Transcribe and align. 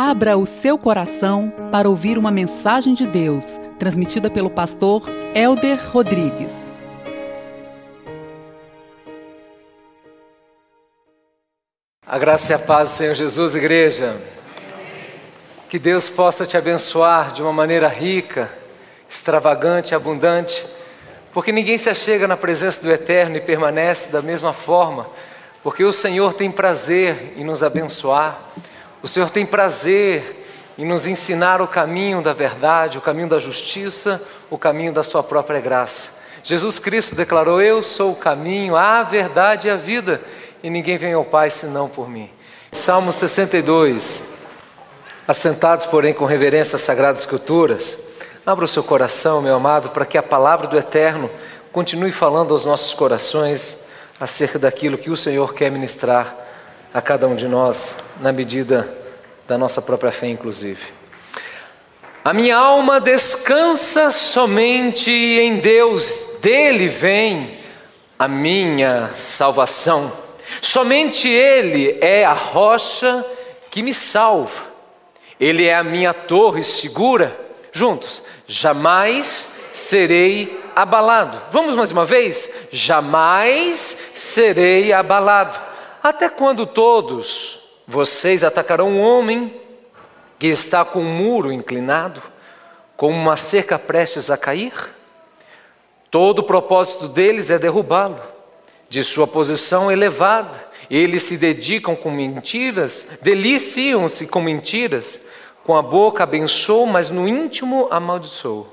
Abra 0.00 0.38
o 0.38 0.46
seu 0.46 0.78
coração 0.78 1.52
para 1.72 1.88
ouvir 1.88 2.18
uma 2.18 2.30
mensagem 2.30 2.94
de 2.94 3.04
Deus, 3.04 3.58
transmitida 3.80 4.30
pelo 4.30 4.48
pastor 4.48 5.02
Elder 5.34 5.76
Rodrigues. 5.90 6.54
A 12.06 12.16
graça 12.16 12.52
e 12.52 12.54
a 12.54 12.60
paz 12.60 12.90
do 12.90 12.94
Senhor 12.94 13.14
Jesus, 13.14 13.56
igreja. 13.56 14.16
Que 15.68 15.80
Deus 15.80 16.08
possa 16.08 16.46
te 16.46 16.56
abençoar 16.56 17.32
de 17.32 17.42
uma 17.42 17.52
maneira 17.52 17.88
rica, 17.88 18.48
extravagante, 19.10 19.96
abundante, 19.96 20.64
porque 21.32 21.50
ninguém 21.50 21.76
se 21.76 21.90
achega 21.90 22.28
na 22.28 22.36
presença 22.36 22.80
do 22.80 22.92
Eterno 22.92 23.36
e 23.36 23.40
permanece 23.40 24.12
da 24.12 24.22
mesma 24.22 24.52
forma, 24.52 25.08
porque 25.60 25.82
o 25.82 25.92
Senhor 25.92 26.34
tem 26.34 26.52
prazer 26.52 27.34
em 27.36 27.42
nos 27.42 27.64
abençoar. 27.64 28.40
O 29.02 29.06
Senhor 29.06 29.30
tem 29.30 29.46
prazer 29.46 30.44
em 30.76 30.84
nos 30.84 31.06
ensinar 31.06 31.60
o 31.60 31.68
caminho 31.68 32.20
da 32.22 32.32
verdade, 32.32 32.98
o 32.98 33.00
caminho 33.00 33.28
da 33.28 33.38
justiça, 33.38 34.22
o 34.50 34.58
caminho 34.58 34.92
da 34.92 35.04
Sua 35.04 35.22
própria 35.22 35.60
graça. 35.60 36.18
Jesus 36.42 36.78
Cristo 36.78 37.14
declarou: 37.14 37.62
Eu 37.62 37.82
sou 37.82 38.12
o 38.12 38.16
caminho, 38.16 38.76
a 38.76 39.02
verdade 39.02 39.68
e 39.68 39.70
a 39.70 39.76
vida, 39.76 40.20
e 40.62 40.70
ninguém 40.70 40.96
vem 40.96 41.12
ao 41.12 41.24
Pai 41.24 41.50
senão 41.50 41.88
por 41.88 42.08
mim. 42.08 42.30
Salmo 42.72 43.12
62. 43.12 44.36
Assentados, 45.26 45.84
porém, 45.84 46.14
com 46.14 46.24
reverência 46.24 46.76
às 46.76 46.82
Sagradas 46.82 47.20
Escrituras, 47.20 47.98
abra 48.46 48.64
o 48.64 48.68
seu 48.68 48.82
coração, 48.82 49.42
meu 49.42 49.54
amado, 49.54 49.90
para 49.90 50.06
que 50.06 50.16
a 50.16 50.22
palavra 50.22 50.66
do 50.66 50.78
Eterno 50.78 51.30
continue 51.70 52.10
falando 52.10 52.52
aos 52.52 52.64
nossos 52.64 52.94
corações 52.94 53.86
acerca 54.18 54.58
daquilo 54.58 54.96
que 54.96 55.10
o 55.10 55.16
Senhor 55.16 55.52
quer 55.52 55.70
ministrar 55.70 56.47
a 56.98 57.00
cada 57.00 57.28
um 57.28 57.36
de 57.36 57.46
nós, 57.46 57.96
na 58.20 58.32
medida 58.32 58.92
da 59.46 59.56
nossa 59.56 59.80
própria 59.80 60.10
fé, 60.10 60.26
inclusive. 60.26 60.82
A 62.24 62.32
minha 62.34 62.56
alma 62.56 63.00
descansa 63.00 64.10
somente 64.10 65.08
em 65.08 65.58
Deus, 65.60 66.38
dele 66.42 66.88
vem 66.88 67.56
a 68.18 68.26
minha 68.26 69.10
salvação. 69.14 70.12
Somente 70.60 71.28
Ele 71.28 71.96
é 72.00 72.24
a 72.24 72.32
rocha 72.32 73.24
que 73.70 73.80
me 73.80 73.94
salva. 73.94 74.64
Ele 75.38 75.66
é 75.66 75.76
a 75.76 75.84
minha 75.84 76.12
torre 76.12 76.64
segura. 76.64 77.32
Juntos, 77.70 78.24
jamais 78.44 79.70
serei 79.72 80.60
abalado. 80.74 81.40
Vamos 81.52 81.76
mais 81.76 81.92
uma 81.92 82.04
vez? 82.04 82.50
Jamais 82.72 83.96
serei 84.16 84.92
abalado. 84.92 85.67
Até 86.02 86.28
quando 86.28 86.66
todos 86.66 87.60
vocês 87.86 88.44
atacarão 88.44 88.90
um 88.90 89.00
homem 89.00 89.54
que 90.38 90.46
está 90.46 90.84
com 90.84 91.00
um 91.00 91.12
muro 91.12 91.52
inclinado, 91.52 92.22
com 92.96 93.10
uma 93.10 93.36
cerca 93.36 93.78
prestes 93.78 94.30
a 94.30 94.36
cair? 94.36 94.72
Todo 96.10 96.40
o 96.40 96.44
propósito 96.44 97.08
deles 97.08 97.50
é 97.50 97.58
derrubá-lo, 97.58 98.20
de 98.88 99.02
sua 99.04 99.26
posição 99.26 99.90
elevada. 99.90 100.66
Eles 100.88 101.24
se 101.24 101.36
dedicam 101.36 101.94
com 101.94 102.10
mentiras, 102.10 103.06
deliciam-se 103.20 104.26
com 104.26 104.40
mentiras, 104.40 105.20
com 105.64 105.76
a 105.76 105.82
boca 105.82 106.22
abençoam, 106.22 106.86
mas 106.86 107.10
no 107.10 107.28
íntimo 107.28 107.88
amaldiçoam. 107.90 108.66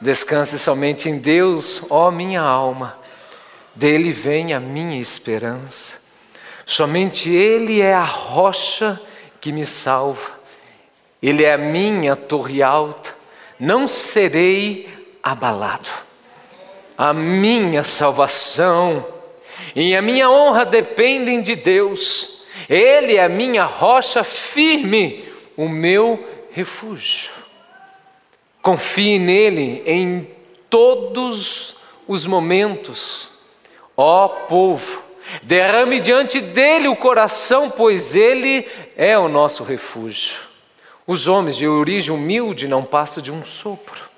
Descanse 0.00 0.58
somente 0.58 1.10
em 1.10 1.18
Deus, 1.18 1.82
ó 1.90 2.10
minha 2.10 2.40
alma, 2.40 2.98
dele 3.74 4.12
vem 4.12 4.54
a 4.54 4.60
minha 4.60 4.98
esperança. 4.98 5.99
Somente 6.70 7.28
Ele 7.28 7.80
é 7.80 7.92
a 7.92 8.04
rocha 8.04 9.00
que 9.40 9.50
me 9.50 9.66
salva, 9.66 10.30
Ele 11.20 11.42
é 11.42 11.54
a 11.54 11.58
minha 11.58 12.14
torre 12.14 12.62
alta, 12.62 13.12
não 13.58 13.88
serei 13.88 14.88
abalado. 15.20 15.90
A 16.96 17.12
minha 17.12 17.82
salvação 17.82 19.04
e 19.74 19.96
a 19.96 20.00
minha 20.00 20.30
honra 20.30 20.64
dependem 20.64 21.42
de 21.42 21.56
Deus, 21.56 22.46
Ele 22.68 23.16
é 23.16 23.24
a 23.24 23.28
minha 23.28 23.64
rocha 23.64 24.22
firme, 24.22 25.28
o 25.56 25.68
meu 25.68 26.24
refúgio. 26.52 27.32
Confie 28.62 29.18
nele 29.18 29.82
em 29.84 30.30
todos 30.70 31.78
os 32.06 32.26
momentos, 32.26 33.28
ó 33.96 34.28
povo 34.28 35.09
Derrame 35.42 36.00
diante 36.00 36.40
dele 36.40 36.88
o 36.88 36.96
coração, 36.96 37.70
pois 37.70 38.14
ele 38.14 38.66
é 38.96 39.18
o 39.18 39.28
nosso 39.28 39.62
refúgio. 39.64 40.36
Os 41.06 41.26
homens 41.26 41.56
de 41.56 41.66
origem 41.66 42.14
humilde 42.14 42.68
não 42.68 42.84
passam 42.84 43.22
de 43.22 43.32
um 43.32 43.44
sopro. 43.44 44.10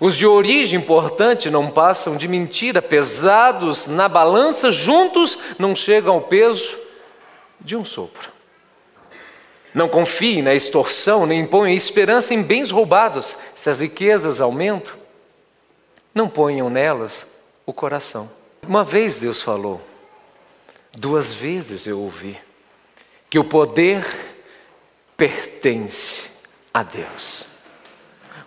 Os 0.00 0.16
de 0.16 0.26
origem 0.26 0.78
importante 0.78 1.50
não 1.50 1.70
passam 1.70 2.16
de 2.16 2.28
mentira, 2.28 2.80
pesados 2.80 3.86
na 3.86 4.08
balança, 4.08 4.70
juntos 4.70 5.38
não 5.58 5.74
chegam 5.74 6.14
ao 6.14 6.20
peso 6.20 6.78
de 7.60 7.74
um 7.74 7.84
sopro. 7.84 8.30
Não 9.74 9.88
confie 9.88 10.40
na 10.40 10.54
extorsão, 10.54 11.26
nem 11.26 11.44
ponha 11.44 11.74
esperança 11.74 12.32
em 12.32 12.42
bens 12.42 12.70
roubados, 12.70 13.36
se 13.54 13.68
as 13.68 13.80
riquezas 13.80 14.40
aumentam. 14.40 14.94
Não 16.14 16.28
ponham 16.28 16.70
nelas 16.70 17.26
o 17.66 17.72
coração. 17.72 18.30
Uma 18.66 18.82
vez 18.82 19.18
Deus 19.18 19.42
falou: 19.42 19.80
Duas 20.98 21.32
vezes 21.32 21.86
eu 21.86 22.00
ouvi 22.00 22.36
que 23.30 23.38
o 23.38 23.44
poder 23.44 24.04
pertence 25.16 26.28
a 26.74 26.82
Deus. 26.82 27.44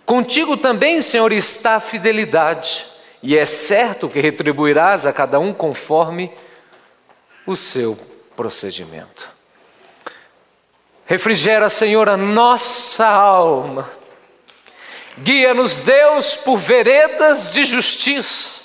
Contigo 0.04 0.54
também, 0.58 1.00
Senhor, 1.00 1.32
está 1.32 1.76
a 1.76 1.80
fidelidade, 1.80 2.84
e 3.22 3.38
é 3.38 3.46
certo 3.46 4.06
que 4.06 4.20
retribuirás 4.20 5.06
a 5.06 5.14
cada 5.14 5.40
um 5.40 5.54
conforme 5.54 6.30
o 7.46 7.56
seu 7.56 7.98
procedimento. 8.36 9.30
Refrigera, 11.06 11.70
Senhor, 11.70 12.06
a 12.06 12.18
nossa 12.18 13.06
alma. 13.06 13.90
Guia-nos, 15.16 15.84
Deus, 15.84 16.34
por 16.34 16.58
veredas 16.58 17.50
de 17.50 17.64
justiça 17.64 18.62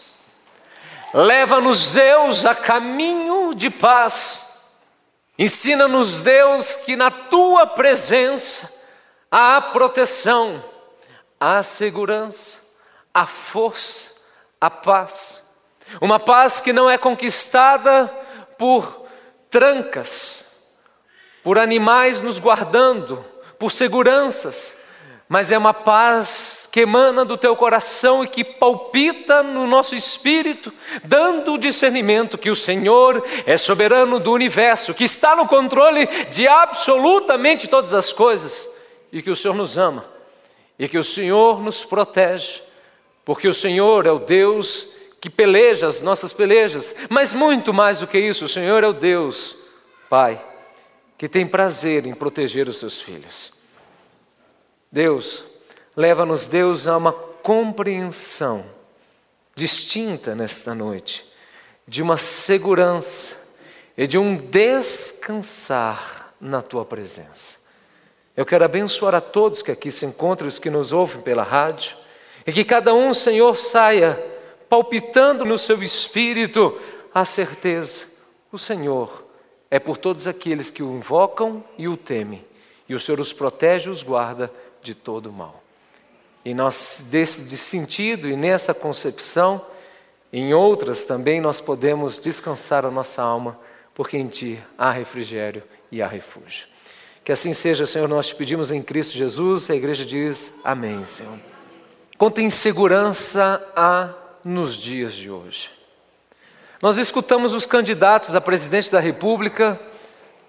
Leva-nos, 1.14 1.90
Deus, 1.90 2.46
a 2.46 2.54
caminho 2.54 3.37
de 3.58 3.70
paz. 3.70 4.70
Ensina-nos, 5.38 6.22
Deus, 6.22 6.76
que 6.76 6.96
na 6.96 7.12
tua 7.12 7.68
presença 7.68 8.86
há 9.30 9.60
proteção, 9.60 10.64
há 11.40 11.62
segurança, 11.64 12.60
há 13.14 13.26
força, 13.26 14.12
há 14.62 14.70
paz. 14.70 15.44
Uma 16.00 16.20
paz 16.20 16.60
que 16.60 16.72
não 16.72 16.90
é 16.90 16.98
conquistada 16.98 18.08
por 18.58 19.06
trancas, 19.50 20.68
por 21.44 21.58
animais 21.58 22.20
nos 22.20 22.40
guardando, 22.40 23.26
por 23.58 23.72
seguranças, 23.72 24.78
mas 25.28 25.52
é 25.52 25.58
uma 25.58 25.74
paz 25.74 26.67
que 26.78 26.82
emana 26.82 27.26
do 27.26 27.36
teu 27.36 27.56
coração 27.56 28.24
e 28.24 28.28
que 28.28 28.44
palpita 28.44 29.42
no 29.42 29.66
nosso 29.66 29.96
espírito, 29.96 30.72
dando 31.04 31.56
o 31.56 31.58
discernimento 31.58 32.38
que 32.38 32.52
o 32.52 32.56
Senhor 32.56 33.26
é 33.48 33.58
soberano 33.58 34.20
do 34.20 34.32
universo, 34.32 34.94
que 34.94 35.04
está 35.04 35.36
no 35.36 35.48
controle 35.48 36.06
de 36.30 36.48
absolutamente 36.48 37.68
todas 37.68 37.96
as 37.96 38.14
coisas 38.14 38.70
e 39.12 39.24
que 39.24 39.32
o 39.32 39.36
Senhor 39.36 39.56
nos 39.56 39.76
ama 39.76 40.06
e 40.78 40.88
que 40.88 41.00
o 41.00 41.04
Senhor 41.04 41.60
nos 41.64 41.84
protege, 41.84 42.62
porque 43.26 43.48
o 43.48 43.56
Senhor 43.56 44.06
é 44.06 44.12
o 44.12 44.20
Deus 44.20 44.94
que 45.20 45.32
peleja 45.32 45.88
as 45.88 46.00
nossas 46.00 46.32
pelejas, 46.32 46.94
mas 47.10 47.34
muito 47.34 47.74
mais 47.74 48.02
do 48.02 48.08
que 48.08 48.20
isso, 48.20 48.46
o 48.46 48.48
Senhor 48.48 48.84
é 48.84 48.88
o 48.88 48.94
Deus, 48.94 49.56
Pai, 50.08 50.40
que 51.18 51.28
tem 51.28 51.48
prazer 51.48 52.06
em 52.06 52.14
proteger 52.14 52.70
os 52.70 52.78
seus 52.78 53.02
filhos. 53.02 53.52
Deus, 54.92 55.44
Leva-nos, 55.98 56.46
Deus, 56.46 56.88
a 56.88 56.96
uma 56.96 57.12
compreensão 57.12 58.64
distinta 59.56 60.36
nesta 60.36 60.76
noite, 60.76 61.26
de 61.88 62.04
uma 62.04 62.18
segurança 62.18 63.36
e 63.98 64.06
de 64.06 64.16
um 64.16 64.38
descansar 64.38 66.36
na 66.40 66.62
tua 66.62 66.86
presença. 66.86 67.58
Eu 68.36 68.46
quero 68.46 68.64
abençoar 68.64 69.16
a 69.16 69.22
todos 69.22 69.64
que 69.64 69.72
aqui 69.72 69.90
se 69.90 70.06
encontram, 70.06 70.48
os 70.48 70.60
que 70.60 70.70
nos 70.70 70.94
ouvem 70.94 71.20
pela 71.24 71.42
rádio, 71.42 71.98
e 72.46 72.52
que 72.52 72.64
cada 72.64 72.94
um, 72.94 73.12
Senhor, 73.12 73.58
saia 73.58 74.24
palpitando 74.70 75.44
no 75.44 75.58
seu 75.58 75.82
espírito 75.82 76.80
a 77.12 77.26
certeza: 77.26 78.06
o 78.52 78.60
Senhor 78.60 79.26
é 79.72 79.80
por 79.80 79.98
todos 79.98 80.28
aqueles 80.28 80.70
que 80.70 80.84
o 80.84 80.96
invocam 80.96 81.64
e 81.76 81.88
o 81.88 81.98
temem, 81.98 82.46
e 82.88 82.94
o 82.94 83.00
Senhor 83.00 83.20
os 83.20 83.34
protege 83.34 83.90
e 83.90 83.92
os 83.92 84.04
guarda 84.04 84.52
de 84.84 84.94
todo 84.94 85.32
mal. 85.32 85.64
E 86.48 86.54
nós, 86.54 87.04
desse 87.12 87.58
sentido 87.58 88.30
e 88.30 88.38
nessa 88.38 88.74
concepção, 88.74 89.62
em 90.32 90.54
outras 90.54 91.04
também 91.04 91.42
nós 91.42 91.60
podemos 91.60 92.20
descansar 92.20 92.86
a 92.86 92.90
nossa 92.90 93.22
alma, 93.22 93.60
porque 93.94 94.16
em 94.16 94.30
Ti 94.30 94.58
há 94.78 94.90
refrigério 94.90 95.62
e 95.92 96.02
há 96.02 96.08
refúgio. 96.08 96.66
Que 97.22 97.34
assim 97.34 97.54
seja, 97.54 97.86
Senhor, 97.86 98.08
nós 98.08 98.28
te 98.28 98.36
pedimos 98.36 98.72
em 98.72 98.82
Cristo 98.82 99.18
Jesus. 99.18 99.70
A 99.70 99.76
igreja 99.76 100.06
diz 100.06 100.54
amém, 100.64 101.06
Senhor. 101.06 101.38
Quanta 102.18 102.42
insegurança 102.42 103.62
há 103.76 104.14
nos 104.42 104.78
dias 104.78 105.16
de 105.16 105.30
hoje. 105.30 105.70
Nós 106.82 106.98
escutamos 106.98 107.52
os 107.52 107.66
candidatos 107.66 108.34
a 108.34 108.40
presidente 108.40 108.90
da 108.90 109.02
República 109.02 109.78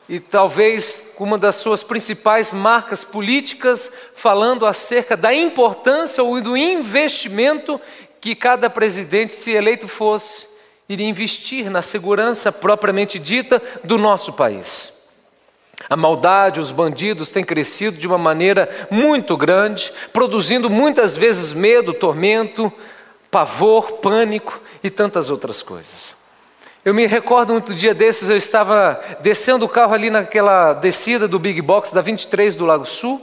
e 0.09 0.19
talvez 0.19 1.15
uma 1.19 1.37
das 1.37 1.57
suas 1.57 1.83
principais 1.83 2.53
marcas 2.53 3.05
políticas 3.05 3.93
falando 4.17 4.65
acerca 4.65 5.17
da 5.17 5.35
importância 5.35 6.25
ou 6.25 6.41
do 6.41 6.57
investimento 6.57 7.81
que 8.21 8.35
cada 8.35 8.71
presidente, 8.71 9.35
se 9.35 9.51
eleito 9.51 9.87
fosse, 9.87 10.49
iria 10.89 11.07
investir 11.07 11.71
na 11.71 11.83
segurança 11.83 12.51
propriamente 12.51 13.19
dita 13.19 13.63
do 13.85 13.99
nosso 13.99 14.33
país. 14.33 14.97
A 15.89 15.97
maldade, 15.97 16.59
os 16.59 16.73
bandidos 16.73 17.31
têm 17.31 17.45
crescido 17.45 17.99
de 17.99 18.07
uma 18.07 18.19
maneira 18.19 18.69
muito 18.91 19.37
grande, 19.37 19.93
produzindo 20.13 20.69
muitas 20.69 21.17
vezes 21.17 21.53
medo, 21.53 21.93
tormento, 21.93 22.73
pavor, 23.31 23.93
pânico 23.93 24.61
e 24.83 24.91
tantas 24.91 25.31
outras 25.31 25.63
coisas. 25.63 26.18
Eu 26.85 26.95
me 26.95 27.07
recordo 27.07 27.53
muito 27.53 27.75
dia 27.75 27.93
desses, 27.93 28.31
eu 28.31 28.37
estava 28.37 29.01
descendo 29.21 29.65
o 29.65 29.69
carro 29.69 29.95
ali 29.95 30.11
naquela 30.11 30.73
descida 30.73 31.27
do 31.27 31.37
Big 31.37 31.61
Box 31.61 31.93
da 31.93 32.01
23 32.01 32.55
do 32.55 32.65
Lago 32.65 32.87
Sul, 32.87 33.21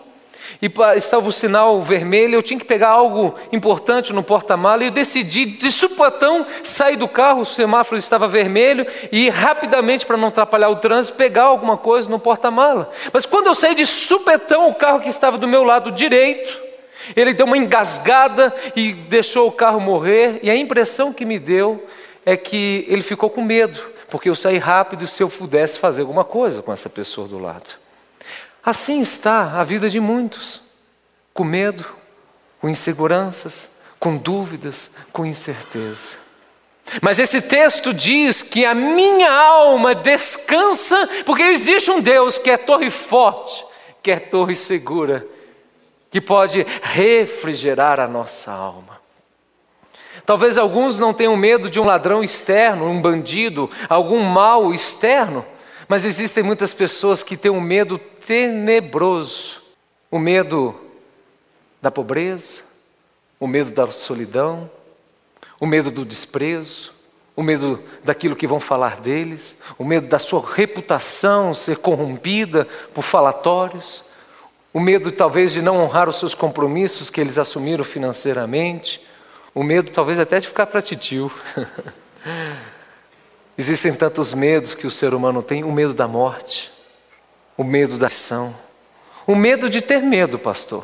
e 0.62 0.70
estava 0.98 1.28
o 1.28 1.32
sinal 1.32 1.82
vermelho, 1.82 2.36
eu 2.36 2.44
tinha 2.44 2.60
que 2.60 2.66
pegar 2.66 2.90
algo 2.90 3.34
importante 3.54 4.12
no 4.12 4.22
porta-mala 4.22 4.84
e 4.84 4.88
eu 4.88 4.92
decidi 4.92 5.46
de 5.46 5.72
supatão 5.72 6.46
sair 6.64 6.98
do 6.98 7.08
carro, 7.08 7.42
o 7.42 7.46
semáforo 7.46 7.98
estava 7.98 8.28
vermelho 8.28 8.86
e 9.10 9.30
rapidamente 9.30 10.06
para 10.06 10.18
não 10.18 10.28
atrapalhar 10.28 10.70
o 10.70 10.76
trânsito, 10.76 11.18
pegar 11.18 11.44
alguma 11.44 11.78
coisa 11.78 12.10
no 12.10 12.20
porta-mala. 12.20 12.92
Mas 13.14 13.26
quando 13.26 13.48
eu 13.48 13.56
saí 13.56 13.74
de 13.74 13.86
supetão, 13.86 14.68
o 14.70 14.76
carro 14.76 15.00
que 15.00 15.10
estava 15.10 15.38
do 15.38 15.48
meu 15.48 15.64
lado 15.64 15.92
direito, 15.92 16.62
ele 17.16 17.34
deu 17.34 17.46
uma 17.46 17.58
engasgada 17.58 18.54
e 18.76 18.92
deixou 18.92 19.48
o 19.48 19.52
carro 19.52 19.80
morrer, 19.80 20.40
e 20.44 20.50
a 20.50 20.56
impressão 20.56 21.14
que 21.14 21.26
me 21.26 21.40
deu 21.40 21.84
é 22.26 22.36
que 22.36 22.86
ele 22.88 23.04
ficou 23.04 23.30
com 23.30 23.44
medo, 23.44 23.80
porque 24.10 24.30
eu 24.30 24.36
saí 24.36 24.58
rápido 24.58 25.06
se 25.06 25.22
eu 25.22 25.30
pudesse 25.30 25.78
fazer 25.78 26.02
alguma 26.02 26.24
coisa 26.24 26.62
com 26.62 26.74
essa 26.74 26.90
pessoa 26.90 27.28
do 27.28 27.38
lado. 27.38 27.72
Assim 28.64 29.00
está 29.00 29.60
a 29.60 29.64
vida 29.64 29.90
de 29.90 30.00
muitos, 30.00 30.62
com 31.34 31.44
medo, 31.44 31.86
com 32.60 32.68
inseguranças, 32.68 33.70
com 34.00 34.18
dúvidas, 34.18 34.90
com 35.14 35.26
incerteza. 35.26 36.18
Mas 37.02 37.20
esse 37.20 37.42
texto 37.42 37.94
diz 37.94 38.42
que 38.42 38.66
a 38.66 38.74
minha 38.74 39.32
alma 39.32 39.94
descansa, 39.94 41.08
porque 41.26 41.44
existe 41.44 41.92
um 41.92 42.00
Deus 42.00 42.38
que 42.38 42.50
é 42.50 42.58
torre 42.58 42.90
forte, 42.90 43.66
que 44.02 44.12
é 44.12 44.20
torre 44.20 44.56
segura, 44.56 45.26
que 46.12 46.22
pode 46.22 46.66
refrigerar 46.82 48.00
a 48.00 48.08
nossa 48.08 48.52
alma. 48.52 49.02
Talvez 50.26 50.58
alguns 50.58 50.98
não 50.98 51.14
tenham 51.14 51.38
medo 51.38 51.70
de 51.70 51.80
um 51.80 51.86
ladrão 51.86 52.24
externo, 52.24 52.90
um 52.90 53.02
bandido, 53.02 53.70
algum 53.88 54.22
mal 54.22 54.74
externo, 54.74 55.46
mas 55.88 56.04
existem 56.04 56.44
muitas 56.44 56.74
pessoas 56.74 57.22
que 57.22 57.38
têm 57.38 57.52
um 57.52 57.62
medo 57.62 57.98
tenebroso. 57.98 59.62
O 60.10 60.18
medo 60.18 60.76
da 61.82 61.92
pobreza, 61.92 62.64
o 63.40 63.48
medo 63.48 63.72
da 63.72 63.88
solidão, 63.88 64.70
o 65.60 65.66
medo 65.66 65.92
do 65.92 66.04
desprezo, 66.04 66.94
o 67.36 67.44
medo 67.44 67.84
daquilo 68.04 68.36
que 68.36 68.48
vão 68.48 68.60
falar 68.60 68.98
deles, 68.98 69.56
o 69.78 69.84
medo 69.84 70.08
da 70.08 70.18
sua 70.18 70.44
reputação 70.54 71.54
ser 71.54 71.78
corrompida 71.78 72.68
por 72.94 73.04
falatórios, 73.04 74.04
o 74.74 74.80
medo 74.80 75.12
talvez 75.12 75.52
de 75.52 75.62
não 75.62 75.78
honrar 75.78 76.10
os 76.10 76.18
seus 76.18 76.34
compromissos 76.34 77.10
que 77.10 77.22
eles 77.22 77.38
assumiram 77.38 77.84
financeiramente, 77.84 79.02
o 79.56 79.64
medo 79.64 79.90
talvez 79.90 80.20
até 80.20 80.42
de 80.42 80.48
ficar 80.48 80.66
para 80.66 80.82
titio. 80.82 81.32
Existem 83.58 83.94
tantos 83.94 84.34
medos 84.34 84.76
que 84.76 84.86
o 84.86 84.92
ser 84.92 85.14
humano 85.14 85.42
tem: 85.42 85.64
o 85.64 85.72
medo 85.72 85.94
da 85.94 86.08
morte, 86.08 86.74
o 87.56 87.64
medo 87.64 87.98
da 87.98 88.08
ação, 88.08 88.54
o 89.26 89.34
medo 89.34 89.70
de 89.70 89.82
ter 89.82 90.02
medo, 90.02 90.38
pastor. 90.38 90.84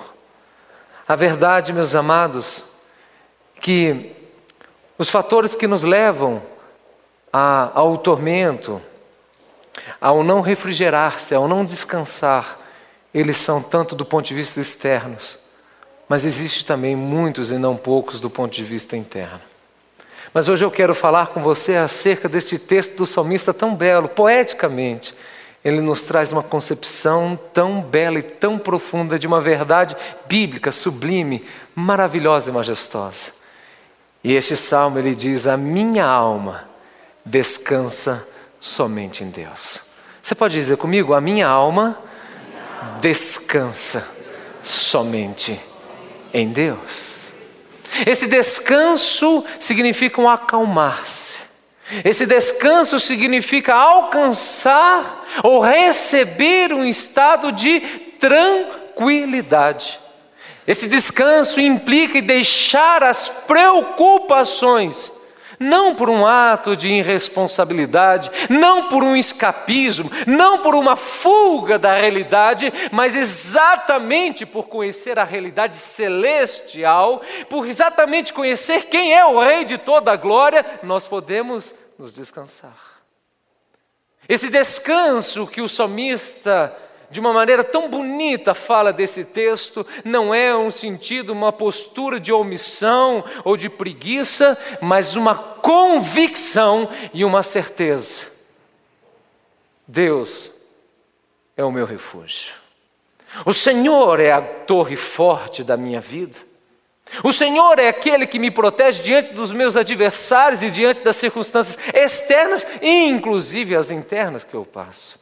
A 1.06 1.16
verdade, 1.16 1.74
meus 1.74 1.94
amados, 1.94 2.64
que 3.60 4.16
os 4.98 5.10
fatores 5.10 5.54
que 5.54 5.68
nos 5.68 5.84
levam 5.84 6.42
a, 7.34 7.72
ao 7.74 7.98
tormento, 7.98 8.82
ao 10.00 10.24
não 10.24 10.40
refrigerar-se, 10.40 11.36
ao 11.36 11.48
não 11.48 11.66
descansar, 11.66 12.58
eles 13.14 13.36
são 13.36 13.62
tanto 13.62 13.96
do 13.96 14.06
ponto 14.06 14.26
de 14.26 14.34
vista 14.34 14.62
externo, 14.62 15.18
mas 16.12 16.26
existe 16.26 16.66
também 16.66 16.94
muitos 16.94 17.54
e 17.54 17.58
não 17.58 17.78
poucos 17.78 18.20
do 18.20 18.30
ponto 18.30 18.54
de 18.54 18.66
vista 18.66 18.98
interno. 18.98 19.40
Mas 20.34 20.50
hoje 20.50 20.66
eu 20.66 20.70
quero 20.70 20.94
falar 20.94 21.28
com 21.28 21.42
você 21.42 21.78
acerca 21.78 22.28
deste 22.28 22.60
texto 22.60 22.98
do 22.98 23.06
salmista 23.06 23.54
tão 23.54 23.74
belo, 23.74 24.10
poeticamente. 24.10 25.16
Ele 25.64 25.80
nos 25.80 26.04
traz 26.04 26.34
uma 26.34 26.44
concepção 26.44 27.40
tão 27.54 27.80
bela 27.80 28.20
e 28.20 28.24
tão 28.24 28.60
profunda 28.60 29.18
de 29.18 29.26
uma 29.26 29.40
verdade 29.40 29.96
bíblica, 30.28 30.70
sublime, 30.70 31.46
maravilhosa 31.74 32.50
e 32.50 32.54
majestosa. 32.54 33.32
E 34.22 34.34
este 34.34 34.58
salmo 34.58 35.00
ele 35.00 35.16
diz: 35.16 35.48
A 35.48 35.56
minha 35.56 36.06
alma 36.06 36.68
descansa 37.26 38.28
somente 38.60 39.24
em 39.24 39.30
Deus. 39.30 39.80
Você 40.22 40.36
pode 40.36 40.56
dizer 40.56 40.76
comigo? 40.76 41.14
A 41.14 41.22
minha 41.22 41.48
alma 41.48 41.98
descansa 43.00 44.06
somente 44.62 45.54
em 45.54 45.71
Deus. 46.48 47.32
Esse 48.06 48.28
descanso 48.28 49.44
significa 49.60 50.22
um 50.22 50.30
acalmar-se. 50.30 51.42
Esse 52.06 52.26
descanso 52.26 53.00
significa 53.00 53.74
alcançar 53.76 55.26
ou 55.44 55.60
receber 55.60 56.74
um 56.74 56.86
estado 56.86 57.52
de 57.52 57.82
tranquilidade. 58.20 60.00
Esse 60.66 60.88
descanso 60.88 61.60
implica 61.60 62.22
deixar 62.22 63.04
as 63.04 63.28
preocupações 63.28 65.12
não 65.62 65.94
por 65.94 66.10
um 66.10 66.26
ato 66.26 66.76
de 66.76 66.90
irresponsabilidade, 66.90 68.32
não 68.50 68.90
por 68.90 69.04
um 69.04 69.16
escapismo, 69.16 70.12
não 70.26 70.58
por 70.58 70.74
uma 70.74 70.96
fuga 70.96 71.78
da 71.78 71.96
realidade, 71.96 72.74
mas 72.92 73.16
exatamente 73.16 74.46
por 74.46 74.64
conhecer 74.64 75.20
a 75.20 75.24
realidade 75.24 75.76
celestial, 75.76 77.22
por 77.48 77.68
exatamente 77.68 78.34
conhecer 78.34 78.88
quem 78.88 79.14
é 79.14 79.24
o 79.24 79.40
Rei 79.40 79.64
de 79.64 79.78
toda 79.78 80.12
a 80.12 80.18
glória, 80.18 80.66
nós 80.82 81.08
podemos 81.08 81.74
nos 81.98 82.12
descansar. 82.12 82.76
Esse 84.28 84.50
descanso 84.50 85.46
que 85.46 85.62
o 85.62 85.70
salmista 85.70 86.76
de 87.12 87.20
uma 87.20 87.34
maneira 87.34 87.64
tão 87.64 87.90
bonita 87.90 88.54
fala 88.54 88.94
desse 88.94 89.26
texto, 89.26 89.86
não 90.04 90.34
é 90.34 90.56
um 90.56 90.72
sentido, 90.72 91.34
uma 91.34 91.52
postura 91.52 92.20
de 92.20 92.32
omissão 92.32 93.24
ou 93.44 93.58
de 93.58 93.70
preguiça, 93.70 94.58
mas 94.82 95.16
uma 95.16 95.36
convicção 95.36 96.90
e 97.14 97.26
uma 97.26 97.44
certeza. 97.44 98.28
Deus 99.86 100.54
é 101.58 101.64
o 101.64 101.72
meu 101.72 101.86
refúgio. 101.86 102.54
O 103.46 103.54
Senhor 103.54 104.20
é 104.22 104.32
a 104.32 104.42
torre 104.42 104.96
forte 104.96 105.64
da 105.64 105.76
minha 105.76 106.00
vida. 106.00 106.38
O 107.26 107.34
Senhor 107.34 107.78
é 107.78 107.90
aquele 107.90 108.26
que 108.26 108.40
me 108.40 108.50
protege 108.50 109.04
diante 109.04 109.34
dos 109.34 109.52
meus 109.52 109.76
adversários 109.76 110.64
e 110.64 110.72
diante 110.72 111.02
das 111.02 111.18
circunstâncias 111.18 111.78
externas 111.94 112.66
e 112.82 113.06
inclusive 113.06 113.76
as 113.76 113.92
internas 113.92 114.46
que 114.46 114.54
eu 114.54 114.66
passo. 114.66 115.21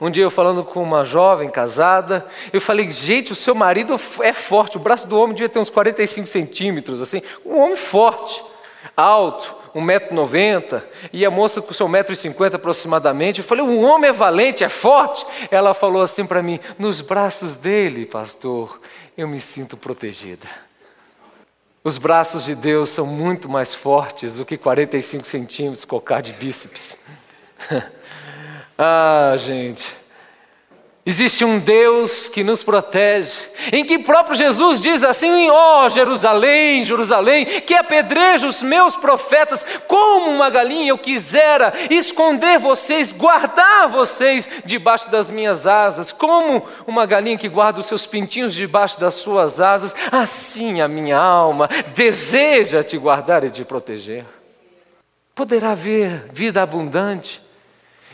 Um 0.00 0.10
dia 0.10 0.24
eu 0.24 0.30
falando 0.30 0.64
com 0.64 0.82
uma 0.82 1.04
jovem 1.04 1.48
casada, 1.48 2.26
eu 2.52 2.60
falei, 2.60 2.90
gente, 2.90 3.32
o 3.32 3.34
seu 3.34 3.54
marido 3.54 3.98
é 4.20 4.32
forte, 4.32 4.76
o 4.76 4.80
braço 4.80 5.06
do 5.06 5.18
homem 5.18 5.34
devia 5.34 5.48
ter 5.48 5.58
uns 5.58 5.70
45 5.70 6.26
centímetros, 6.26 7.02
assim, 7.02 7.22
um 7.44 7.58
homem 7.60 7.76
forte, 7.76 8.42
alto, 8.96 9.56
1,90m, 9.74 10.82
e 11.12 11.24
a 11.26 11.30
moça 11.30 11.60
com 11.60 11.72
seu 11.72 11.88
1,50m 11.88 12.54
aproximadamente, 12.54 13.40
eu 13.40 13.44
falei, 13.44 13.64
o 13.64 13.80
homem 13.80 14.10
é 14.10 14.12
valente, 14.12 14.62
é 14.62 14.68
forte. 14.68 15.26
Ela 15.50 15.74
falou 15.74 16.02
assim 16.02 16.24
para 16.24 16.42
mim, 16.42 16.60
nos 16.78 17.00
braços 17.00 17.56
dele, 17.56 18.06
pastor, 18.06 18.80
eu 19.16 19.26
me 19.26 19.40
sinto 19.40 19.76
protegida. 19.76 20.46
Os 21.82 21.98
braços 21.98 22.44
de 22.44 22.54
Deus 22.54 22.88
são 22.88 23.04
muito 23.04 23.48
mais 23.48 23.74
fortes 23.74 24.36
do 24.36 24.46
que 24.46 24.56
45 24.56 25.26
centímetros 25.26 25.84
cocar 25.84 26.22
de 26.22 26.32
bíceps. 26.32 26.96
Ah, 28.78 29.34
gente. 29.36 30.04
Existe 31.06 31.44
um 31.44 31.58
Deus 31.58 32.28
que 32.28 32.42
nos 32.42 32.64
protege, 32.64 33.46
em 33.70 33.84
que 33.84 33.98
próprio 33.98 34.34
Jesus 34.34 34.80
diz 34.80 35.04
assim: 35.04 35.50
ó 35.50 35.84
oh, 35.84 35.88
Jerusalém, 35.90 36.82
Jerusalém, 36.82 37.44
que 37.44 37.74
apedreja 37.74 38.46
os 38.46 38.62
meus 38.62 38.96
profetas, 38.96 39.66
como 39.86 40.30
uma 40.30 40.48
galinha 40.48 40.88
eu 40.88 40.96
quisera 40.96 41.74
esconder 41.90 42.58
vocês, 42.58 43.12
guardar 43.12 43.86
vocês 43.88 44.48
debaixo 44.64 45.10
das 45.10 45.30
minhas 45.30 45.66
asas, 45.66 46.10
como 46.10 46.66
uma 46.86 47.04
galinha 47.04 47.36
que 47.36 47.50
guarda 47.50 47.80
os 47.80 47.86
seus 47.86 48.06
pintinhos 48.06 48.54
debaixo 48.54 48.98
das 48.98 49.12
suas 49.12 49.60
asas, 49.60 49.94
assim 50.10 50.80
a 50.80 50.88
minha 50.88 51.18
alma 51.18 51.68
deseja 51.94 52.82
te 52.82 52.96
guardar 52.96 53.44
e 53.44 53.50
te 53.50 53.62
proteger. 53.62 54.24
Poderá 55.34 55.72
haver 55.72 56.30
vida 56.32 56.62
abundante, 56.62 57.43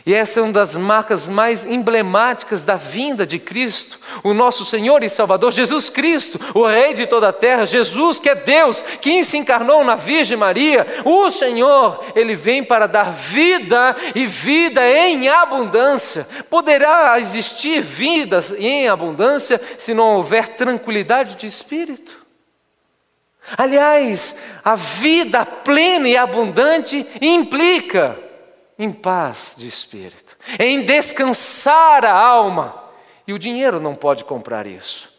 e 0.05 0.13
essa 0.13 0.39
é 0.39 0.43
uma 0.43 0.51
das 0.51 0.75
marcas 0.75 1.27
mais 1.27 1.65
emblemáticas 1.65 2.65
da 2.65 2.75
vinda 2.75 3.25
de 3.25 3.37
Cristo, 3.37 3.99
o 4.23 4.33
nosso 4.33 4.65
Senhor 4.65 5.03
e 5.03 5.09
Salvador, 5.09 5.51
Jesus 5.51 5.89
Cristo, 5.89 6.39
o 6.55 6.65
Rei 6.65 6.93
de 6.93 7.05
toda 7.05 7.29
a 7.29 7.33
terra, 7.33 7.67
Jesus 7.67 8.19
que 8.19 8.29
é 8.29 8.35
Deus, 8.35 8.81
que 8.81 9.23
se 9.23 9.37
encarnou 9.37 9.83
na 9.83 9.95
Virgem 9.95 10.37
Maria, 10.37 10.87
o 11.05 11.29
Senhor, 11.29 12.03
ele 12.15 12.33
vem 12.33 12.63
para 12.63 12.87
dar 12.87 13.11
vida 13.11 13.95
e 14.15 14.25
vida 14.25 14.81
em 14.89 15.29
abundância. 15.29 16.27
Poderá 16.49 17.19
existir 17.19 17.81
vida 17.81 18.43
em 18.57 18.87
abundância 18.87 19.61
se 19.77 19.93
não 19.93 20.15
houver 20.15 20.47
tranquilidade 20.49 21.35
de 21.35 21.45
espírito? 21.45 22.25
Aliás, 23.55 24.35
a 24.63 24.75
vida 24.75 25.45
plena 25.45 26.07
e 26.07 26.17
abundante 26.17 27.05
implica 27.21 28.30
em 28.83 28.91
paz 28.91 29.53
de 29.57 29.67
espírito, 29.67 30.35
em 30.59 30.81
descansar 30.81 32.03
a 32.03 32.11
alma. 32.11 32.83
E 33.27 33.33
o 33.33 33.37
dinheiro 33.37 33.79
não 33.79 33.93
pode 33.93 34.23
comprar 34.23 34.65
isso. 34.65 35.11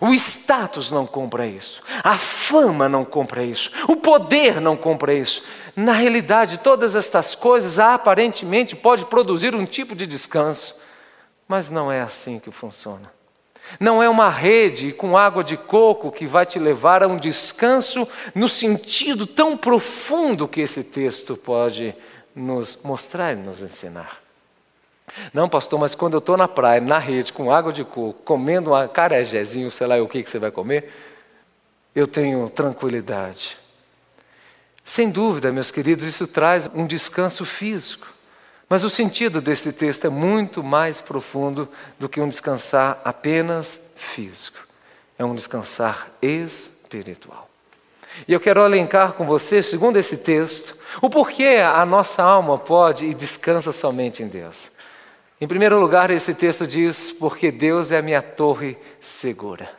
O 0.00 0.12
status 0.12 0.90
não 0.90 1.06
compra 1.06 1.46
isso. 1.46 1.80
A 2.02 2.18
fama 2.18 2.88
não 2.88 3.04
compra 3.04 3.44
isso. 3.44 3.70
O 3.86 3.94
poder 3.94 4.60
não 4.60 4.76
compra 4.76 5.14
isso. 5.14 5.44
Na 5.76 5.92
realidade, 5.92 6.58
todas 6.58 6.96
estas 6.96 7.36
coisas 7.36 7.78
aparentemente 7.78 8.74
pode 8.74 9.04
produzir 9.04 9.54
um 9.54 9.64
tipo 9.64 9.94
de 9.94 10.04
descanso, 10.04 10.76
mas 11.46 11.70
não 11.70 11.92
é 11.92 12.00
assim 12.00 12.40
que 12.40 12.50
funciona. 12.50 13.12
Não 13.78 14.02
é 14.02 14.08
uma 14.08 14.28
rede 14.28 14.92
com 14.92 15.16
água 15.16 15.44
de 15.44 15.56
coco 15.56 16.10
que 16.10 16.26
vai 16.26 16.44
te 16.44 16.58
levar 16.58 17.04
a 17.04 17.06
um 17.06 17.16
descanso 17.16 18.08
no 18.34 18.48
sentido 18.48 19.24
tão 19.24 19.56
profundo 19.56 20.48
que 20.48 20.60
esse 20.60 20.82
texto 20.82 21.36
pode 21.36 21.94
nos 22.34 22.78
mostrar 22.82 23.32
e 23.32 23.36
nos 23.36 23.60
ensinar. 23.60 24.20
Não, 25.32 25.48
pastor, 25.48 25.78
mas 25.78 25.94
quando 25.94 26.14
eu 26.14 26.18
estou 26.18 26.36
na 26.36 26.48
praia, 26.48 26.80
na 26.80 26.98
rede, 26.98 27.32
com 27.32 27.52
água 27.52 27.72
de 27.72 27.84
coco, 27.84 28.22
comendo 28.24 28.74
um 28.74 28.88
carejezinho, 28.88 29.70
sei 29.70 29.86
lá 29.86 29.96
o 30.02 30.08
que, 30.08 30.22
que 30.22 30.30
você 30.30 30.38
vai 30.38 30.50
comer, 30.50 30.90
eu 31.94 32.06
tenho 32.06 32.48
tranquilidade. 32.50 33.58
Sem 34.84 35.10
dúvida, 35.10 35.52
meus 35.52 35.70
queridos, 35.70 36.06
isso 36.06 36.26
traz 36.26 36.68
um 36.74 36.86
descanso 36.86 37.44
físico. 37.44 38.08
Mas 38.68 38.84
o 38.84 38.90
sentido 38.90 39.40
desse 39.40 39.72
texto 39.72 40.06
é 40.06 40.10
muito 40.10 40.62
mais 40.62 41.00
profundo 41.00 41.68
do 41.98 42.08
que 42.08 42.20
um 42.20 42.28
descansar 42.28 43.00
apenas 43.04 43.92
físico. 43.96 44.66
É 45.18 45.24
um 45.24 45.34
descansar 45.34 46.10
espiritual. 46.22 47.51
E 48.26 48.32
eu 48.32 48.40
quero 48.40 48.64
elencar 48.64 49.12
com 49.12 49.24
você, 49.24 49.62
segundo 49.62 49.96
esse 49.96 50.18
texto, 50.18 50.76
o 51.00 51.08
porquê 51.08 51.58
a 51.64 51.84
nossa 51.84 52.22
alma 52.22 52.58
pode 52.58 53.06
e 53.06 53.14
descansa 53.14 53.72
somente 53.72 54.22
em 54.22 54.28
Deus. 54.28 54.70
Em 55.40 55.46
primeiro 55.46 55.80
lugar, 55.80 56.10
esse 56.10 56.34
texto 56.34 56.66
diz: 56.66 57.10
porque 57.10 57.50
Deus 57.50 57.90
é 57.90 57.98
a 57.98 58.02
minha 58.02 58.22
torre 58.22 58.78
segura. 59.00 59.70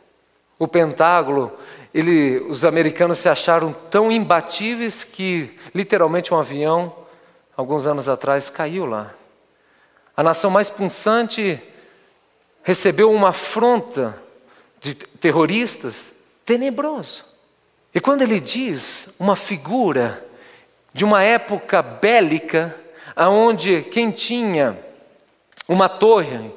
O 0.59 0.67
Pentágono, 0.67 1.51
ele, 1.93 2.37
os 2.49 2.65
americanos 2.65 3.19
se 3.19 3.29
acharam 3.29 3.73
tão 3.89 4.11
imbatíveis 4.11 5.03
que 5.03 5.57
literalmente 5.73 6.33
um 6.33 6.37
avião, 6.37 6.93
alguns 7.55 7.85
anos 7.85 8.09
atrás, 8.09 8.49
caiu 8.49 8.85
lá. 8.85 9.13
A 10.15 10.21
nação 10.21 10.51
mais 10.51 10.69
punçante 10.69 11.61
recebeu 12.61 13.11
uma 13.11 13.29
afronta 13.29 14.21
de 14.81 14.95
terroristas 14.95 16.15
tenebroso. 16.45 17.32
E 17.93 17.99
quando 17.99 18.23
ele 18.23 18.39
diz 18.39 19.13
uma 19.19 19.35
figura 19.35 20.25
de 20.93 21.05
uma 21.05 21.21
época 21.21 21.81
bélica, 21.81 22.75
aonde 23.15 23.83
quem 23.83 24.09
tinha 24.09 24.79
uma 25.67 25.87
torre, 25.87 26.51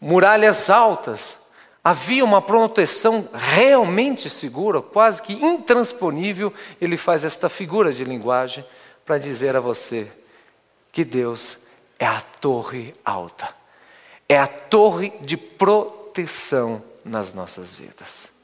muralhas 0.00 0.68
altas, 0.68 1.36
havia 1.82 2.24
uma 2.24 2.42
proteção 2.42 3.28
realmente 3.32 4.28
segura, 4.28 4.82
quase 4.82 5.22
que 5.22 5.32
intransponível, 5.32 6.52
ele 6.80 6.96
faz 6.96 7.24
esta 7.24 7.48
figura 7.48 7.92
de 7.92 8.04
linguagem 8.04 8.64
para 9.04 9.18
dizer 9.18 9.56
a 9.56 9.60
você 9.60 10.10
que 10.92 11.04
Deus 11.04 11.58
é 11.98 12.06
a 12.06 12.20
torre 12.20 12.92
alta, 13.04 13.48
é 14.28 14.38
a 14.38 14.46
torre 14.46 15.12
de 15.20 15.36
proteção 15.36 16.82
nas 17.04 17.32
nossas 17.32 17.74
vidas. 17.74 18.39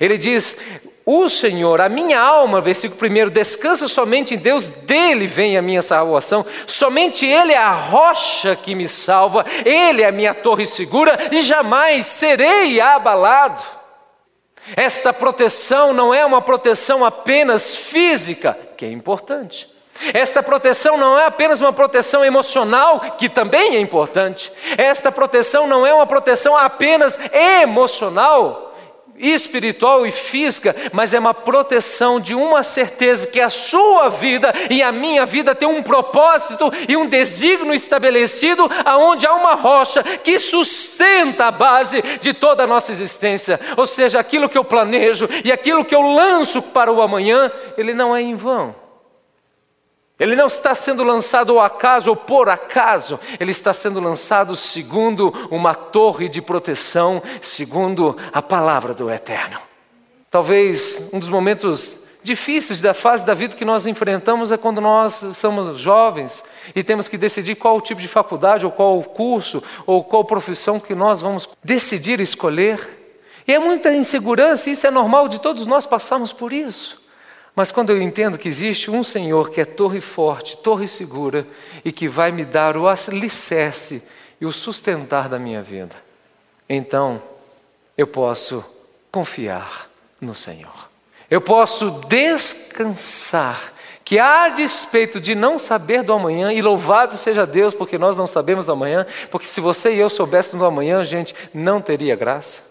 Ele 0.00 0.18
diz: 0.18 0.60
O 1.04 1.28
Senhor, 1.28 1.80
a 1.80 1.88
minha 1.88 2.20
alma, 2.20 2.60
versículo 2.60 3.00
1, 3.26 3.30
descansa 3.30 3.88
somente 3.88 4.34
em 4.34 4.38
Deus, 4.38 4.66
dele 4.66 5.26
vem 5.26 5.56
a 5.56 5.62
minha 5.62 5.82
salvação, 5.82 6.44
somente 6.66 7.24
Ele 7.26 7.52
é 7.52 7.58
a 7.58 7.72
rocha 7.72 8.56
que 8.56 8.74
me 8.74 8.88
salva, 8.88 9.44
Ele 9.64 10.02
é 10.02 10.08
a 10.08 10.12
minha 10.12 10.34
torre 10.34 10.66
segura 10.66 11.18
e 11.32 11.40
jamais 11.42 12.06
serei 12.06 12.80
abalado. 12.80 13.62
Esta 14.76 15.12
proteção 15.12 15.92
não 15.92 16.12
é 16.12 16.24
uma 16.24 16.42
proteção 16.42 17.04
apenas 17.04 17.74
física, 17.74 18.58
que 18.76 18.84
é 18.84 18.90
importante. 18.90 19.68
Esta 20.14 20.42
proteção 20.42 20.96
não 20.96 21.18
é 21.18 21.26
apenas 21.26 21.60
uma 21.60 21.72
proteção 21.72 22.24
emocional, 22.24 23.00
que 23.18 23.28
também 23.28 23.76
é 23.76 23.80
importante. 23.80 24.52
Esta 24.76 25.10
proteção 25.10 25.66
não 25.66 25.86
é 25.86 25.92
uma 25.92 26.06
proteção 26.06 26.56
apenas 26.56 27.18
emocional, 27.32 28.67
espiritual 29.18 30.06
e 30.06 30.12
física, 30.12 30.74
mas 30.92 31.14
é 31.14 31.18
uma 31.18 31.34
proteção 31.34 32.20
de 32.20 32.34
uma 32.34 32.62
certeza 32.62 33.26
que 33.26 33.40
a 33.40 33.50
sua 33.50 34.08
vida 34.08 34.52
e 34.70 34.82
a 34.82 34.92
minha 34.92 35.24
vida 35.26 35.54
tem 35.54 35.68
um 35.68 35.82
propósito 35.82 36.72
e 36.88 36.96
um 36.96 37.06
desígnio 37.06 37.74
estabelecido, 37.74 38.70
aonde 38.84 39.26
há 39.26 39.34
uma 39.34 39.54
rocha 39.54 40.02
que 40.02 40.38
sustenta 40.38 41.46
a 41.46 41.50
base 41.50 42.02
de 42.20 42.32
toda 42.32 42.64
a 42.64 42.66
nossa 42.66 42.92
existência. 42.92 43.60
Ou 43.76 43.86
seja, 43.86 44.20
aquilo 44.20 44.48
que 44.48 44.58
eu 44.58 44.64
planejo 44.64 45.28
e 45.44 45.52
aquilo 45.52 45.84
que 45.84 45.94
eu 45.94 46.02
lanço 46.02 46.62
para 46.62 46.92
o 46.92 47.02
amanhã, 47.02 47.50
ele 47.76 47.94
não 47.94 48.14
é 48.14 48.22
em 48.22 48.34
vão. 48.34 48.87
Ele 50.18 50.34
não 50.34 50.46
está 50.48 50.74
sendo 50.74 51.04
lançado 51.04 51.52
ao 51.52 51.64
acaso 51.64 52.10
ou 52.10 52.16
por 52.16 52.48
acaso, 52.48 53.20
ele 53.38 53.52
está 53.52 53.72
sendo 53.72 54.00
lançado 54.00 54.56
segundo 54.56 55.32
uma 55.50 55.74
torre 55.74 56.28
de 56.28 56.42
proteção, 56.42 57.22
segundo 57.40 58.16
a 58.32 58.42
palavra 58.42 58.92
do 58.92 59.08
Eterno. 59.08 59.58
Talvez 60.28 61.10
um 61.12 61.20
dos 61.20 61.28
momentos 61.28 62.00
difíceis 62.22 62.80
da 62.80 62.92
fase 62.92 63.24
da 63.24 63.32
vida 63.32 63.56
que 63.56 63.64
nós 63.64 63.86
enfrentamos 63.86 64.50
é 64.50 64.56
quando 64.56 64.80
nós 64.80 65.24
somos 65.34 65.78
jovens 65.78 66.42
e 66.74 66.82
temos 66.82 67.08
que 67.08 67.16
decidir 67.16 67.54
qual 67.54 67.76
o 67.76 67.80
tipo 67.80 68.00
de 68.00 68.08
faculdade, 68.08 68.66
ou 68.66 68.72
qual 68.72 68.98
o 68.98 69.04
curso, 69.04 69.62
ou 69.86 70.02
qual 70.02 70.24
profissão 70.24 70.80
que 70.80 70.94
nós 70.94 71.20
vamos 71.20 71.48
decidir 71.62 72.20
escolher. 72.20 72.98
E 73.46 73.54
é 73.54 73.58
muita 73.58 73.94
insegurança, 73.94 74.68
e 74.68 74.72
isso 74.72 74.86
é 74.86 74.90
normal 74.90 75.28
de 75.28 75.40
todos 75.40 75.66
nós 75.66 75.86
passarmos 75.86 76.32
por 76.32 76.52
isso. 76.52 77.00
Mas 77.58 77.72
quando 77.72 77.90
eu 77.90 78.00
entendo 78.00 78.38
que 78.38 78.46
existe 78.46 78.88
um 78.88 79.02
Senhor 79.02 79.50
que 79.50 79.60
é 79.60 79.64
torre 79.64 80.00
forte, 80.00 80.56
torre 80.58 80.86
segura 80.86 81.44
e 81.84 81.90
que 81.90 82.08
vai 82.08 82.30
me 82.30 82.44
dar 82.44 82.76
o 82.76 82.86
alicerce 82.86 84.00
e 84.40 84.46
o 84.46 84.52
sustentar 84.52 85.28
da 85.28 85.40
minha 85.40 85.60
vida, 85.60 85.96
então 86.68 87.20
eu 87.96 88.06
posso 88.06 88.64
confiar 89.10 89.90
no 90.20 90.36
Senhor. 90.36 90.88
Eu 91.28 91.40
posso 91.40 91.90
descansar 92.06 93.72
que 94.04 94.20
a 94.20 94.50
despeito 94.50 95.20
de 95.20 95.34
não 95.34 95.58
saber 95.58 96.04
do 96.04 96.12
amanhã, 96.12 96.52
e 96.52 96.62
louvado 96.62 97.16
seja 97.16 97.44
Deus 97.44 97.74
porque 97.74 97.98
nós 97.98 98.16
não 98.16 98.28
sabemos 98.28 98.66
do 98.66 98.72
amanhã, 98.72 99.04
porque 99.32 99.48
se 99.48 99.60
você 99.60 99.96
e 99.96 99.98
eu 99.98 100.08
soubéssemos 100.08 100.60
do 100.60 100.64
amanhã, 100.64 101.02
gente, 101.02 101.34
não 101.52 101.80
teria 101.80 102.14
graça. 102.14 102.62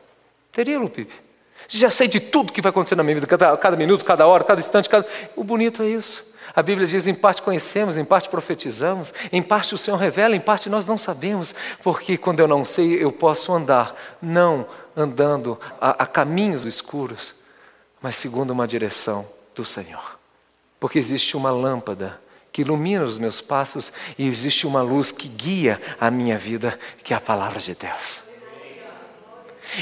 Teria, 0.50 0.79
Lupipe? 0.79 1.26
Já 1.67 1.89
sei 1.89 2.07
de 2.07 2.19
tudo 2.19 2.53
que 2.53 2.62
vai 2.62 2.69
acontecer 2.69 2.95
na 2.95 3.03
minha 3.03 3.15
vida, 3.15 3.27
cada, 3.27 3.55
cada 3.57 3.75
minuto, 3.75 4.05
cada 4.05 4.25
hora, 4.25 4.43
cada 4.43 4.59
instante. 4.59 4.88
Cada... 4.88 5.05
O 5.36 5.43
bonito 5.43 5.83
é 5.83 5.88
isso. 5.88 6.25
A 6.55 6.63
Bíblia 6.63 6.88
diz: 6.88 7.05
em 7.05 7.13
parte 7.13 7.41
conhecemos, 7.41 7.97
em 7.97 8.05
parte 8.05 8.29
profetizamos, 8.29 9.13
em 9.31 9.43
parte 9.43 9.74
o 9.74 9.77
Senhor 9.77 9.97
revela, 9.97 10.36
em 10.36 10.39
parte 10.39 10.69
nós 10.69 10.88
não 10.88 10.97
sabemos, 10.97 11.53
porque 11.83 12.17
quando 12.17 12.39
eu 12.39 12.47
não 12.47 12.63
sei, 12.63 13.03
eu 13.03 13.12
posso 13.12 13.53
andar, 13.53 13.95
não 14.21 14.65
andando 14.95 15.59
a, 15.79 16.03
a 16.03 16.07
caminhos 16.07 16.63
escuros, 16.63 17.36
mas 18.01 18.15
segundo 18.15 18.51
uma 18.51 18.67
direção 18.67 19.27
do 19.53 19.65
Senhor. 19.65 20.17
Porque 20.79 20.97
existe 20.97 21.36
uma 21.36 21.51
lâmpada 21.51 22.19
que 22.51 22.62
ilumina 22.62 23.03
os 23.03 23.17
meus 23.17 23.39
passos 23.41 23.91
e 24.17 24.27
existe 24.27 24.65
uma 24.65 24.81
luz 24.81 25.12
que 25.12 25.27
guia 25.27 25.79
a 26.00 26.09
minha 26.09 26.38
vida, 26.38 26.79
que 27.03 27.13
é 27.13 27.17
a 27.17 27.21
palavra 27.21 27.59
de 27.59 27.75
Deus. 27.75 28.26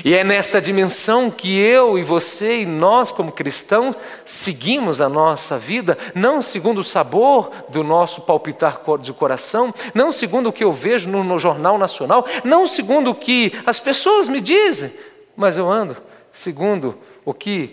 E 0.03 0.13
é 0.13 0.23
nesta 0.23 0.61
dimensão 0.61 1.29
que 1.29 1.57
eu 1.57 1.97
e 1.97 2.03
você 2.03 2.61
e 2.61 2.65
nós, 2.65 3.11
como 3.11 3.31
cristãos, 3.31 3.95
seguimos 4.25 4.99
a 4.99 5.07
nossa 5.07 5.57
vida, 5.57 5.97
não 6.13 6.41
segundo 6.41 6.79
o 6.79 6.83
sabor 6.83 7.51
do 7.69 7.83
nosso 7.83 8.21
palpitar 8.21 8.81
de 8.99 9.13
coração, 9.13 9.73
não 9.93 10.11
segundo 10.11 10.49
o 10.49 10.53
que 10.53 10.63
eu 10.63 10.73
vejo 10.73 11.09
no, 11.09 11.23
no 11.23 11.39
Jornal 11.39 11.77
Nacional, 11.77 12.25
não 12.43 12.67
segundo 12.67 13.11
o 13.11 13.15
que 13.15 13.53
as 13.65 13.79
pessoas 13.79 14.27
me 14.27 14.41
dizem, 14.41 14.91
mas 15.35 15.57
eu 15.57 15.71
ando 15.71 15.95
segundo 16.31 16.97
o 17.23 17.33
que 17.33 17.71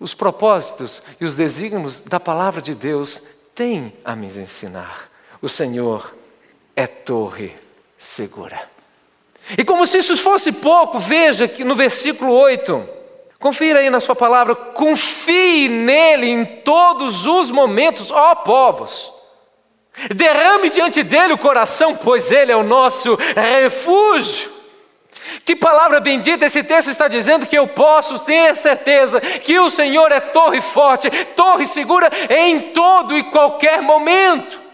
os 0.00 0.14
propósitos 0.14 1.02
e 1.20 1.24
os 1.24 1.36
desígnios 1.36 2.00
da 2.00 2.18
palavra 2.18 2.62
de 2.62 2.74
Deus 2.74 3.22
têm 3.54 3.92
a 4.04 4.16
me 4.16 4.26
ensinar. 4.26 5.10
O 5.42 5.48
Senhor 5.48 6.14
é 6.74 6.86
torre 6.86 7.54
segura. 7.98 8.77
E 9.56 9.64
como 9.64 9.86
se 9.86 9.98
isso 9.98 10.16
fosse 10.16 10.52
pouco, 10.52 10.98
veja 10.98 11.48
que 11.48 11.64
no 11.64 11.74
versículo 11.74 12.32
8, 12.32 12.88
confira 13.38 13.80
aí 13.80 13.88
na 13.88 14.00
sua 14.00 14.14
palavra, 14.14 14.54
confie 14.54 15.68
nele 15.68 16.26
em 16.26 16.44
todos 16.44 17.24
os 17.24 17.50
momentos, 17.50 18.10
ó 18.10 18.34
povos. 18.34 19.12
Derrame 20.14 20.70
diante 20.70 21.02
dele 21.02 21.32
o 21.32 21.38
coração, 21.38 21.96
pois 21.96 22.30
ele 22.30 22.52
é 22.52 22.56
o 22.56 22.62
nosso 22.62 23.18
refúgio. 23.34 24.58
Que 25.44 25.56
palavra 25.56 26.00
bendita 26.00 26.46
esse 26.46 26.62
texto 26.62 26.90
está 26.90 27.08
dizendo 27.08 27.46
que 27.46 27.58
eu 27.58 27.66
posso 27.66 28.18
ter 28.20 28.56
certeza 28.56 29.20
que 29.20 29.58
o 29.58 29.70
Senhor 29.70 30.12
é 30.12 30.20
torre 30.20 30.60
forte, 30.60 31.10
torre 31.34 31.66
segura 31.66 32.10
em 32.30 32.60
todo 32.60 33.16
e 33.16 33.24
qualquer 33.24 33.82
momento. 33.82 34.67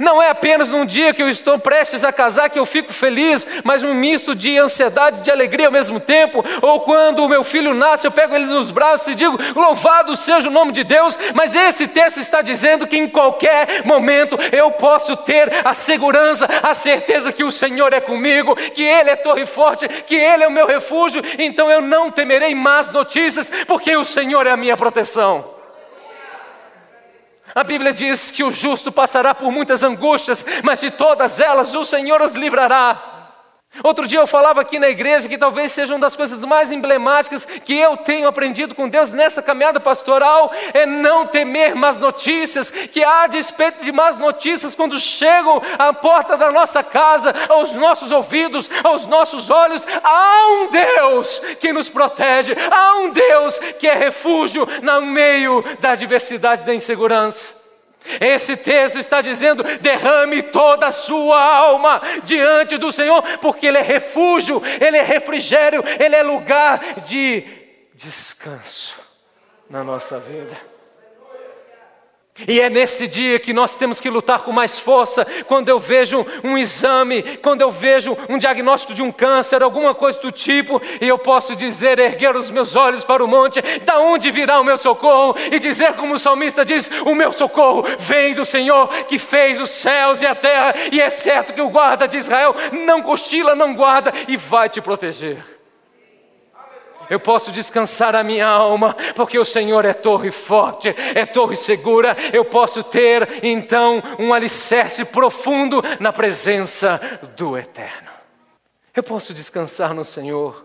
Não 0.00 0.22
é 0.22 0.30
apenas 0.30 0.70
num 0.70 0.86
dia 0.86 1.12
que 1.12 1.22
eu 1.22 1.28
estou 1.28 1.58
prestes 1.58 2.04
a 2.04 2.12
casar 2.12 2.48
que 2.48 2.58
eu 2.58 2.64
fico 2.64 2.92
feliz, 2.92 3.46
mas 3.64 3.82
um 3.82 3.92
misto 3.92 4.34
de 4.34 4.56
ansiedade 4.56 5.18
e 5.18 5.22
de 5.22 5.30
alegria 5.30 5.66
ao 5.66 5.72
mesmo 5.72 6.00
tempo. 6.00 6.44
Ou 6.62 6.80
quando 6.80 7.24
o 7.24 7.28
meu 7.28 7.44
filho 7.44 7.74
nasce, 7.74 8.06
eu 8.06 8.10
pego 8.10 8.34
ele 8.34 8.46
nos 8.46 8.70
braços 8.70 9.08
e 9.08 9.14
digo: 9.14 9.38
Louvado 9.54 10.16
seja 10.16 10.48
o 10.48 10.52
nome 10.52 10.72
de 10.72 10.84
Deus. 10.84 11.18
Mas 11.34 11.54
esse 11.54 11.88
texto 11.88 12.18
está 12.18 12.42
dizendo 12.42 12.86
que 12.86 12.96
em 12.96 13.08
qualquer 13.08 13.84
momento 13.84 14.38
eu 14.50 14.70
posso 14.70 15.16
ter 15.16 15.52
a 15.64 15.74
segurança, 15.74 16.48
a 16.62 16.74
certeza 16.74 17.32
que 17.32 17.44
o 17.44 17.52
Senhor 17.52 17.92
é 17.92 18.00
comigo, 18.00 18.56
que 18.56 18.82
Ele 18.82 19.10
é 19.10 19.16
torre 19.16 19.46
forte, 19.46 19.88
que 19.88 20.14
Ele 20.14 20.44
é 20.44 20.48
o 20.48 20.52
meu 20.52 20.66
refúgio. 20.66 21.22
Então 21.38 21.70
eu 21.70 21.80
não 21.80 22.10
temerei 22.10 22.54
más 22.54 22.90
notícias, 22.92 23.50
porque 23.66 23.94
o 23.96 24.04
Senhor 24.04 24.46
é 24.46 24.52
a 24.52 24.56
minha 24.56 24.76
proteção. 24.76 25.51
A 27.54 27.62
Bíblia 27.62 27.92
diz 27.92 28.30
que 28.30 28.42
o 28.42 28.50
justo 28.50 28.90
passará 28.90 29.34
por 29.34 29.50
muitas 29.52 29.82
angústias, 29.82 30.44
mas 30.62 30.80
de 30.80 30.90
todas 30.90 31.38
elas 31.40 31.74
o 31.74 31.84
Senhor 31.84 32.20
os 32.22 32.34
livrará. 32.34 33.21
Outro 33.82 34.06
dia 34.06 34.18
eu 34.18 34.26
falava 34.26 34.60
aqui 34.60 34.78
na 34.78 34.90
igreja 34.90 35.28
que 35.28 35.38
talvez 35.38 35.72
seja 35.72 35.94
uma 35.94 36.00
das 36.00 36.14
coisas 36.14 36.44
mais 36.44 36.70
emblemáticas 36.70 37.46
que 37.46 37.74
eu 37.74 37.96
tenho 37.96 38.28
aprendido 38.28 38.74
com 38.74 38.86
Deus 38.86 39.10
nessa 39.10 39.42
caminhada 39.42 39.80
pastoral 39.80 40.52
é 40.74 40.84
não 40.84 41.26
temer 41.26 41.74
más 41.74 41.98
notícias, 41.98 42.68
que 42.68 43.02
há 43.02 43.26
despeito 43.26 43.82
de 43.82 43.90
más 43.90 44.18
notícias 44.18 44.74
quando 44.74 45.00
chegam 45.00 45.62
à 45.78 45.90
porta 45.90 46.36
da 46.36 46.52
nossa 46.52 46.82
casa, 46.82 47.34
aos 47.48 47.72
nossos 47.72 48.12
ouvidos, 48.12 48.68
aos 48.84 49.06
nossos 49.06 49.48
olhos, 49.48 49.86
há 50.04 50.48
um 50.50 50.70
Deus 50.70 51.38
que 51.58 51.72
nos 51.72 51.88
protege, 51.88 52.54
há 52.70 52.96
um 52.98 53.08
Deus 53.08 53.58
que 53.78 53.88
é 53.88 53.94
refúgio 53.94 54.68
no 54.82 55.00
meio 55.00 55.64
da 55.80 55.92
adversidade 55.92 56.64
da 56.64 56.74
insegurança. 56.74 57.61
Esse 58.20 58.56
texto 58.56 58.98
está 58.98 59.20
dizendo: 59.20 59.62
derrame 59.78 60.42
toda 60.42 60.88
a 60.88 60.92
sua 60.92 61.42
alma 61.42 62.00
diante 62.24 62.76
do 62.76 62.92
Senhor, 62.92 63.22
porque 63.38 63.66
Ele 63.66 63.78
é 63.78 63.82
refúgio, 63.82 64.62
Ele 64.80 64.96
é 64.96 65.02
refrigério, 65.02 65.82
Ele 65.98 66.16
é 66.16 66.22
lugar 66.22 66.80
de 67.04 67.44
descanso 67.94 68.94
na 69.68 69.84
nossa 69.84 70.18
vida. 70.18 70.71
E 72.48 72.60
é 72.60 72.70
nesse 72.70 73.06
dia 73.06 73.38
que 73.38 73.52
nós 73.52 73.76
temos 73.76 74.00
que 74.00 74.08
lutar 74.08 74.40
com 74.40 74.52
mais 74.52 74.78
força. 74.78 75.24
Quando 75.46 75.68
eu 75.68 75.78
vejo 75.78 76.26
um 76.42 76.56
exame, 76.56 77.22
quando 77.42 77.60
eu 77.60 77.70
vejo 77.70 78.16
um 78.28 78.38
diagnóstico 78.38 78.94
de 78.94 79.02
um 79.02 79.12
câncer, 79.12 79.62
alguma 79.62 79.94
coisa 79.94 80.18
do 80.18 80.32
tipo, 80.32 80.80
e 81.00 81.06
eu 81.06 81.18
posso 81.18 81.54
dizer, 81.54 81.98
erguer 81.98 82.34
os 82.34 82.50
meus 82.50 82.74
olhos 82.74 83.04
para 83.04 83.22
o 83.22 83.28
monte, 83.28 83.60
da 83.84 84.00
onde 84.00 84.30
virá 84.30 84.58
o 84.60 84.64
meu 84.64 84.78
socorro? 84.78 85.36
E 85.52 85.58
dizer, 85.58 85.92
como 85.94 86.14
o 86.14 86.18
salmista 86.18 86.64
diz: 86.64 86.90
O 87.04 87.14
meu 87.14 87.32
socorro 87.32 87.84
vem 87.98 88.34
do 88.34 88.46
Senhor 88.46 88.88
que 89.04 89.18
fez 89.18 89.60
os 89.60 89.70
céus 89.70 90.22
e 90.22 90.26
a 90.26 90.34
terra, 90.34 90.74
e 90.90 91.00
é 91.00 91.10
certo 91.10 91.52
que 91.52 91.60
o 91.60 91.68
guarda 91.68 92.08
de 92.08 92.16
Israel 92.16 92.56
não 92.72 93.02
cochila, 93.02 93.54
não 93.54 93.74
guarda 93.74 94.12
e 94.26 94.36
vai 94.36 94.68
te 94.68 94.80
proteger. 94.80 95.51
Eu 97.12 97.20
posso 97.20 97.52
descansar 97.52 98.16
a 98.16 98.24
minha 98.24 98.46
alma, 98.46 98.96
porque 99.14 99.38
o 99.38 99.44
Senhor 99.44 99.84
é 99.84 99.92
torre 99.92 100.30
forte, 100.30 100.88
é 101.14 101.26
torre 101.26 101.56
segura. 101.56 102.16
Eu 102.32 102.42
posso 102.42 102.82
ter 102.82 103.28
então 103.42 104.02
um 104.18 104.32
alicerce 104.32 105.04
profundo 105.04 105.82
na 106.00 106.10
presença 106.10 106.98
do 107.36 107.54
Eterno. 107.58 108.08
Eu 108.96 109.02
posso 109.02 109.34
descansar 109.34 109.92
no 109.92 110.06
Senhor, 110.06 110.64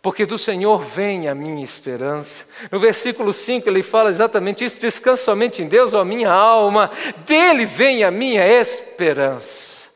porque 0.00 0.24
do 0.24 0.38
Senhor 0.38 0.80
vem 0.80 1.26
a 1.26 1.34
minha 1.34 1.64
esperança. 1.64 2.46
No 2.70 2.78
versículo 2.78 3.32
5 3.32 3.68
ele 3.68 3.82
fala 3.82 4.10
exatamente 4.10 4.64
isso: 4.64 4.78
descanso 4.78 5.24
somente 5.24 5.60
em 5.60 5.66
Deus, 5.66 5.92
ó 5.92 6.04
minha 6.04 6.30
alma, 6.30 6.88
dele 7.26 7.66
vem 7.66 8.04
a 8.04 8.12
minha 8.12 8.46
esperança. 8.46 9.88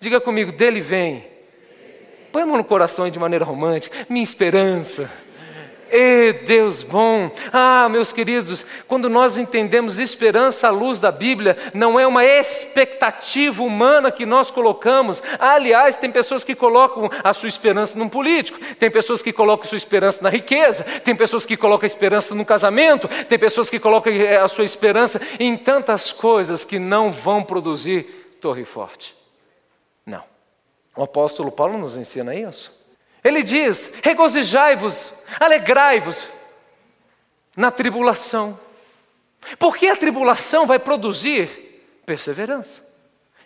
Diga 0.00 0.18
comigo, 0.18 0.50
dele 0.50 0.80
vem. 0.80 1.30
Põe 2.32 2.40
a 2.40 2.46
mão 2.46 2.56
no 2.56 2.64
coração 2.64 3.04
aí 3.04 3.10
de 3.10 3.18
maneira 3.18 3.44
romântica, 3.44 3.94
minha 4.08 4.24
esperança. 4.24 5.10
E 5.94 6.32
Deus 6.46 6.82
bom! 6.82 7.30
Ah, 7.52 7.86
meus 7.90 8.14
queridos, 8.14 8.64
quando 8.88 9.10
nós 9.10 9.36
entendemos 9.36 9.98
esperança 9.98 10.68
à 10.68 10.70
luz 10.70 10.98
da 10.98 11.12
Bíblia, 11.12 11.54
não 11.74 12.00
é 12.00 12.06
uma 12.06 12.24
expectativa 12.24 13.62
humana 13.62 14.10
que 14.10 14.24
nós 14.24 14.50
colocamos. 14.50 15.22
aliás, 15.38 15.98
tem 15.98 16.10
pessoas 16.10 16.42
que 16.42 16.54
colocam 16.54 17.10
a 17.22 17.34
sua 17.34 17.48
esperança 17.50 17.98
num 17.98 18.08
político, 18.08 18.58
tem 18.76 18.90
pessoas 18.90 19.20
que 19.20 19.34
colocam 19.34 19.66
a 19.66 19.68
sua 19.68 19.76
esperança 19.76 20.22
na 20.22 20.30
riqueza, 20.30 20.82
tem 20.82 21.14
pessoas 21.14 21.44
que 21.44 21.58
colocam 21.58 21.84
a 21.84 21.86
esperança 21.86 22.34
no 22.34 22.46
casamento, 22.46 23.06
tem 23.28 23.38
pessoas 23.38 23.68
que 23.68 23.78
colocam 23.78 24.10
eh, 24.10 24.36
a 24.36 24.48
sua 24.48 24.64
esperança 24.64 25.20
em 25.38 25.58
tantas 25.58 26.10
coisas 26.10 26.64
que 26.64 26.78
não 26.78 27.12
vão 27.12 27.44
produzir 27.44 28.38
torre 28.40 28.64
forte. 28.64 29.14
Não. 30.06 30.22
O 30.96 31.02
apóstolo 31.02 31.52
Paulo 31.52 31.76
nos 31.76 31.98
ensina 31.98 32.34
isso. 32.34 32.81
Ele 33.24 33.42
diz: 33.42 33.92
regozijai-vos, 34.02 35.12
alegrai-vos 35.38 36.28
na 37.56 37.70
tribulação, 37.70 38.58
porque 39.58 39.86
a 39.86 39.96
tribulação 39.96 40.66
vai 40.66 40.78
produzir 40.78 41.48
perseverança, 42.04 42.86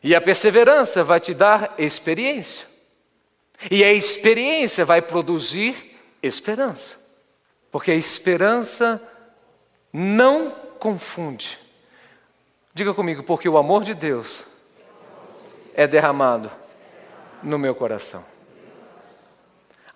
e 0.03 0.15
a 0.15 0.21
perseverança 0.21 1.05
vai 1.05 1.21
te 1.21 1.35
dar 1.35 1.75
experiência, 1.79 2.67
e 3.71 3.85
a 3.85 3.93
experiência 3.93 4.85
vai 4.85 5.03
produzir 5.03 5.99
esperança, 6.23 6.97
porque 7.71 7.91
a 7.91 7.97
esperança 7.97 9.03
não 9.93 10.51
confunde. 10.79 11.59
Diga 12.73 12.93
comigo, 12.93 13.23
porque 13.23 13.49
o 13.49 13.57
amor 13.57 13.83
de 13.83 13.95
Deus 13.95 14.45
é 15.75 15.87
derramado 15.87 16.51
no 17.43 17.59
meu 17.59 17.75
coração. 17.75 18.36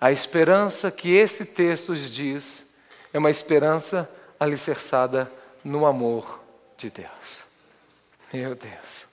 A 0.01 0.11
esperança 0.11 0.89
que 0.89 1.13
esse 1.13 1.45
texto 1.45 1.95
diz 1.95 2.65
é 3.13 3.19
uma 3.19 3.29
esperança 3.29 4.09
alicerçada 4.39 5.31
no 5.63 5.85
amor 5.85 6.39
de 6.75 6.89
Deus. 6.89 7.43
Meu 8.33 8.55
Deus. 8.55 9.05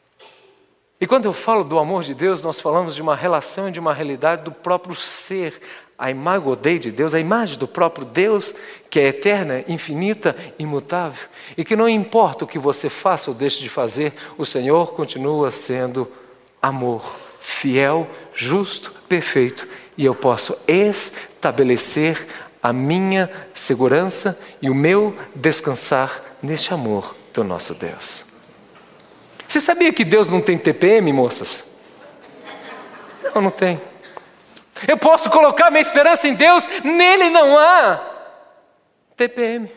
E 0.98 1.06
quando 1.06 1.26
eu 1.26 1.34
falo 1.34 1.62
do 1.62 1.78
amor 1.78 2.02
de 2.04 2.14
Deus, 2.14 2.40
nós 2.40 2.58
falamos 2.58 2.94
de 2.94 3.02
uma 3.02 3.14
relação 3.14 3.68
e 3.68 3.72
de 3.72 3.78
uma 3.78 3.92
realidade 3.92 4.44
do 4.44 4.50
próprio 4.50 4.94
ser, 4.94 5.60
a 5.98 6.10
imagem 6.10 6.78
de 6.78 6.90
Deus, 6.90 7.12
a 7.12 7.20
imagem 7.20 7.58
do 7.58 7.68
próprio 7.68 8.06
Deus, 8.06 8.54
que 8.88 8.98
é 8.98 9.08
eterna, 9.08 9.62
infinita, 9.68 10.34
imutável, 10.58 11.28
e 11.54 11.66
que 11.66 11.76
não 11.76 11.88
importa 11.88 12.46
o 12.46 12.48
que 12.48 12.58
você 12.58 12.88
faça 12.88 13.30
ou 13.30 13.36
deixe 13.36 13.60
de 13.60 13.68
fazer, 13.68 14.14
o 14.38 14.46
Senhor 14.46 14.94
continua 14.94 15.50
sendo 15.50 16.10
amor, 16.62 17.04
fiel, 17.40 18.08
justo, 18.32 18.90
perfeito 19.06 19.68
e 19.98 20.04
eu 20.04 20.14
posso 20.14 20.56
estabelecer 20.68 22.24
a 22.62 22.72
minha 22.72 23.28
segurança 23.52 24.38
e 24.62 24.70
o 24.70 24.74
meu 24.74 25.16
descansar 25.34 26.22
neste 26.40 26.72
amor 26.72 27.16
do 27.34 27.42
nosso 27.42 27.74
Deus. 27.74 28.24
Você 29.46 29.58
sabia 29.58 29.92
que 29.92 30.04
Deus 30.04 30.30
não 30.30 30.40
tem 30.40 30.56
TPM, 30.56 31.12
moças? 31.12 31.64
Não, 33.34 33.42
não 33.42 33.50
tem. 33.50 33.80
Eu 34.86 34.96
posso 34.96 35.28
colocar 35.30 35.70
minha 35.70 35.82
esperança 35.82 36.28
em 36.28 36.34
Deus, 36.34 36.68
nele 36.84 37.30
não 37.30 37.58
há 37.58 38.00
TPM. 39.16 39.68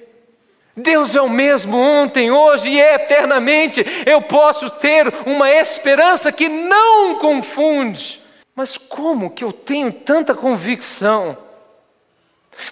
Deus 0.78 1.16
é 1.16 1.22
o 1.22 1.30
mesmo 1.30 1.78
ontem, 1.78 2.32
hoje 2.32 2.70
e 2.70 2.80
eternamente. 2.80 3.84
Eu 4.06 4.22
posso 4.22 4.70
ter 4.70 5.12
uma 5.26 5.50
esperança 5.50 6.32
que 6.32 6.48
não 6.48 7.16
confunde. 7.16 8.21
Mas 8.62 8.78
como 8.78 9.32
que 9.32 9.44
eu 9.44 9.52
tenho 9.52 9.92
tanta 9.92 10.36
convicção? 10.36 11.36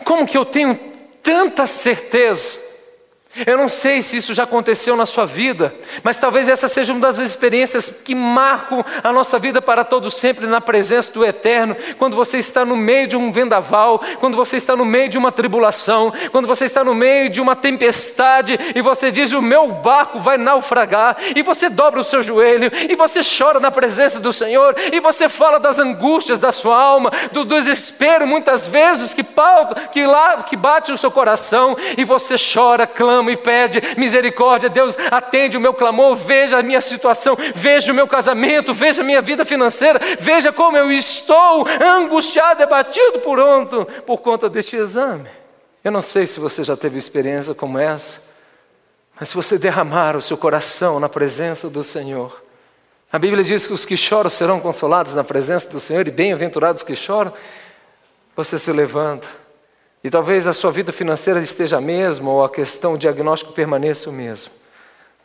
Como 0.06 0.28
que 0.28 0.38
eu 0.38 0.46
tenho 0.46 0.76
tanta 1.24 1.66
certeza? 1.66 2.60
Eu 3.46 3.58
não 3.58 3.70
sei 3.70 4.02
se 4.02 4.18
isso 4.18 4.34
já 4.34 4.44
aconteceu 4.44 4.96
na 4.98 5.06
sua 5.06 5.24
vida, 5.24 5.74
mas 6.04 6.18
talvez 6.18 6.50
essa 6.50 6.68
seja 6.68 6.92
uma 6.92 7.02
das 7.02 7.20
experiências 7.20 8.02
que 8.04 8.16
marcam 8.16 8.84
a 9.04 9.12
nossa 9.14 9.38
vida 9.38 9.62
para 9.62 9.84
todo 9.84 10.10
sempre 10.10 10.48
na 10.48 10.60
presença 10.60 11.12
do 11.14 11.24
Eterno. 11.24 11.78
Quando 12.00 12.16
você 12.16 12.40
está 12.40 12.66
no 12.66 12.76
meio 12.76 13.08
de 13.08 13.16
um 13.16 13.32
vendaval, 13.32 14.02
quando 14.20 14.36
você 14.36 14.58
está 14.58 14.76
no 14.76 14.84
meio 14.84 15.10
de 15.10 15.18
uma 15.18 15.32
tribulação, 15.32 16.12
quando 16.32 16.48
você 16.48 16.66
está 16.66 16.84
no 16.84 16.96
meio 16.96 17.30
de 17.30 17.40
uma 17.40 17.56
tempestade 17.56 18.60
e 18.74 18.82
você 18.82 19.12
diz: 19.12 19.32
"O 19.32 19.44
meu 19.44 19.70
barco 19.74 20.20
vai 20.20 20.38
naufragar", 20.38 21.16
e 21.36 21.44
você 21.44 21.70
dobra 21.70 22.00
o 22.00 22.04
seu 22.04 22.24
joelho 22.24 22.72
e 22.90 22.96
você 22.96 23.22
chora 23.22 23.60
na 23.60 23.70
presença 23.70 24.20
do 24.20 24.34
Senhor 24.34 24.76
e 24.92 25.00
você 25.00 25.30
fala 25.30 25.60
das 25.60 25.78
angústias 25.78 26.40
da 26.40 26.52
sua 26.52 26.82
alma, 26.82 27.12
do 27.32 27.46
desespero 27.46 28.26
muitas 28.26 28.66
vezes 28.66 29.14
que 29.14 29.30
que 29.94 30.06
lá 30.06 30.44
que 30.44 30.58
bate 30.58 30.92
no 30.92 30.98
seu 30.98 31.12
coração 31.12 31.78
e 31.96 32.04
você 32.04 32.36
chora, 32.36 32.88
clama 32.88 33.19
clama 33.20 33.32
e 33.32 33.38
pede 33.38 33.82
misericórdia. 33.98 34.70
Deus, 34.70 34.98
atende 35.12 35.58
o 35.58 35.62
meu 35.62 35.74
clamor, 35.74 36.16
veja 36.16 36.58
a 36.58 36.64
minha 36.64 36.82
situação, 36.82 37.38
veja 37.54 37.92
o 37.92 37.96
meu 37.96 38.08
casamento, 38.08 38.74
veja 38.74 39.02
a 39.02 39.06
minha 39.06 39.22
vida 39.22 39.46
financeira, 39.46 40.00
veja 40.20 40.52
como 40.52 40.78
eu 40.78 40.92
estou 40.92 41.66
angustiado, 41.82 42.64
abatido 42.64 43.20
por 43.20 43.40
onde, 43.40 43.86
por 44.06 44.20
conta 44.20 44.50
deste 44.50 44.76
exame. 44.76 45.30
Eu 45.84 45.92
não 45.92 46.02
sei 46.02 46.26
se 46.26 46.40
você 46.40 46.64
já 46.64 46.76
teve 46.76 46.98
experiência 46.98 47.54
como 47.54 47.78
essa, 47.78 48.22
mas 49.20 49.30
se 49.30 49.36
você 49.36 49.58
derramar 49.58 50.16
o 50.16 50.22
seu 50.22 50.38
coração 50.38 51.00
na 51.00 51.10
presença 51.10 51.70
do 51.70 51.84
Senhor, 51.84 52.44
a 53.12 53.18
Bíblia 53.18 53.44
diz 53.44 53.66
que 53.66 53.74
os 53.74 53.86
que 53.86 53.98
choram 53.98 54.30
serão 54.30 54.60
consolados 54.60 55.14
na 55.14 55.24
presença 55.24 55.70
do 55.70 55.80
Senhor, 55.80 56.08
e 56.08 56.12
bem-aventurados 56.12 56.84
que 56.84 56.96
choram, 56.96 57.34
você 58.36 58.60
se 58.60 58.72
levanta 58.72 59.28
e 60.04 60.10
talvez 60.10 60.48
a 60.48 60.54
sua 60.54 60.72
vida 60.72 60.92
financeira 60.92 61.42
esteja 61.42 61.78
a 61.78 61.82
mesma, 61.82 62.30
ou 62.30 62.44
a 62.44 62.50
questão, 62.50 62.94
o 62.94 62.98
diagnóstico 62.98 63.52
permaneça 63.52 64.10
o 64.10 64.14
mesmo. 64.14 64.52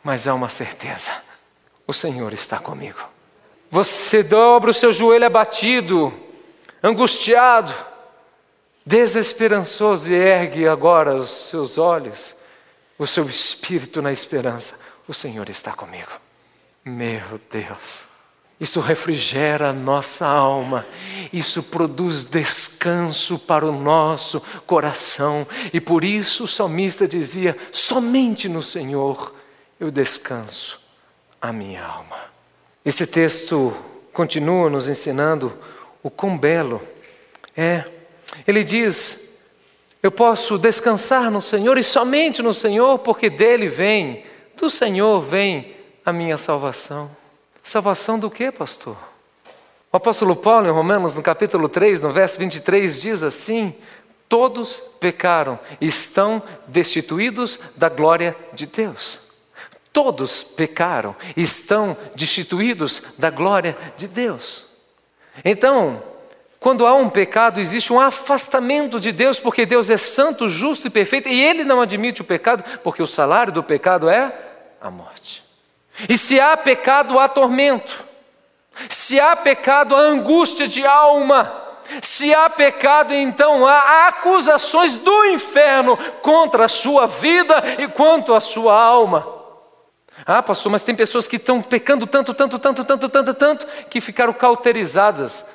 Mas 0.03 0.27
há 0.27 0.33
uma 0.33 0.49
certeza: 0.49 1.11
o 1.87 1.93
Senhor 1.93 2.33
está 2.33 2.59
comigo. 2.59 2.99
Você 3.71 4.21
dobra 4.21 4.71
o 4.71 4.73
seu 4.73 4.93
joelho 4.93 5.25
abatido, 5.25 6.13
angustiado, 6.83 7.73
desesperançoso, 8.85 10.11
e 10.11 10.15
ergue 10.15 10.67
agora 10.67 11.15
os 11.15 11.49
seus 11.49 11.77
olhos, 11.77 12.35
o 12.97 13.07
seu 13.07 13.25
espírito 13.25 14.01
na 14.01 14.11
esperança. 14.11 14.79
O 15.07 15.13
Senhor 15.13 15.49
está 15.49 15.73
comigo. 15.73 16.11
Meu 16.83 17.39
Deus. 17.49 18.14
Isso 18.59 18.79
refrigera 18.79 19.69
a 19.69 19.73
nossa 19.73 20.25
alma, 20.25 20.85
isso 21.33 21.61
produz 21.61 22.23
descanso 22.23 23.37
para 23.37 23.65
o 23.65 23.71
nosso 23.71 24.41
coração, 24.65 25.45
e 25.73 25.81
por 25.81 26.05
isso 26.05 26.45
o 26.45 26.47
salmista 26.47 27.05
dizia: 27.05 27.57
somente 27.71 28.47
no 28.47 28.63
Senhor 28.63 29.35
eu 29.77 29.91
descanso 29.91 30.79
a 31.41 31.51
minha 31.51 31.83
alma. 31.83 32.17
Esse 32.85 33.05
texto 33.05 33.75
continua 34.13 34.69
nos 34.69 34.87
ensinando 34.87 35.53
o 36.01 36.09
quão 36.09 36.37
belo 36.37 36.81
é. 37.57 37.83
Ele 38.47 38.63
diz: 38.63 39.41
eu 40.01 40.11
posso 40.11 40.57
descansar 40.57 41.29
no 41.29 41.41
Senhor 41.41 41.77
e 41.77 41.83
somente 41.83 42.41
no 42.41 42.53
Senhor, 42.53 42.99
porque 42.99 43.29
dele 43.29 43.67
vem, 43.67 44.23
do 44.55 44.69
Senhor 44.69 45.19
vem 45.19 45.75
a 46.05 46.13
minha 46.13 46.37
salvação. 46.37 47.09
Salvação 47.65 48.19
do 48.19 48.29
que, 48.29 48.51
pastor? 48.51 48.95
O 49.91 49.97
apóstolo 49.97 50.35
Paulo, 50.35 50.67
em 50.67 50.71
Romanos, 50.71 51.15
no 51.15 51.23
capítulo 51.23 51.67
3, 51.67 51.99
no 51.99 52.11
verso 52.11 52.37
23, 52.37 53.01
diz 53.01 53.23
assim: 53.23 53.73
Todos 54.29 54.77
pecaram 54.99 55.59
e 55.81 55.87
estão 55.87 56.43
destituídos 56.67 57.59
da 57.75 57.89
glória 57.89 58.37
de 58.53 58.67
Deus. 58.67 59.31
Todos 59.91 60.43
pecaram 60.43 61.15
e 61.35 61.41
estão 61.41 61.97
destituídos 62.13 63.01
da 63.17 63.31
glória 63.31 63.75
de 63.97 64.07
Deus. 64.07 64.67
Então, 65.43 66.03
quando 66.59 66.85
há 66.85 66.93
um 66.93 67.09
pecado, 67.09 67.59
existe 67.59 67.91
um 67.91 67.99
afastamento 67.99 68.99
de 68.99 69.11
Deus, 69.11 69.39
porque 69.39 69.65
Deus 69.65 69.89
é 69.89 69.97
santo, 69.97 70.47
justo 70.47 70.85
e 70.85 70.91
perfeito, 70.91 71.27
e 71.29 71.41
Ele 71.41 71.63
não 71.63 71.81
admite 71.81 72.21
o 72.21 72.25
pecado, 72.25 72.63
porque 72.83 73.01
o 73.01 73.07
salário 73.07 73.51
do 73.51 73.63
pecado 73.63 74.07
é 74.07 74.31
a 74.79 74.91
morte. 74.91 75.14
E 76.09 76.17
se 76.17 76.39
há 76.39 76.55
pecado, 76.57 77.17
há 77.19 77.27
tormento. 77.27 78.05
Se 78.89 79.19
há 79.19 79.35
pecado, 79.35 79.95
há 79.95 79.99
angústia 79.99 80.67
de 80.67 80.85
alma. 80.85 81.63
Se 82.01 82.33
há 82.33 82.49
pecado, 82.49 83.13
então 83.13 83.65
há 83.65 84.07
acusações 84.07 84.97
do 84.97 85.25
inferno 85.25 85.97
contra 86.21 86.65
a 86.65 86.69
sua 86.69 87.05
vida 87.05 87.63
e 87.79 87.87
quanto 87.87 88.33
a 88.33 88.41
sua 88.41 88.73
alma. 88.73 89.35
Ah, 90.25 90.41
pastor, 90.41 90.71
mas 90.71 90.83
tem 90.83 90.95
pessoas 90.95 91.27
que 91.27 91.35
estão 91.35 91.61
pecando 91.61 92.07
tanto, 92.07 92.33
tanto, 92.33 92.57
tanto, 92.57 92.83
tanto, 92.83 93.09
tanto, 93.09 93.33
tanto, 93.33 93.67
que 93.89 94.01
ficaram 94.01 94.33
cauterizadas. 94.33 95.45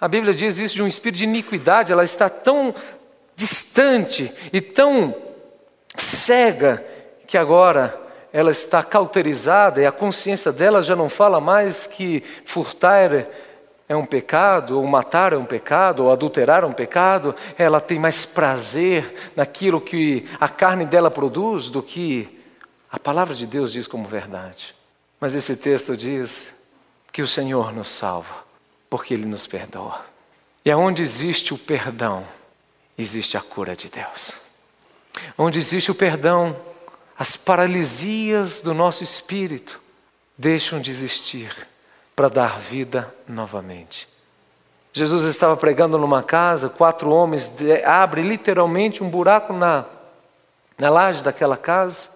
A 0.00 0.08
Bíblia 0.08 0.32
diz 0.32 0.58
isso 0.58 0.74
de 0.76 0.82
um 0.82 0.86
espírito 0.86 1.18
de 1.18 1.24
iniquidade, 1.24 1.92
ela 1.92 2.04
está 2.04 2.28
tão 2.28 2.74
distante 3.36 4.32
e 4.52 4.60
tão 4.60 5.14
cega 5.96 6.84
que 7.26 7.36
agora 7.36 8.03
ela 8.34 8.50
está 8.50 8.82
cauterizada 8.82 9.80
e 9.80 9.86
a 9.86 9.92
consciência 9.92 10.52
dela 10.52 10.82
já 10.82 10.96
não 10.96 11.08
fala 11.08 11.40
mais 11.40 11.86
que 11.86 12.20
furtar 12.44 13.28
é 13.88 13.94
um 13.94 14.04
pecado, 14.04 14.76
ou 14.76 14.84
matar 14.88 15.32
é 15.32 15.36
um 15.36 15.44
pecado, 15.44 16.02
ou 16.02 16.10
adulterar 16.10 16.64
é 16.64 16.66
um 16.66 16.72
pecado, 16.72 17.32
ela 17.56 17.80
tem 17.80 17.96
mais 17.96 18.26
prazer 18.26 19.32
naquilo 19.36 19.80
que 19.80 20.28
a 20.40 20.48
carne 20.48 20.84
dela 20.84 21.12
produz 21.12 21.70
do 21.70 21.80
que 21.80 22.42
a 22.90 22.98
palavra 22.98 23.36
de 23.36 23.46
Deus 23.46 23.70
diz 23.70 23.86
como 23.86 24.08
verdade. 24.08 24.74
Mas 25.20 25.32
esse 25.32 25.54
texto 25.54 25.96
diz 25.96 26.60
que 27.12 27.22
o 27.22 27.28
Senhor 27.28 27.72
nos 27.72 27.88
salva, 27.88 28.34
porque 28.90 29.14
Ele 29.14 29.26
nos 29.26 29.46
perdoa. 29.46 30.04
E 30.64 30.72
aonde 30.72 31.02
existe 31.02 31.54
o 31.54 31.58
perdão, 31.58 32.26
existe 32.98 33.36
a 33.36 33.40
cura 33.40 33.76
de 33.76 33.88
Deus. 33.88 34.32
Onde 35.38 35.60
existe 35.60 35.92
o 35.92 35.94
perdão, 35.94 36.56
as 37.18 37.36
paralisias 37.36 38.60
do 38.60 38.74
nosso 38.74 39.04
espírito 39.04 39.80
deixam 40.36 40.80
de 40.80 40.90
existir 40.90 41.68
para 42.14 42.28
dar 42.28 42.58
vida 42.58 43.12
novamente. 43.28 44.08
Jesus 44.92 45.24
estava 45.24 45.56
pregando 45.56 45.98
numa 45.98 46.22
casa, 46.22 46.68
quatro 46.68 47.10
homens 47.10 47.50
abrem 47.84 48.26
literalmente 48.26 49.02
um 49.02 49.08
buraco 49.08 49.52
na, 49.52 49.84
na 50.78 50.88
laje 50.88 51.22
daquela 51.22 51.56
casa 51.56 52.10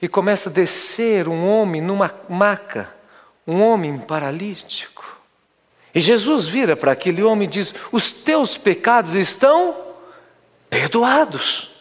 e 0.00 0.08
começa 0.08 0.50
a 0.50 0.52
descer 0.52 1.28
um 1.28 1.46
homem 1.48 1.80
numa 1.80 2.14
maca, 2.28 2.92
um 3.46 3.62
homem 3.62 3.98
paralítico. 3.98 5.18
E 5.94 6.00
Jesus 6.00 6.46
vira 6.46 6.76
para 6.76 6.92
aquele 6.92 7.22
homem 7.22 7.46
e 7.46 7.50
diz: 7.50 7.72
Os 7.92 8.10
teus 8.10 8.58
pecados 8.58 9.14
estão 9.14 9.76
perdoados. 10.68 11.73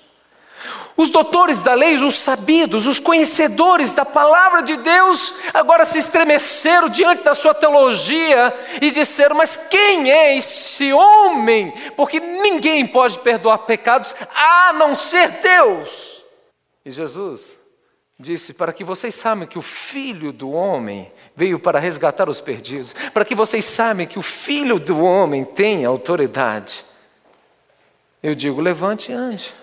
Os 0.96 1.10
doutores 1.10 1.64
da 1.64 1.74
lei, 1.74 1.96
os 1.96 2.16
sabidos, 2.16 2.86
os 2.86 3.00
conhecedores 3.00 3.96
da 3.96 4.06
palavra 4.06 4.62
de 4.62 4.78
Deus, 4.78 5.40
agora 5.52 5.86
se 5.86 5.98
estremeceram 5.98 6.88
diante 6.88 7.24
da 7.24 7.34
sua 7.34 7.54
teologia 7.54 8.54
e 8.80 8.92
disseram: 8.92 9.36
Mas 9.36 9.58
quem 9.58 10.12
é 10.12 10.38
esse 10.38 10.94
homem? 10.94 11.74
Porque 11.96 12.20
ninguém 12.20 12.86
pode 12.86 13.18
perdoar 13.20 13.60
pecados 13.60 14.16
a 14.36 14.74
não 14.74 14.96
ser 14.96 15.30
Deus. 15.42 16.24
E 16.86 16.92
Jesus 16.92 17.60
disse: 18.20 18.54
Para 18.54 18.72
que 18.72 18.84
vocês 18.84 19.16
saibam 19.16 19.48
que 19.48 19.58
o 19.58 19.64
Filho 19.64 20.32
do 20.32 20.52
Homem 20.52 21.12
veio 21.36 21.58
para 21.58 21.80
resgatar 21.80 22.30
os 22.30 22.40
perdidos, 22.40 22.94
para 23.12 23.26
que 23.26 23.34
vocês 23.34 23.66
saibam 23.66 24.06
que 24.06 24.20
o 24.20 24.24
Filho 24.24 24.80
do 24.80 25.04
Homem 25.04 25.44
tem 25.44 25.86
autoridade. 25.86 26.86
Eu 28.22 28.36
digo: 28.36 28.62
levante 28.62 29.12
e 29.12 29.16
ande. 29.16 29.63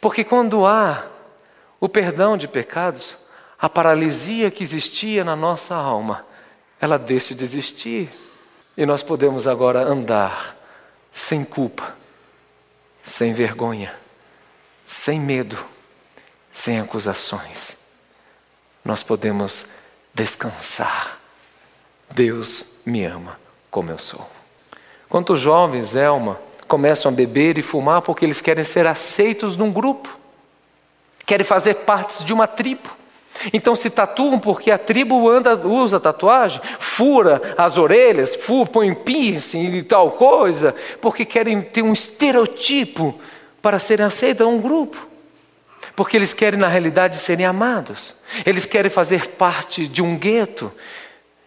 Porque 0.00 0.24
quando 0.24 0.66
há 0.66 1.06
o 1.80 1.88
perdão 1.88 2.36
de 2.36 2.48
pecados, 2.48 3.18
a 3.58 3.68
paralisia 3.68 4.50
que 4.50 4.62
existia 4.62 5.24
na 5.24 5.36
nossa 5.36 5.74
alma, 5.74 6.24
ela 6.80 6.98
deixa 6.98 7.34
de 7.34 7.44
existir. 7.44 8.10
E 8.76 8.84
nós 8.84 9.02
podemos 9.02 9.46
agora 9.46 9.80
andar 9.80 10.56
sem 11.12 11.44
culpa, 11.44 11.94
sem 13.02 13.32
vergonha, 13.32 13.94
sem 14.86 15.18
medo, 15.18 15.58
sem 16.52 16.78
acusações. 16.78 17.78
Nós 18.84 19.02
podemos 19.02 19.66
descansar. 20.12 21.18
Deus 22.10 22.76
me 22.84 23.04
ama 23.04 23.38
como 23.70 23.90
eu 23.90 23.98
sou. 23.98 24.28
Quantos 25.08 25.40
jovens, 25.40 25.94
Elma, 25.94 26.38
começam 26.66 27.10
a 27.10 27.14
beber 27.14 27.58
e 27.58 27.62
fumar 27.62 28.02
porque 28.02 28.24
eles 28.24 28.40
querem 28.40 28.64
ser 28.64 28.86
aceitos 28.86 29.56
num 29.56 29.70
grupo. 29.72 30.08
querem 31.24 31.44
fazer 31.44 31.74
parte 31.74 32.24
de 32.24 32.32
uma 32.32 32.46
tribo. 32.46 32.96
Então 33.52 33.74
se 33.74 33.90
tatuam 33.90 34.38
porque 34.38 34.70
a 34.70 34.78
tribo 34.78 35.28
anda, 35.28 35.56
usa 35.56 36.00
tatuagem, 36.00 36.60
fura 36.78 37.40
as 37.56 37.76
orelhas, 37.76 38.34
fura, 38.34 38.70
põe 38.70 38.94
piercing 38.94 39.74
e 39.74 39.82
tal 39.82 40.12
coisa, 40.12 40.74
porque 41.00 41.24
querem 41.24 41.60
ter 41.60 41.82
um 41.82 41.92
estereotipo 41.92 43.18
para 43.60 43.78
serem 43.78 44.06
aceitos 44.06 44.46
a 44.46 44.48
um 44.48 44.60
grupo. 44.60 45.06
Porque 45.94 46.16
eles 46.16 46.32
querem, 46.32 46.58
na 46.58 46.68
realidade, 46.68 47.16
serem 47.16 47.46
amados. 47.46 48.14
Eles 48.44 48.66
querem 48.66 48.90
fazer 48.90 49.28
parte 49.30 49.86
de 49.86 50.02
um 50.02 50.16
gueto. 50.16 50.70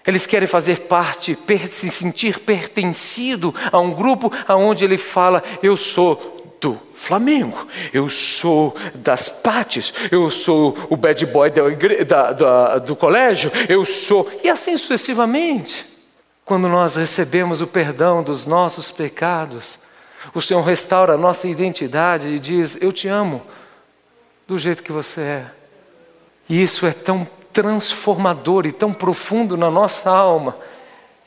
Eles 0.07 0.25
querem 0.25 0.47
fazer 0.47 0.81
parte, 0.81 1.37
se 1.69 1.89
sentir 1.89 2.39
pertencido 2.39 3.53
a 3.71 3.79
um 3.79 3.91
grupo 3.93 4.31
aonde 4.47 4.83
ele 4.85 4.97
fala: 4.97 5.43
Eu 5.61 5.75
sou 5.75 6.57
do 6.59 6.79
Flamengo, 6.93 7.67
eu 7.93 8.09
sou 8.09 8.75
das 8.95 9.29
Pates, 9.29 9.93
eu 10.11 10.29
sou 10.29 10.77
o 10.89 10.97
bad 10.97 11.25
boy 11.25 11.49
da, 11.49 11.69
da, 12.03 12.33
da, 12.33 12.77
do 12.79 12.95
colégio, 12.95 13.51
eu 13.67 13.85
sou. 13.85 14.29
E 14.43 14.49
assim 14.49 14.77
sucessivamente. 14.77 15.87
Quando 16.43 16.67
nós 16.67 16.95
recebemos 16.95 17.61
o 17.61 17.67
perdão 17.67 18.23
dos 18.23 18.47
nossos 18.47 18.89
pecados, 18.89 19.77
o 20.33 20.41
Senhor 20.41 20.61
restaura 20.61 21.13
a 21.13 21.17
nossa 21.17 21.47
identidade 21.47 22.27
e 22.27 22.39
diz: 22.39 22.77
Eu 22.81 22.91
te 22.91 23.07
amo 23.07 23.41
do 24.47 24.57
jeito 24.57 24.81
que 24.81 24.91
você 24.91 25.21
é. 25.21 25.45
E 26.49 26.61
isso 26.61 26.87
é 26.87 26.91
tão 26.91 27.27
transformador 27.51 28.65
e 28.65 28.71
tão 28.71 28.93
profundo 28.93 29.57
na 29.57 29.69
nossa 29.69 30.09
alma, 30.09 30.55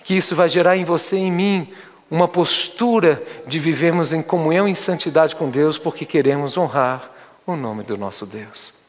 que 0.05 0.15
isso 0.15 0.35
vai 0.35 0.49
gerar 0.49 0.77
em 0.77 0.85
você 0.85 1.17
e 1.17 1.21
em 1.21 1.33
mim 1.33 1.73
uma 2.11 2.29
postura 2.29 3.23
de 3.47 3.59
vivermos 3.59 4.13
em 4.13 4.23
comunhão 4.23 4.69
e 4.69 4.75
santidade 4.75 5.35
com 5.35 5.49
Deus, 5.49 5.79
porque 5.79 6.05
queremos 6.05 6.57
honrar 6.57 7.11
o 7.47 7.57
nome 7.57 7.83
do 7.83 7.97
nosso 7.97 8.27
Deus. 8.27 8.82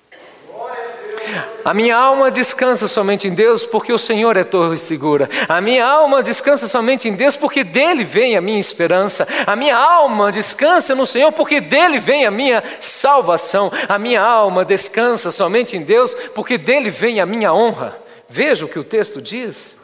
A 1.63 1.73
minha 1.73 1.95
alma 1.95 2.29
descansa 2.29 2.87
somente 2.87 3.27
em 3.27 3.33
Deus, 3.33 3.65
porque 3.65 3.93
o 3.93 3.99
Senhor 3.99 4.35
é 4.35 4.43
torre 4.43 4.77
segura. 4.77 5.29
A 5.47 5.61
minha 5.61 5.85
alma 5.85 6.21
descansa 6.21 6.67
somente 6.67 7.07
em 7.07 7.13
Deus, 7.13 7.37
porque 7.37 7.63
dele 7.63 8.03
vem 8.03 8.35
a 8.35 8.41
minha 8.41 8.59
esperança. 8.59 9.27
A 9.47 9.55
minha 9.55 9.77
alma 9.77 10.31
descansa 10.31 10.93
no 10.93 11.07
Senhor, 11.07 11.31
porque 11.31 11.61
dele 11.61 11.99
vem 11.99 12.25
a 12.25 12.31
minha 12.31 12.63
salvação. 12.81 13.71
A 13.87 13.97
minha 13.97 14.21
alma 14.21 14.65
descansa 14.65 15.31
somente 15.31 15.77
em 15.77 15.83
Deus, 15.83 16.13
porque 16.35 16.57
dele 16.57 16.89
vem 16.89 17.21
a 17.21 17.25
minha 17.25 17.53
honra. 17.53 17.97
Veja 18.27 18.65
o 18.65 18.67
que 18.67 18.79
o 18.79 18.83
texto 18.83 19.21
diz. 19.21 19.77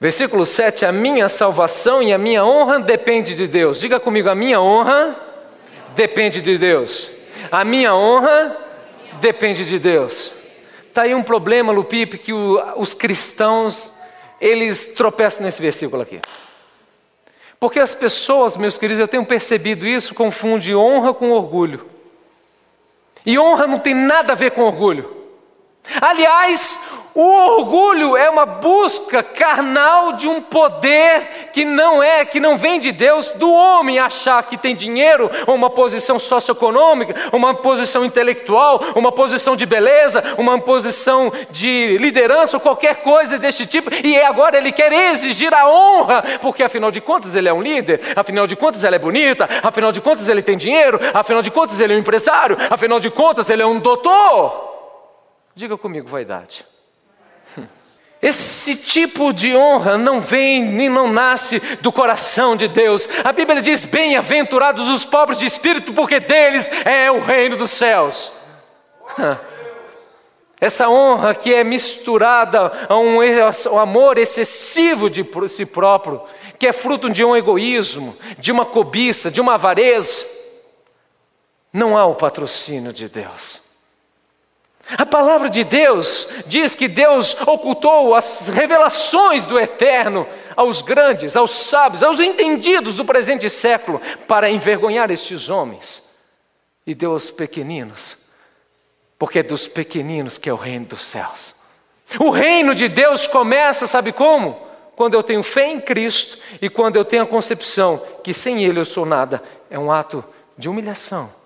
Versículo 0.00 0.46
7: 0.46 0.84
A 0.84 0.92
minha 0.92 1.28
salvação 1.28 2.02
e 2.02 2.12
a 2.12 2.18
minha 2.18 2.44
honra 2.44 2.78
depende 2.78 3.34
de 3.34 3.46
Deus. 3.48 3.80
Diga 3.80 3.98
comigo: 3.98 4.28
a 4.28 4.34
minha 4.34 4.60
honra 4.60 5.16
depende 5.96 6.40
de 6.40 6.58
Deus. 6.58 7.10
A 7.50 7.64
minha 7.64 7.94
honra 7.94 8.56
depende 9.20 9.64
de 9.64 9.78
Deus. 9.78 10.43
Está 10.94 11.02
aí 11.02 11.12
um 11.12 11.24
problema, 11.24 11.72
Lupipe, 11.72 12.16
que 12.16 12.32
o, 12.32 12.62
os 12.76 12.94
cristãos 12.94 13.90
eles 14.40 14.94
tropeçam 14.94 15.42
nesse 15.42 15.60
versículo 15.60 16.00
aqui. 16.00 16.20
Porque 17.58 17.80
as 17.80 17.96
pessoas, 17.96 18.56
meus 18.56 18.78
queridos, 18.78 19.00
eu 19.00 19.08
tenho 19.08 19.26
percebido 19.26 19.88
isso, 19.88 20.14
confundem 20.14 20.76
honra 20.76 21.12
com 21.12 21.32
orgulho. 21.32 21.84
E 23.26 23.36
honra 23.36 23.66
não 23.66 23.80
tem 23.80 23.92
nada 23.92 24.34
a 24.34 24.36
ver 24.36 24.52
com 24.52 24.62
orgulho. 24.62 25.12
Aliás, 26.00 26.78
o 27.14 27.22
orgulho 27.22 28.16
é 28.16 28.28
uma 28.28 28.44
busca 28.44 29.22
carnal 29.22 30.14
de 30.14 30.26
um 30.26 30.40
poder 30.40 31.48
que 31.52 31.64
não 31.64 32.02
é, 32.02 32.24
que 32.24 32.40
não 32.40 32.56
vem 32.56 32.80
de 32.80 32.90
Deus, 32.90 33.30
do 33.30 33.52
homem 33.52 34.00
achar 34.00 34.42
que 34.42 34.56
tem 34.56 34.74
dinheiro, 34.74 35.30
ou 35.46 35.54
uma 35.54 35.70
posição 35.70 36.18
socioeconômica, 36.18 37.14
uma 37.32 37.54
posição 37.54 38.04
intelectual, 38.04 38.80
uma 38.96 39.12
posição 39.12 39.54
de 39.54 39.64
beleza, 39.64 40.34
uma 40.36 40.58
posição 40.60 41.32
de 41.50 41.96
liderança, 41.98 42.56
ou 42.56 42.60
qualquer 42.60 42.96
coisa 42.96 43.38
deste 43.38 43.64
tipo, 43.64 43.90
e 44.04 44.20
agora 44.20 44.56
ele 44.56 44.72
quer 44.72 44.92
exigir 44.92 45.54
a 45.54 45.68
honra, 45.68 46.24
porque 46.42 46.64
afinal 46.64 46.90
de 46.90 47.00
contas 47.00 47.36
ele 47.36 47.48
é 47.48 47.52
um 47.52 47.62
líder, 47.62 48.00
afinal 48.16 48.46
de 48.46 48.56
contas 48.56 48.82
ela 48.82 48.96
é 48.96 48.98
bonita, 48.98 49.48
afinal 49.62 49.92
de 49.92 50.00
contas 50.00 50.28
ele 50.28 50.42
tem 50.42 50.56
dinheiro, 50.56 50.98
afinal 51.14 51.42
de 51.42 51.50
contas 51.50 51.78
ele 51.78 51.92
é 51.92 51.96
um 51.96 52.00
empresário, 52.00 52.56
afinal 52.68 52.98
de 52.98 53.08
contas 53.08 53.48
ele 53.48 53.62
é 53.62 53.66
um 53.66 53.78
doutor. 53.78 54.72
Diga 55.54 55.76
comigo, 55.76 56.08
vaidade. 56.08 56.73
Esse 58.24 58.74
tipo 58.74 59.34
de 59.34 59.54
honra 59.54 59.98
não 59.98 60.18
vem 60.18 60.64
nem 60.64 60.88
não 60.88 61.12
nasce 61.12 61.60
do 61.82 61.92
coração 61.92 62.56
de 62.56 62.66
Deus. 62.68 63.06
A 63.22 63.30
Bíblia 63.32 63.60
diz: 63.60 63.84
Bem-aventurados 63.84 64.88
os 64.88 65.04
pobres 65.04 65.38
de 65.38 65.44
espírito, 65.44 65.92
porque 65.92 66.18
deles 66.18 66.66
é 66.86 67.10
o 67.10 67.20
reino 67.20 67.54
dos 67.54 67.70
céus. 67.70 68.32
Essa 70.58 70.88
honra 70.88 71.34
que 71.34 71.52
é 71.52 71.62
misturada 71.62 72.72
a 72.88 72.96
um, 72.96 73.18
amor 73.78 74.16
excessivo 74.16 75.10
de 75.10 75.22
si 75.46 75.66
próprio, 75.66 76.22
que 76.58 76.66
é 76.66 76.72
fruto 76.72 77.10
de 77.10 77.22
um 77.22 77.36
egoísmo, 77.36 78.16
de 78.38 78.50
uma 78.50 78.64
cobiça, 78.64 79.30
de 79.30 79.38
uma 79.38 79.54
avareza, 79.54 80.24
não 81.70 81.94
há 81.94 82.06
o 82.06 82.14
patrocínio 82.14 82.90
de 82.90 83.06
Deus. 83.06 83.63
A 84.98 85.06
palavra 85.06 85.48
de 85.48 85.64
Deus 85.64 86.28
diz 86.46 86.74
que 86.74 86.86
Deus 86.86 87.36
ocultou 87.46 88.14
as 88.14 88.48
revelações 88.48 89.46
do 89.46 89.58
eterno 89.58 90.26
aos 90.54 90.82
grandes, 90.82 91.36
aos 91.36 91.52
sábios, 91.52 92.02
aos 92.02 92.20
entendidos 92.20 92.96
do 92.96 93.04
presente 93.04 93.48
século, 93.48 94.00
para 94.28 94.50
envergonhar 94.50 95.10
estes 95.10 95.48
homens, 95.48 96.18
e 96.86 96.94
deu 96.94 97.12
aos 97.12 97.30
pequeninos, 97.30 98.18
porque 99.18 99.38
é 99.38 99.42
dos 99.42 99.66
pequeninos 99.66 100.36
que 100.36 100.50
é 100.50 100.52
o 100.52 100.56
reino 100.56 100.86
dos 100.86 101.04
céus. 101.04 101.54
O 102.20 102.30
reino 102.30 102.74
de 102.74 102.86
Deus 102.86 103.26
começa, 103.26 103.86
sabe 103.86 104.12
como? 104.12 104.62
Quando 104.94 105.14
eu 105.14 105.22
tenho 105.22 105.42
fé 105.42 105.66
em 105.66 105.80
Cristo 105.80 106.38
e 106.60 106.68
quando 106.68 106.96
eu 106.96 107.04
tenho 107.04 107.22
a 107.22 107.26
concepção 107.26 108.00
que 108.22 108.34
sem 108.34 108.62
Ele 108.62 108.78
eu 108.78 108.84
sou 108.84 109.06
nada, 109.06 109.42
é 109.70 109.78
um 109.78 109.90
ato 109.90 110.22
de 110.58 110.68
humilhação 110.68 111.43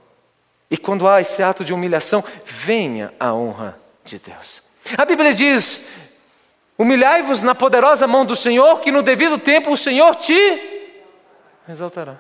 e 0.71 0.77
quando 0.77 1.09
há 1.09 1.21
esse 1.21 1.43
ato 1.43 1.65
de 1.65 1.73
humilhação, 1.73 2.23
venha 2.45 3.13
a 3.19 3.33
honra 3.33 3.79
de 4.05 4.19
Deus. 4.19 4.63
A 4.97 5.05
Bíblia 5.05 5.33
diz: 5.33 6.21
humilhai-vos 6.77 7.43
na 7.43 7.55
poderosa 7.55 8.07
mão 8.07 8.25
do 8.25 8.37
Senhor, 8.37 8.81
que 8.81 8.91
no 8.91 9.03
devido 9.03 9.39
tempo 9.39 9.71
o 9.71 9.77
Senhor 9.77 10.15
te 10.15 10.87
exaltará. 11.69 12.17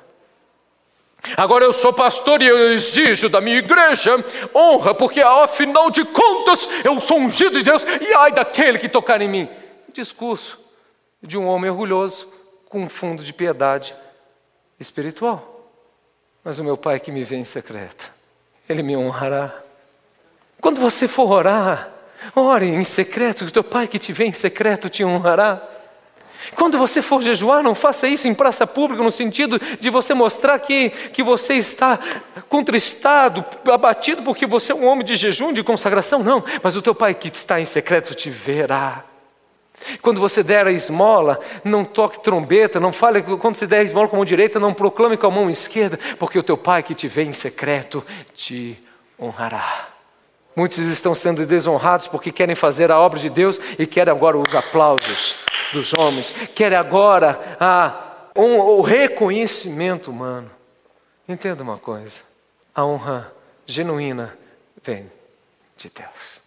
Agora 1.36 1.64
eu 1.64 1.72
sou 1.72 1.92
pastor 1.92 2.40
e 2.40 2.46
eu 2.46 2.72
exijo 2.72 3.28
da 3.28 3.40
minha 3.40 3.58
igreja 3.58 4.24
honra, 4.54 4.94
porque 4.94 5.20
afinal 5.20 5.90
de 5.90 6.04
contas 6.04 6.68
eu 6.84 6.98
sou 7.00 7.18
ungido 7.18 7.58
de 7.58 7.64
Deus 7.64 7.82
e 7.82 8.14
ai 8.14 8.32
daquele 8.32 8.78
que 8.78 8.88
tocar 8.88 9.20
em 9.20 9.28
mim. 9.28 9.48
Discurso 9.92 10.58
de 11.22 11.36
um 11.36 11.46
homem 11.46 11.70
orgulhoso 11.70 12.32
com 12.68 12.82
um 12.82 12.88
fundo 12.88 13.24
de 13.24 13.32
piedade 13.32 13.96
espiritual. 14.78 15.72
Mas 16.44 16.60
o 16.60 16.64
meu 16.64 16.76
pai 16.76 17.00
que 17.00 17.10
me 17.10 17.24
vê 17.24 17.36
em 17.36 17.44
secreto 17.44 18.17
ele 18.68 18.82
me 18.82 18.96
honrará. 18.96 19.52
Quando 20.60 20.80
você 20.80 21.06
for 21.06 21.30
orar, 21.30 21.88
ore 22.34 22.66
em 22.66 22.84
secreto, 22.84 23.44
que 23.44 23.50
o 23.50 23.52
teu 23.52 23.64
pai 23.64 23.86
que 23.86 23.98
te 23.98 24.12
vê 24.12 24.24
em 24.24 24.32
secreto 24.32 24.88
te 24.88 25.04
honrará. 25.04 25.62
Quando 26.54 26.78
você 26.78 27.02
for 27.02 27.22
jejuar, 27.22 27.62
não 27.62 27.74
faça 27.74 28.08
isso 28.08 28.26
em 28.26 28.34
praça 28.34 28.66
pública, 28.66 29.02
no 29.02 29.10
sentido 29.10 29.60
de 29.80 29.90
você 29.90 30.14
mostrar 30.14 30.58
que, 30.58 30.90
que 30.90 31.22
você 31.22 31.54
está 31.54 31.98
contristado, 32.48 33.44
abatido, 33.70 34.22
porque 34.22 34.46
você 34.46 34.72
é 34.72 34.74
um 34.74 34.86
homem 34.86 35.04
de 35.04 35.16
jejum, 35.16 35.52
de 35.52 35.62
consagração. 35.62 36.22
Não, 36.22 36.42
mas 36.62 36.76
o 36.76 36.82
teu 36.82 36.94
pai 36.94 37.14
que 37.14 37.28
está 37.28 37.60
em 37.60 37.64
secreto 37.64 38.14
te 38.14 38.30
verá. 38.30 39.04
Quando 40.02 40.20
você 40.20 40.42
der 40.42 40.66
a 40.66 40.72
esmola, 40.72 41.38
não 41.64 41.84
toque 41.84 42.22
trombeta, 42.22 42.80
não 42.80 42.92
fale 42.92 43.22
quando 43.22 43.56
você 43.56 43.66
der 43.66 43.80
a 43.80 43.82
esmola 43.84 44.08
com 44.08 44.16
a 44.16 44.18
mão 44.18 44.24
direita, 44.24 44.60
não 44.60 44.74
proclame 44.74 45.16
com 45.16 45.26
a 45.26 45.30
mão 45.30 45.48
esquerda, 45.48 45.98
porque 46.18 46.38
o 46.38 46.42
teu 46.42 46.56
pai 46.56 46.82
que 46.82 46.94
te 46.94 47.08
vê 47.08 47.22
em 47.22 47.32
secreto 47.32 48.04
te 48.34 48.78
honrará. 49.20 49.88
Muitos 50.54 50.78
estão 50.78 51.14
sendo 51.14 51.46
desonrados 51.46 52.08
porque 52.08 52.32
querem 52.32 52.56
fazer 52.56 52.90
a 52.90 52.98
obra 52.98 53.18
de 53.18 53.30
Deus 53.30 53.60
e 53.78 53.86
querem 53.86 54.12
agora 54.12 54.36
os 54.36 54.54
aplausos 54.54 55.36
dos 55.72 55.94
homens, 55.94 56.32
querem 56.54 56.76
agora 56.76 57.38
a, 57.60 58.30
um, 58.34 58.58
o 58.58 58.80
reconhecimento 58.80 60.10
humano. 60.10 60.50
Entenda 61.28 61.62
uma 61.62 61.76
coisa: 61.76 62.22
a 62.74 62.84
honra 62.84 63.32
genuína 63.66 64.36
vem 64.82 65.10
de 65.76 65.90
Deus. 65.90 66.40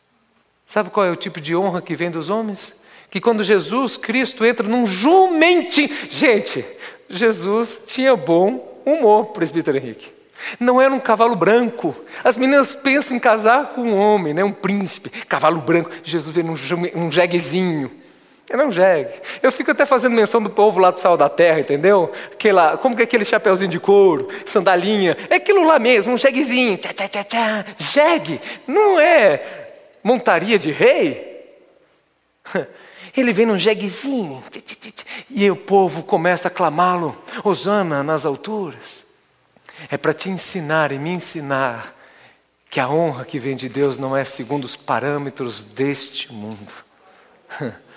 Sabe 0.65 0.89
qual 0.89 1.05
é 1.05 1.11
o 1.11 1.15
tipo 1.15 1.39
de 1.39 1.55
honra 1.55 1.81
que 1.81 1.95
vem 1.95 2.11
dos 2.11 2.29
homens? 2.29 2.80
Que 3.11 3.19
quando 3.19 3.43
Jesus 3.43 3.97
Cristo 3.97 4.45
entra 4.45 4.65
num 4.65 4.85
jumentinho. 4.85 5.89
Gente, 6.09 6.65
Jesus 7.09 7.83
tinha 7.85 8.15
bom 8.15 8.81
humor, 8.85 9.27
presbítero 9.27 9.75
Henrique. 9.77 10.13
Não 10.57 10.81
era 10.81 10.91
um 10.91 10.99
cavalo 10.99 11.35
branco. 11.35 11.93
As 12.23 12.37
meninas 12.37 12.73
pensam 12.73 13.15
em 13.15 13.19
casar 13.19 13.73
com 13.73 13.81
um 13.81 13.97
homem, 13.97 14.33
né? 14.33 14.43
um 14.43 14.53
príncipe, 14.53 15.09
cavalo 15.25 15.59
branco. 15.59 15.91
Jesus 16.05 16.33
veio 16.33 16.47
num, 16.47 16.55
um 16.95 17.11
jeguezinho. 17.11 17.91
Não 18.49 18.71
jegue. 18.71 19.13
Eu 19.43 19.51
fico 19.51 19.71
até 19.71 19.85
fazendo 19.85 20.13
menção 20.13 20.41
do 20.41 20.49
povo 20.49 20.79
lá 20.79 20.89
do 20.89 20.99
sal 20.99 21.15
da 21.15 21.29
terra, 21.29 21.59
entendeu? 21.59 22.11
Aquela, 22.31 22.77
como 22.77 22.95
que 22.95 23.01
é 23.01 23.05
aquele 23.05 23.23
chapeuzinho 23.23 23.69
de 23.69 23.79
couro, 23.79 24.27
sandalinha? 24.45 25.17
É 25.29 25.35
aquilo 25.35 25.63
lá 25.63 25.79
mesmo, 25.79 26.13
um 26.13 26.17
jeguezinho. 26.17 26.77
Tchá, 26.77 26.91
tchá, 26.93 27.07
tchá, 27.07 27.23
tchá. 27.23 27.65
Jegue. 27.77 28.41
Não 28.67 28.99
é 28.99 29.41
montaria 30.03 30.57
de 30.57 30.71
rei. 30.71 31.29
Ele 33.15 33.33
vem 33.33 33.45
num 33.45 33.57
jeguezinho. 33.57 34.43
E 35.29 35.49
o 35.49 35.55
povo 35.55 36.03
começa 36.03 36.47
a 36.47 36.51
clamá-lo. 36.51 37.17
Osana 37.43 38.03
nas 38.03 38.25
alturas. 38.25 39.05
É 39.89 39.97
para 39.97 40.13
te 40.13 40.29
ensinar 40.29 40.91
e 40.91 40.99
me 40.99 41.09
ensinar 41.09 41.95
que 42.69 42.79
a 42.79 42.89
honra 42.89 43.25
que 43.25 43.37
vem 43.39 43.55
de 43.55 43.67
Deus 43.67 43.97
não 43.97 44.15
é 44.15 44.23
segundo 44.23 44.63
os 44.63 44.75
parâmetros 44.75 45.63
deste 45.63 46.31
mundo. 46.31 46.71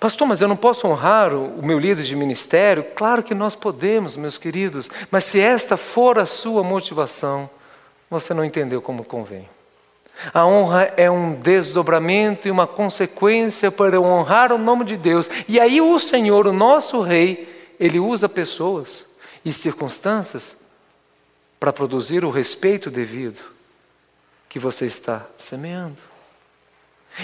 Pastor, 0.00 0.26
mas 0.26 0.40
eu 0.40 0.48
não 0.48 0.56
posso 0.56 0.88
honrar 0.88 1.34
o 1.34 1.62
meu 1.62 1.78
líder 1.78 2.04
de 2.04 2.16
ministério? 2.16 2.82
Claro 2.94 3.22
que 3.22 3.34
nós 3.34 3.54
podemos, 3.54 4.16
meus 4.16 4.38
queridos, 4.38 4.88
mas 5.10 5.24
se 5.24 5.38
esta 5.38 5.76
for 5.76 6.18
a 6.18 6.24
sua 6.24 6.62
motivação, 6.62 7.50
você 8.08 8.32
não 8.32 8.42
entendeu 8.42 8.80
como 8.80 9.04
convém. 9.04 9.46
A 10.34 10.46
honra 10.46 10.92
é 10.96 11.10
um 11.10 11.34
desdobramento 11.34 12.46
e 12.46 12.50
uma 12.50 12.66
consequência 12.66 13.70
para 13.70 14.00
honrar 14.00 14.52
o 14.52 14.58
nome 14.58 14.84
de 14.84 14.96
Deus. 14.96 15.28
E 15.48 15.58
aí 15.58 15.80
o 15.80 15.98
Senhor, 15.98 16.46
o 16.46 16.52
nosso 16.52 17.00
Rei, 17.00 17.74
ele 17.78 17.98
usa 17.98 18.28
pessoas 18.28 19.06
e 19.44 19.52
circunstâncias 19.52 20.56
para 21.58 21.72
produzir 21.72 22.24
o 22.24 22.30
respeito 22.30 22.90
devido 22.90 23.40
que 24.48 24.58
você 24.58 24.86
está 24.86 25.26
semeando. 25.38 25.96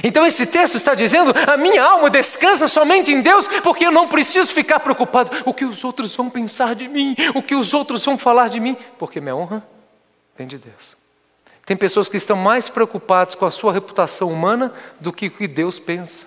Então 0.02 0.26
esse 0.26 0.46
texto 0.46 0.76
está 0.76 0.94
dizendo: 0.94 1.32
a 1.46 1.56
minha 1.56 1.82
alma 1.82 2.10
descansa 2.10 2.66
somente 2.66 3.12
em 3.12 3.20
Deus, 3.20 3.46
porque 3.62 3.86
eu 3.86 3.92
não 3.92 4.08
preciso 4.08 4.52
ficar 4.52 4.80
preocupado 4.80 5.30
o 5.44 5.54
que 5.54 5.64
os 5.64 5.84
outros 5.84 6.14
vão 6.16 6.28
pensar 6.28 6.74
de 6.74 6.88
mim, 6.88 7.14
o 7.34 7.42
que 7.42 7.54
os 7.54 7.72
outros 7.72 8.04
vão 8.04 8.18
falar 8.18 8.48
de 8.48 8.58
mim, 8.58 8.76
porque 8.98 9.20
minha 9.20 9.36
honra 9.36 9.66
vem 10.36 10.46
de 10.46 10.58
Deus. 10.58 10.96
Tem 11.66 11.76
pessoas 11.76 12.08
que 12.08 12.16
estão 12.16 12.36
mais 12.36 12.68
preocupadas 12.68 13.34
com 13.34 13.44
a 13.44 13.50
sua 13.50 13.72
reputação 13.72 14.30
humana 14.30 14.72
do 15.00 15.12
que 15.12 15.26
o 15.26 15.30
que 15.32 15.48
Deus 15.48 15.80
pensa. 15.80 16.26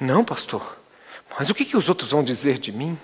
Não, 0.00 0.24
pastor, 0.24 0.76
mas 1.38 1.48
o 1.48 1.54
que, 1.54 1.64
que 1.64 1.76
os 1.76 1.88
outros 1.88 2.10
vão 2.10 2.24
dizer 2.24 2.58
de 2.58 2.72
mim? 2.72 2.98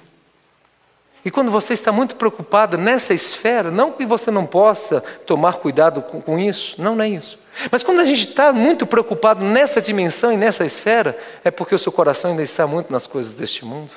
E 1.24 1.30
quando 1.30 1.50
você 1.50 1.72
está 1.72 1.90
muito 1.90 2.16
preocupado 2.16 2.76
nessa 2.76 3.14
esfera, 3.14 3.70
não 3.70 3.92
que 3.92 4.04
você 4.04 4.30
não 4.30 4.44
possa 4.44 5.00
tomar 5.24 5.54
cuidado 5.54 6.02
com, 6.02 6.20
com 6.20 6.38
isso, 6.38 6.80
não, 6.80 6.96
não 6.96 7.04
é 7.04 7.08
isso. 7.08 7.38
Mas 7.70 7.82
quando 7.82 8.00
a 8.00 8.04
gente 8.04 8.28
está 8.28 8.52
muito 8.52 8.84
preocupado 8.84 9.44
nessa 9.44 9.80
dimensão 9.80 10.32
e 10.32 10.36
nessa 10.36 10.66
esfera, 10.66 11.16
é 11.44 11.50
porque 11.50 11.74
o 11.74 11.78
seu 11.78 11.92
coração 11.92 12.32
ainda 12.32 12.42
está 12.42 12.66
muito 12.66 12.92
nas 12.92 13.06
coisas 13.06 13.34
deste 13.34 13.64
mundo. 13.64 13.90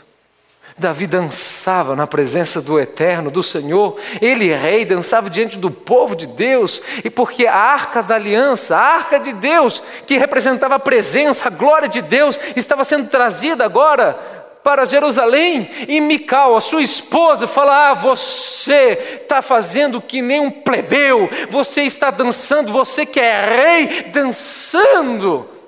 Davi 0.80 1.06
dançava 1.06 1.96
na 1.96 2.08
presença 2.08 2.62
do 2.62 2.80
Eterno, 2.80 3.30
do 3.30 3.44
Senhor. 3.44 3.98
Ele, 4.22 4.54
rei, 4.54 4.86
dançava 4.86 5.30
diante 5.30 5.60
do 5.60 5.70
povo 5.70 6.16
de 6.16 6.26
Deus. 6.26 6.82
E 7.04 7.10
porque 7.10 7.46
a 7.46 7.56
arca 7.56 8.02
da 8.02 8.16
aliança, 8.16 8.78
a 8.78 8.82
arca 8.82 9.20
de 9.20 9.34
Deus, 9.34 9.82
que 10.08 10.18
representava 10.18 10.76
a 10.76 10.80
presença, 10.80 11.48
a 11.48 11.52
glória 11.52 11.88
de 11.88 12.02
Deus, 12.02 12.40
estava 12.56 12.84
sendo 12.84 13.10
trazida 13.10 13.66
agora 13.66 14.18
para 14.64 14.86
Jerusalém 14.86 15.70
e 15.88 16.02
Mical, 16.02 16.56
a 16.56 16.62
sua 16.62 16.82
esposa, 16.82 17.48
fala: 17.48 17.90
Ah, 17.90 17.94
você 17.94 19.20
está 19.22 19.42
fazendo 19.42 20.02
que 20.02 20.22
nem 20.22 20.40
um 20.40 20.52
plebeu, 20.52 21.30
você 21.50 21.84
está 21.84 22.10
dançando, 22.12 22.72
você 22.72 23.06
que 23.06 23.20
é 23.20 23.86
rei, 23.86 24.04
dançando 24.12 25.59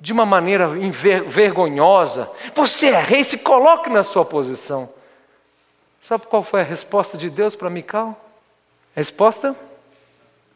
de 0.00 0.12
uma 0.12 0.24
maneira 0.24 0.68
vergonhosa. 1.26 2.30
Você 2.54 2.86
é 2.86 3.00
rei, 3.00 3.24
se 3.24 3.38
coloque 3.38 3.90
na 3.90 4.04
sua 4.04 4.24
posição. 4.24 4.88
Sabe 6.00 6.26
qual 6.26 6.42
foi 6.42 6.60
a 6.60 6.64
resposta 6.64 7.18
de 7.18 7.28
Deus 7.28 7.56
para 7.56 7.68
Mical? 7.68 8.18
A 8.94 9.00
resposta 9.00 9.56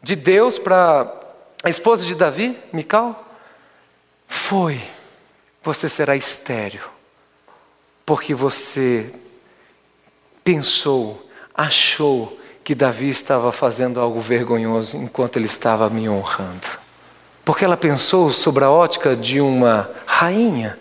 de 0.02 0.14
Deus 0.16 0.59
para 0.59 1.12
a 1.62 1.68
esposa 1.68 2.05
de 2.05 2.14
Davi, 2.14 2.59
Mical? 2.72 3.24
Foi: 4.28 4.81
você 5.62 5.88
será 5.88 6.14
estéreo 6.14 6.92
porque 8.05 8.35
você 8.35 9.12
pensou, 10.44 11.26
achou 11.55 12.38
que 12.64 12.74
Davi 12.74 13.09
estava 13.09 13.50
fazendo 13.52 14.00
algo 14.00 14.20
vergonhoso 14.20 14.96
enquanto 14.96 15.37
ele 15.37 15.46
estava 15.46 15.88
me 15.88 16.09
honrando. 16.09 16.82
Porque 17.44 17.64
ela 17.64 17.76
pensou 17.76 18.31
sobre 18.31 18.64
a 18.64 18.70
ótica 18.70 19.16
de 19.16 19.40
uma 19.40 19.90
rainha 20.07 20.78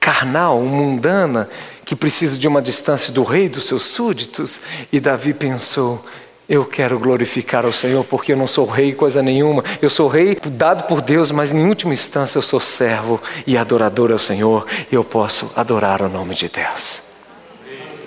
carnal, 0.00 0.60
mundana, 0.60 1.48
que 1.84 1.96
precisa 1.96 2.36
de 2.36 2.46
uma 2.48 2.60
distância 2.60 3.12
do 3.12 3.22
rei, 3.22 3.48
dos 3.48 3.64
seus 3.64 3.84
súditos, 3.84 4.60
e 4.92 5.00
Davi 5.00 5.32
pensou: 5.32 6.04
eu 6.46 6.64
quero 6.64 6.98
glorificar 6.98 7.64
ao 7.64 7.72
Senhor 7.72 8.04
porque 8.04 8.32
eu 8.32 8.36
não 8.36 8.46
sou 8.46 8.66
rei 8.66 8.92
coisa 8.92 9.22
nenhuma. 9.22 9.64
Eu 9.80 9.88
sou 9.88 10.08
rei 10.08 10.38
dado 10.44 10.84
por 10.84 11.00
Deus, 11.00 11.30
mas 11.30 11.54
em 11.54 11.66
última 11.66 11.94
instância 11.94 12.36
eu 12.36 12.42
sou 12.42 12.60
servo 12.60 13.20
e 13.46 13.56
adorador 13.56 14.12
ao 14.12 14.18
Senhor 14.18 14.66
e 14.92 14.94
eu 14.94 15.02
posso 15.02 15.50
adorar 15.56 16.02
o 16.02 16.08
nome 16.08 16.34
de 16.34 16.50
Deus. 16.50 17.02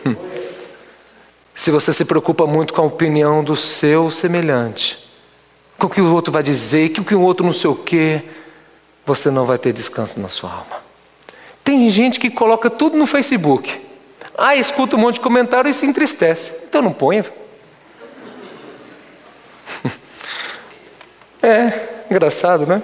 Hum. 0.06 0.16
Se 1.56 1.72
você 1.72 1.92
se 1.92 2.06
preocupa 2.06 2.46
muito 2.46 2.76
com 2.76 2.82
a 2.82 2.86
opinião 2.86 3.44
do 3.44 3.56
seu 3.56 4.12
semelhante, 4.12 5.07
com 5.78 5.88
o 5.88 5.90
que 5.90 6.02
o 6.02 6.14
outro 6.14 6.32
vai 6.32 6.44
dizer, 6.44 6.94
com 6.94 7.02
o 7.02 7.06
que 7.06 7.16
o 7.16 7.22
outro 7.22 7.46
não 7.46 7.54
sei 7.54 7.70
o 7.70 7.76
quê, 7.76 8.24
você 9.06 9.30
não 9.30 9.46
vai 9.46 9.58
ter 9.58 9.72
descanso 9.72 10.20
na 10.20 10.30
sua 10.30 10.50
alma. 10.52 10.82
Tem 11.64 11.90
gente 11.90 12.20
que 12.20 12.30
coloca 12.30 12.70
tudo 12.70 12.98
no 12.98 13.06
Facebook. 13.06 13.80
Ah, 14.38 14.56
escuta 14.56 14.96
um 14.96 15.00
monte 15.00 15.16
de 15.16 15.22
comentário 15.22 15.70
e 15.70 15.74
se 15.74 15.86
entristece. 15.86 16.52
Então 16.68 16.82
não 16.82 16.94
ponha. 16.94 17.26
É, 21.40 22.04
engraçado, 22.10 22.66
né? 22.66 22.82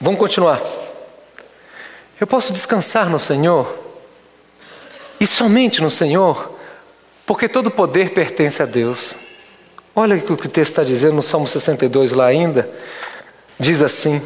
Vamos 0.00 0.18
continuar. 0.18 0.60
Eu 2.20 2.26
posso 2.26 2.52
descansar 2.52 3.08
no 3.08 3.18
Senhor, 3.18 3.78
e 5.20 5.26
somente 5.26 5.80
no 5.80 5.88
Senhor, 5.88 6.54
porque 7.24 7.48
todo 7.48 7.70
poder 7.70 8.10
pertence 8.10 8.62
a 8.62 8.66
Deus. 8.66 9.14
Olha 9.98 10.14
o 10.14 10.36
que 10.36 10.46
o 10.46 10.48
texto 10.48 10.70
está 10.70 10.84
dizendo 10.84 11.14
no 11.14 11.22
Salmo 11.22 11.48
62 11.48 12.12
lá 12.12 12.26
ainda. 12.26 12.70
Diz 13.58 13.82
assim: 13.82 14.22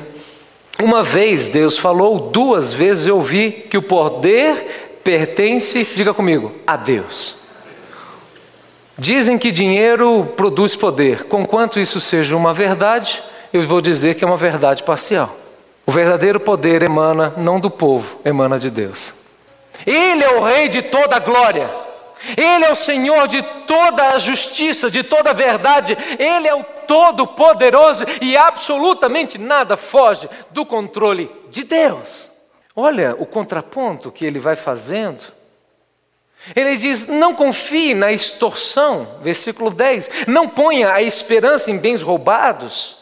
Uma 0.79 1.03
vez 1.03 1.49
Deus 1.49 1.79
falou, 1.79 2.29
duas 2.31 2.75
vezes 2.75 3.07
eu 3.07 3.17
ouvi 3.17 3.51
que 3.71 3.79
o 3.79 3.83
poder 3.83 4.99
pertence, 5.03 5.89
diga 5.97 6.13
comigo, 6.13 6.53
a 6.67 6.77
Deus. 6.77 7.37
Dizem 8.99 9.39
que 9.39 9.51
dinheiro 9.51 10.31
produz 10.37 10.77
poder. 10.77 11.25
Conquanto 11.25 11.81
isso 11.81 12.03
seja 12.03 12.37
uma 12.37 12.53
verdade, 12.53 13.23
eu 13.51 13.63
vou 13.63 13.81
dizer 13.81 14.15
que 14.17 14.25
é 14.25 14.27
uma 14.27 14.37
verdade 14.37 14.83
parcial. 14.83 15.35
O 15.87 15.91
verdadeiro 15.91 16.39
poder 16.39 16.83
emana 16.83 17.33
não 17.39 17.59
do 17.59 17.71
povo, 17.71 18.21
emana 18.27 18.59
de 18.59 18.69
Deus. 18.69 19.15
Ele 19.87 20.23
é 20.23 20.39
o 20.39 20.45
Rei 20.45 20.69
de 20.69 20.83
toda 20.83 21.17
a 21.17 21.19
glória. 21.19 21.92
Ele 22.37 22.65
é 22.65 22.71
o 22.71 22.77
Senhor 22.77 23.27
de 23.29 23.43
toda 23.67 24.11
a 24.11 24.19
justiça, 24.19 24.91
de 24.91 25.03
toda 25.03 25.31
a 25.31 25.35
verdade. 25.35 25.97
Ele 26.19 26.49
é 26.49 26.55
o 26.55 26.65
Todo-Poderoso 26.87 28.05
e 28.21 28.37
absolutamente 28.37 29.39
nada 29.39 29.77
foge 29.77 30.29
do 30.51 30.67
controle 30.67 31.31
de 31.49 31.65
Deus. 31.65 32.31
Olha 32.75 33.15
o 33.19 33.27
contraponto 33.27 34.11
que 34.11 34.25
ele 34.25 34.39
vai 34.39 34.57
fazendo 34.57 35.23
ele 36.57 36.77
diz: 36.77 37.07
não 37.07 37.35
confie 37.35 37.95
na 37.95 38.13
extorsão, 38.13 39.19
versículo 39.23 39.71
10. 39.71 40.27
Não 40.27 40.49
ponha 40.49 40.93
a 40.93 41.01
esperança 41.01 41.71
em 41.71 41.79
bens 41.79 42.03
roubados. 42.03 42.97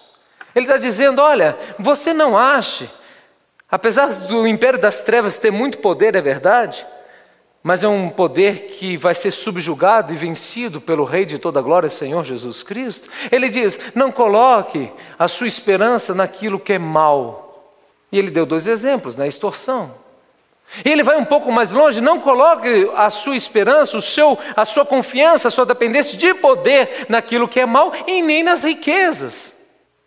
Ele 0.54 0.66
está 0.66 0.76
dizendo: 0.76 1.22
olha, 1.22 1.56
você 1.78 2.12
não 2.12 2.36
ache, 2.36 2.88
apesar 3.70 4.08
do 4.08 4.46
império 4.46 4.78
das 4.78 5.00
trevas 5.00 5.38
ter 5.38 5.50
muito 5.50 5.78
poder, 5.78 6.14
é 6.14 6.20
verdade, 6.20 6.86
mas 7.62 7.84
é 7.84 7.88
um 7.88 8.08
poder 8.08 8.68
que 8.68 8.96
vai 8.96 9.14
ser 9.14 9.30
subjugado 9.30 10.12
e 10.12 10.16
vencido 10.16 10.80
pelo 10.80 11.04
Rei 11.04 11.26
de 11.26 11.38
toda 11.38 11.60
a 11.60 11.62
glória, 11.62 11.90
Senhor 11.90 12.24
Jesus 12.24 12.62
Cristo. 12.62 13.10
Ele 13.30 13.50
diz: 13.50 13.78
não 13.94 14.10
coloque 14.10 14.90
a 15.18 15.28
sua 15.28 15.46
esperança 15.46 16.14
naquilo 16.14 16.58
que 16.58 16.72
é 16.72 16.78
mal. 16.78 17.74
E 18.10 18.18
ele 18.18 18.30
deu 18.30 18.46
dois 18.46 18.66
exemplos, 18.66 19.16
na 19.16 19.26
extorsão. 19.26 19.94
Ele 20.84 21.02
vai 21.02 21.16
um 21.16 21.24
pouco 21.24 21.50
mais 21.50 21.72
longe, 21.72 22.00
não 22.00 22.20
coloque 22.20 22.90
a 22.94 23.10
sua 23.10 23.36
esperança, 23.36 23.96
o 23.96 24.02
seu, 24.02 24.38
a 24.56 24.64
sua 24.64 24.86
confiança, 24.86 25.48
a 25.48 25.50
sua 25.50 25.66
dependência 25.66 26.16
de 26.16 26.32
poder 26.32 27.06
naquilo 27.08 27.48
que 27.48 27.60
é 27.60 27.66
mal 27.66 27.92
e 28.06 28.22
nem 28.22 28.42
nas 28.42 28.62
riquezas, 28.62 29.52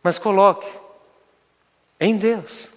mas 0.01 0.17
coloque 0.17 0.67
em 1.99 2.15
Deus. 2.15 2.72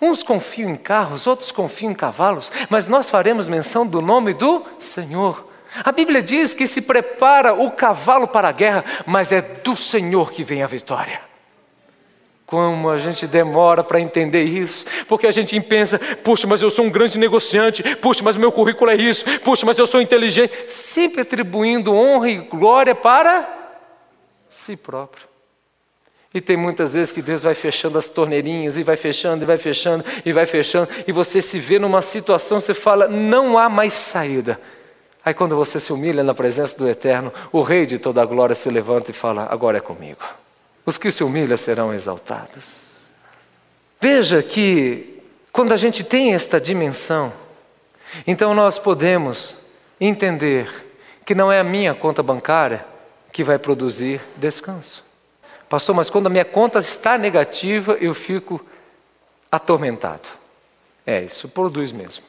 Uns 0.00 0.22
confiam 0.22 0.70
em 0.70 0.76
carros, 0.76 1.26
outros 1.26 1.50
confiam 1.50 1.92
em 1.92 1.94
cavalos, 1.94 2.50
mas 2.68 2.88
nós 2.88 3.10
faremos 3.10 3.48
menção 3.48 3.86
do 3.86 4.00
nome 4.00 4.32
do 4.32 4.64
Senhor. 4.78 5.48
A 5.84 5.92
Bíblia 5.92 6.22
diz 6.22 6.52
que 6.52 6.66
se 6.66 6.82
prepara 6.82 7.54
o 7.54 7.70
cavalo 7.70 8.26
para 8.26 8.48
a 8.48 8.52
guerra, 8.52 8.84
mas 9.06 9.30
é 9.30 9.40
do 9.40 9.76
Senhor 9.76 10.32
que 10.32 10.42
vem 10.42 10.62
a 10.62 10.66
vitória. 10.66 11.20
Como 12.44 12.90
a 12.90 12.98
gente 12.98 13.28
demora 13.28 13.84
para 13.84 14.00
entender 14.00 14.42
isso, 14.42 14.84
porque 15.06 15.28
a 15.28 15.30
gente 15.30 15.58
pensa, 15.60 16.00
puxa, 16.24 16.48
mas 16.48 16.60
eu 16.60 16.68
sou 16.68 16.84
um 16.84 16.90
grande 16.90 17.16
negociante, 17.16 17.82
puxa, 17.96 18.24
mas 18.24 18.36
meu 18.36 18.50
currículo 18.50 18.90
é 18.90 18.96
isso, 18.96 19.24
puxa, 19.40 19.64
mas 19.64 19.78
eu 19.78 19.86
sou 19.86 20.00
inteligente, 20.00 20.52
sempre 20.68 21.20
atribuindo 21.20 21.94
honra 21.94 22.28
e 22.28 22.38
glória 22.38 22.94
para 22.94 23.48
si 24.48 24.76
próprio. 24.76 25.29
E 26.32 26.40
tem 26.40 26.56
muitas 26.56 26.94
vezes 26.94 27.12
que 27.12 27.20
Deus 27.20 27.42
vai 27.42 27.54
fechando 27.54 27.98
as 27.98 28.08
torneirinhas, 28.08 28.76
e 28.76 28.82
vai 28.84 28.96
fechando, 28.96 29.42
e 29.42 29.46
vai 29.46 29.58
fechando, 29.58 30.04
e 30.24 30.32
vai 30.32 30.46
fechando, 30.46 30.88
e 31.06 31.10
você 31.10 31.42
se 31.42 31.58
vê 31.58 31.78
numa 31.78 32.00
situação, 32.00 32.60
você 32.60 32.72
fala, 32.72 33.08
não 33.08 33.58
há 33.58 33.68
mais 33.68 33.92
saída. 33.92 34.60
Aí 35.24 35.34
quando 35.34 35.56
você 35.56 35.80
se 35.80 35.92
humilha 35.92 36.22
na 36.22 36.32
presença 36.32 36.78
do 36.78 36.88
Eterno, 36.88 37.32
o 37.52 37.62
Rei 37.62 37.84
de 37.84 37.98
toda 37.98 38.22
a 38.22 38.24
glória 38.24 38.54
se 38.54 38.70
levanta 38.70 39.10
e 39.10 39.14
fala, 39.14 39.48
agora 39.50 39.78
é 39.78 39.80
comigo. 39.80 40.20
Os 40.86 40.96
que 40.96 41.10
se 41.10 41.24
humilham 41.24 41.56
serão 41.56 41.92
exaltados. 41.92 43.10
Veja 44.00 44.42
que 44.42 45.20
quando 45.52 45.72
a 45.72 45.76
gente 45.76 46.04
tem 46.04 46.32
esta 46.32 46.60
dimensão, 46.60 47.32
então 48.26 48.54
nós 48.54 48.78
podemos 48.78 49.56
entender 50.00 50.86
que 51.26 51.34
não 51.34 51.52
é 51.52 51.60
a 51.60 51.64
minha 51.64 51.94
conta 51.94 52.22
bancária 52.22 52.86
que 53.32 53.44
vai 53.44 53.58
produzir 53.58 54.20
descanso. 54.36 55.09
Pastor, 55.70 55.94
mas 55.94 56.10
quando 56.10 56.26
a 56.26 56.30
minha 56.30 56.44
conta 56.44 56.80
está 56.80 57.16
negativa, 57.16 57.96
eu 58.00 58.12
fico 58.12 58.60
atormentado. 59.52 60.28
É, 61.06 61.22
isso 61.22 61.48
produz 61.48 61.92
mesmo. 61.92 62.24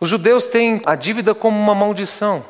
Os 0.00 0.08
judeus 0.08 0.48
têm 0.48 0.82
a 0.84 0.96
dívida 0.96 1.32
como 1.32 1.56
uma 1.56 1.76
maldição. 1.76 2.44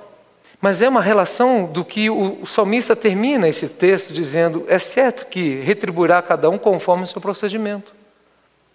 Mas 0.59 0.81
é 0.81 0.89
uma 0.89 1.03
relação 1.03 1.67
do 1.67 1.85
que 1.85 2.09
o 2.09 2.47
salmista 2.47 2.97
termina 2.97 3.47
esse 3.47 3.69
texto 3.69 4.15
dizendo: 4.15 4.65
é 4.69 4.79
certo 4.79 5.27
que 5.27 5.61
retribuirá 5.61 6.23
cada 6.23 6.49
um 6.49 6.57
conforme 6.57 7.05
o 7.05 7.07
seu 7.07 7.21
procedimento. 7.21 7.95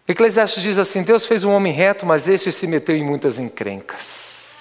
Eclesiastes 0.08 0.62
diz 0.62 0.78
assim: 0.78 1.02
Deus 1.02 1.26
fez 1.26 1.44
um 1.44 1.52
homem 1.52 1.74
reto, 1.74 2.06
mas 2.06 2.28
este 2.28 2.52
se 2.52 2.68
meteu 2.68 2.96
em 2.96 3.04
muitas 3.04 3.40
encrencas. 3.40 4.60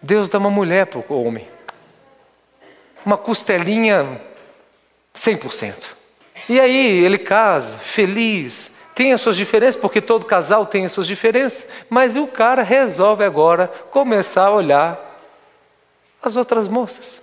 Deus 0.00 0.28
dá 0.28 0.38
uma 0.38 0.48
mulher 0.48 0.86
para 0.86 1.02
o 1.12 1.24
homem, 1.24 1.48
uma 3.04 3.16
costelinha 3.18 4.29
100%. 5.14 5.74
E 6.48 6.58
aí 6.60 7.04
ele 7.04 7.18
casa, 7.18 7.78
feliz, 7.78 8.72
tem 8.94 9.12
as 9.12 9.20
suas 9.20 9.36
diferenças, 9.36 9.80
porque 9.80 10.00
todo 10.00 10.26
casal 10.26 10.66
tem 10.66 10.84
as 10.84 10.92
suas 10.92 11.06
diferenças, 11.06 11.66
mas 11.88 12.16
o 12.16 12.26
cara 12.26 12.62
resolve 12.62 13.24
agora 13.24 13.68
começar 13.90 14.46
a 14.46 14.50
olhar 14.50 15.10
as 16.22 16.36
outras 16.36 16.68
moças. 16.68 17.22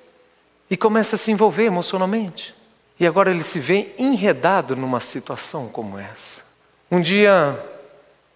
E 0.70 0.76
começa 0.76 1.16
a 1.16 1.20
se 1.20 1.32
envolver 1.32 1.66
emocionalmente. 1.66 2.56
E 3.00 3.06
agora 3.06 3.30
ele 3.30 3.44
se 3.44 3.60
vê 3.60 3.94
enredado 3.98 4.76
numa 4.76 5.00
situação 5.00 5.68
como 5.68 6.00
essa. 6.00 6.42
Um 6.90 7.00
dia 7.00 7.64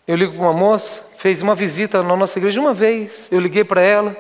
eu 0.08 0.16
ligo 0.16 0.34
para 0.34 0.42
uma 0.42 0.54
moça, 0.54 1.04
fez 1.18 1.42
uma 1.42 1.56
visita 1.56 2.04
na 2.04 2.16
nossa 2.16 2.38
igreja 2.38 2.60
uma 2.60 2.74
vez, 2.74 3.28
eu 3.32 3.40
liguei 3.40 3.64
para 3.64 3.82
ela. 3.82 4.16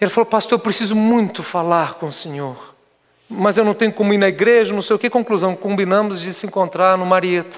Ela 0.00 0.10
falou, 0.10 0.26
pastor, 0.26 0.58
eu 0.58 0.62
preciso 0.62 0.94
muito 0.94 1.42
falar 1.42 1.94
com 1.94 2.06
o 2.06 2.12
senhor. 2.12 2.69
Mas 3.32 3.56
eu 3.56 3.64
não 3.64 3.74
tenho 3.74 3.92
como 3.92 4.12
ir 4.12 4.18
na 4.18 4.28
igreja, 4.28 4.74
não 4.74 4.82
sei 4.82 4.96
o 4.96 4.98
que. 4.98 5.08
Conclusão, 5.08 5.54
combinamos 5.54 6.20
de 6.20 6.34
se 6.34 6.46
encontrar 6.46 6.98
no 6.98 7.06
Marieta. 7.06 7.56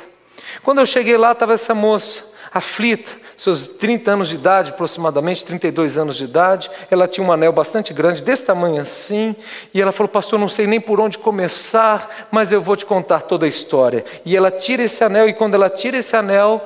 Quando 0.62 0.80
eu 0.80 0.86
cheguei 0.86 1.16
lá, 1.16 1.32
estava 1.32 1.54
essa 1.54 1.74
moça, 1.74 2.30
aflita, 2.52 3.10
seus 3.38 3.66
30 3.66 4.10
anos 4.10 4.28
de 4.28 4.34
idade, 4.34 4.70
aproximadamente 4.70 5.42
32 5.46 5.96
anos 5.96 6.16
de 6.16 6.24
idade. 6.24 6.70
Ela 6.90 7.08
tinha 7.08 7.26
um 7.26 7.32
anel 7.32 7.52
bastante 7.52 7.94
grande, 7.94 8.22
desse 8.22 8.44
tamanho 8.44 8.82
assim. 8.82 9.34
E 9.72 9.80
ela 9.80 9.92
falou: 9.92 10.08
Pastor, 10.08 10.38
não 10.38 10.48
sei 10.48 10.66
nem 10.66 10.78
por 10.78 11.00
onde 11.00 11.16
começar, 11.16 12.28
mas 12.30 12.52
eu 12.52 12.60
vou 12.60 12.76
te 12.76 12.84
contar 12.84 13.22
toda 13.22 13.46
a 13.46 13.48
história. 13.48 14.04
E 14.26 14.36
ela 14.36 14.50
tira 14.50 14.82
esse 14.82 15.02
anel, 15.02 15.26
e 15.26 15.32
quando 15.32 15.54
ela 15.54 15.70
tira 15.70 15.96
esse 15.96 16.14
anel, 16.14 16.64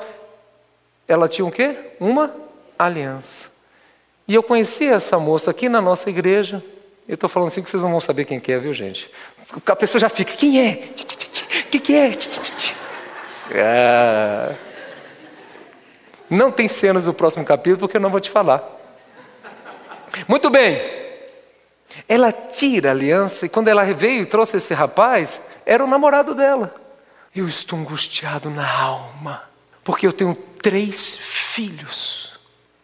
ela 1.07 1.29
tinha 1.29 1.45
o 1.45 1.49
um 1.49 1.53
quê? 1.53 1.77
Uma 2.01 2.35
aliança. 2.77 3.51
E 4.27 4.35
eu 4.35 4.43
conheci 4.43 4.85
essa 4.85 5.17
moça 5.21 5.53
aqui 5.53 5.69
na 5.69 5.81
nossa 5.81 6.11
igreja. 6.11 6.61
Eu 7.09 7.15
estou 7.15 7.29
falando 7.29 7.49
assim 7.49 7.63
que 7.63 7.71
vocês 7.71 7.83
não 7.83 7.91
vão 7.91 8.01
saber 8.01 8.25
quem 8.25 8.41
que 8.41 8.51
é, 8.51 8.59
viu, 8.59 8.75
gente? 8.75 9.11
A 9.65 9.77
pessoa 9.77 10.01
já 10.01 10.09
fica: 10.09 10.33
Quem 10.33 10.61
é? 10.61 10.75
Que, 11.71 11.79
que 11.79 11.95
é? 11.95 12.13
Ah. 13.55 14.55
Não 16.29 16.51
tem 16.51 16.67
cenas 16.67 17.05
do 17.05 17.15
próximo 17.15 17.45
capítulo 17.45 17.81
porque 17.81 17.97
eu 17.97 18.01
não 18.01 18.11
vou 18.11 18.21
te 18.21 18.31
falar. 18.31 18.63
Muito 20.27 20.51
bem. 20.51 20.81
Ela 22.09 22.33
tira 22.33 22.89
a 22.89 22.93
aliança 22.93 23.47
e 23.47 23.49
quando 23.49 23.69
ela 23.69 23.85
veio 23.85 24.23
e 24.23 24.27
trouxe 24.27 24.57
esse 24.57 24.75
rapaz, 24.75 25.41
era 25.65 25.85
o 25.85 25.87
namorado 25.87 26.35
dela. 26.35 26.75
Eu 27.35 27.47
estou 27.47 27.79
angustiado 27.79 28.51
na 28.51 28.69
alma, 28.69 29.43
porque 29.85 30.07
eu 30.07 30.13
tenho 30.13 30.35
três 30.35 31.17
filhos. 31.17 32.26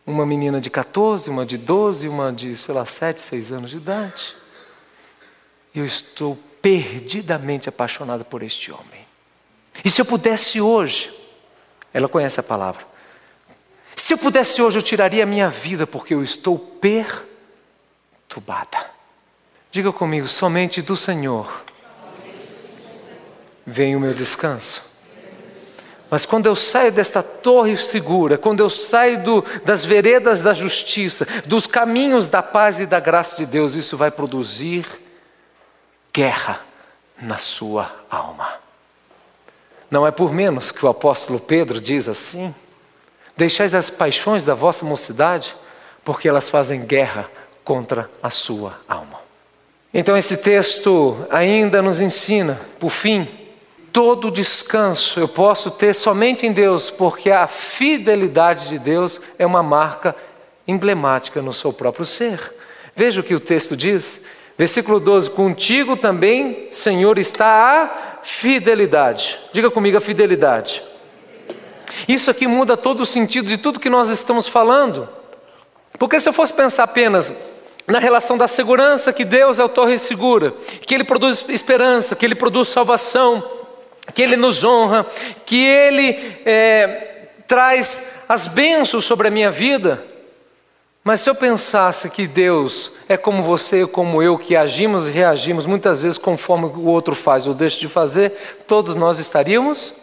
Uma 0.07 0.27
menina 0.27 0.61
de 0.61 0.69
14, 0.69 1.31
uma 1.31 1.47
de 1.47 1.57
12, 1.57 2.09
uma 2.09 2.33
de, 2.33 2.57
sei 2.57 2.75
lá, 2.75 2.85
7, 2.85 3.21
6 3.21 3.53
anos 3.53 3.71
de 3.71 3.77
idade. 3.77 4.35
Eu 5.75 5.87
estou 5.87 6.37
perdidamente 6.61 7.69
apaixonado 7.69 8.25
por 8.25 8.43
este 8.43 8.73
homem. 8.73 9.07
E 9.85 9.91
se 9.91 10.01
eu 10.01 10.05
pudesse 10.05 10.61
hoje, 10.61 11.13
ela 11.93 12.09
conhece 12.09 12.41
a 12.41 12.43
palavra, 12.43 12.87
se 13.97 14.15
eu 14.15 14.19
pudesse 14.19 14.61
hoje, 14.61 14.79
eu 14.79 14.83
tiraria 14.83 15.23
a 15.23 15.27
minha 15.27 15.49
vida, 15.49 15.87
porque 15.87 16.15
eu 16.15 16.23
estou 16.23 16.59
perturbada. 16.59 17.31
Diga 19.71 19.93
comigo, 19.93 20.27
somente 20.27 20.83
do 20.83 20.97
Senhor 20.97 21.63
vem 23.65 23.95
o 23.97 24.01
meu 24.01 24.13
descanso. 24.13 24.92
Mas 26.13 26.27
quando 26.27 26.45
eu 26.45 26.55
saio 26.55 26.93
desta 26.93 27.23
torre 27.23 27.75
segura, 27.75 28.37
quando 28.37 28.61
eu 28.61 28.69
saio 28.69 29.23
do, 29.23 29.43
das 29.65 29.83
veredas 29.83 30.43
da 30.43 30.53
justiça, 30.53 31.27
dos 31.47 31.67
caminhos 31.67 32.29
da 32.29 32.43
paz 32.43 32.79
e 32.81 32.85
da 32.85 33.01
graça 33.01 33.35
de 33.39 33.47
Deus, 33.47 33.73
isso 33.73 33.97
vai 33.97 34.11
produzir 34.11 34.85
guerra 36.13 36.61
na 37.19 37.39
sua 37.39 37.91
alma. 38.11 38.47
Não 39.91 40.07
é 40.07 40.11
por 40.11 40.35
menos 40.35 40.71
que 40.71 40.85
o 40.85 40.89
apóstolo 40.91 41.41
Pedro 41.41 41.81
diz 41.81 42.07
assim: 42.07 42.55
Deixais 43.35 43.75
as 43.75 43.89
paixões 43.89 44.45
da 44.45 44.53
vossa 44.53 44.85
mocidade, 44.85 45.57
porque 46.05 46.29
elas 46.29 46.47
fazem 46.47 46.85
guerra 46.85 47.31
contra 47.65 48.11
a 48.23 48.29
sua 48.29 48.79
alma. 48.87 49.19
Então, 49.95 50.15
esse 50.15 50.37
texto 50.37 51.27
ainda 51.31 51.81
nos 51.81 52.03
ensina, 52.03 52.61
por 52.79 52.91
fim, 52.91 53.42
todo 53.93 54.31
descanso 54.31 55.21
eu 55.21 55.29
posso 55.29 55.71
ter 55.71 55.95
somente 55.95 56.47
em 56.47 56.53
Deus, 56.53 56.91
porque 56.91 57.31
a 57.31 57.47
fidelidade 57.47 58.69
de 58.69 58.79
Deus 58.79 59.21
é 59.39 59.45
uma 59.45 59.63
marca 59.63 60.17
emblemática 60.67 61.43
no 61.43 61.53
seu 61.53 61.73
próprio 61.73 62.07
ser. 62.07 62.55
Veja 62.97 63.21
o 63.21 63.25
que 63.25 63.35
o 63.35 63.41
texto 63.41 63.77
diz, 63.77 64.23
versículo 64.57 64.99
12: 64.99 65.31
Contigo 65.31 65.97
também, 65.97 66.69
Senhor, 66.71 67.19
está 67.19 67.47
a 67.83 68.23
fidelidade. 68.23 69.39
Diga 69.53 69.71
comigo 69.71 69.99
a 69.99 70.01
fidelidade. 70.01 70.83
Isso 72.09 72.31
aqui 72.31 72.47
muda 72.47 72.77
todo 72.77 73.01
o 73.01 73.07
sentido 73.07 73.47
de 73.47 73.59
tudo 73.59 73.81
que 73.81 73.91
nós 73.91 74.09
estamos 74.09 74.49
falando. 74.49 75.09
Porque 75.99 76.19
se 76.19 76.29
eu 76.29 76.33
fosse 76.33 76.53
pensar 76.53 76.85
apenas 76.85 77.33
na 77.87 77.99
relação 77.99 78.39
da 78.39 78.49
segurança, 78.49 79.13
que 79.13 79.25
Deus 79.25 79.59
é 79.59 79.65
o 79.65 79.69
torre 79.69 79.99
segura, 79.99 80.55
que 80.87 80.95
Ele 80.95 81.05
produz 81.05 81.45
esperança, 81.49 82.17
que 82.17 82.25
Ele 82.25 82.35
produz 82.35 82.69
salvação, 82.69 83.62
que 84.15 84.23
Ele 84.23 84.37
nos 84.37 84.65
honra, 84.65 85.07
que 85.47 85.65
Ele 85.65 86.19
é, 86.45 87.29
traz 87.47 88.25
as 88.29 88.47
bênçãos 88.49 89.05
sobre 89.05 89.29
a 89.29 89.31
minha 89.31 89.51
vida. 89.51 90.05
Mas 91.05 91.21
se 91.21 91.29
eu 91.29 91.35
pensasse 91.35 92.09
que 92.11 92.27
Deus 92.27 92.93
é 93.09 93.17
como 93.17 93.43
você, 93.43 93.87
como 93.87 94.23
eu, 94.23 94.39
que 94.39 94.55
agimos 94.55 95.09
e 95.09 95.11
reagimos 95.11 95.67
muitas 95.67 96.03
vezes 96.03 96.17
conforme 96.17 96.67
o 96.67 96.87
outro 96.87 97.15
faz 97.15 97.47
ou 97.47 97.55
deixa 97.55 97.81
de 97.81 97.89
fazer, 97.89 98.33
todos 98.67 98.95
nós 98.95 99.19
estaríamos 99.19 99.95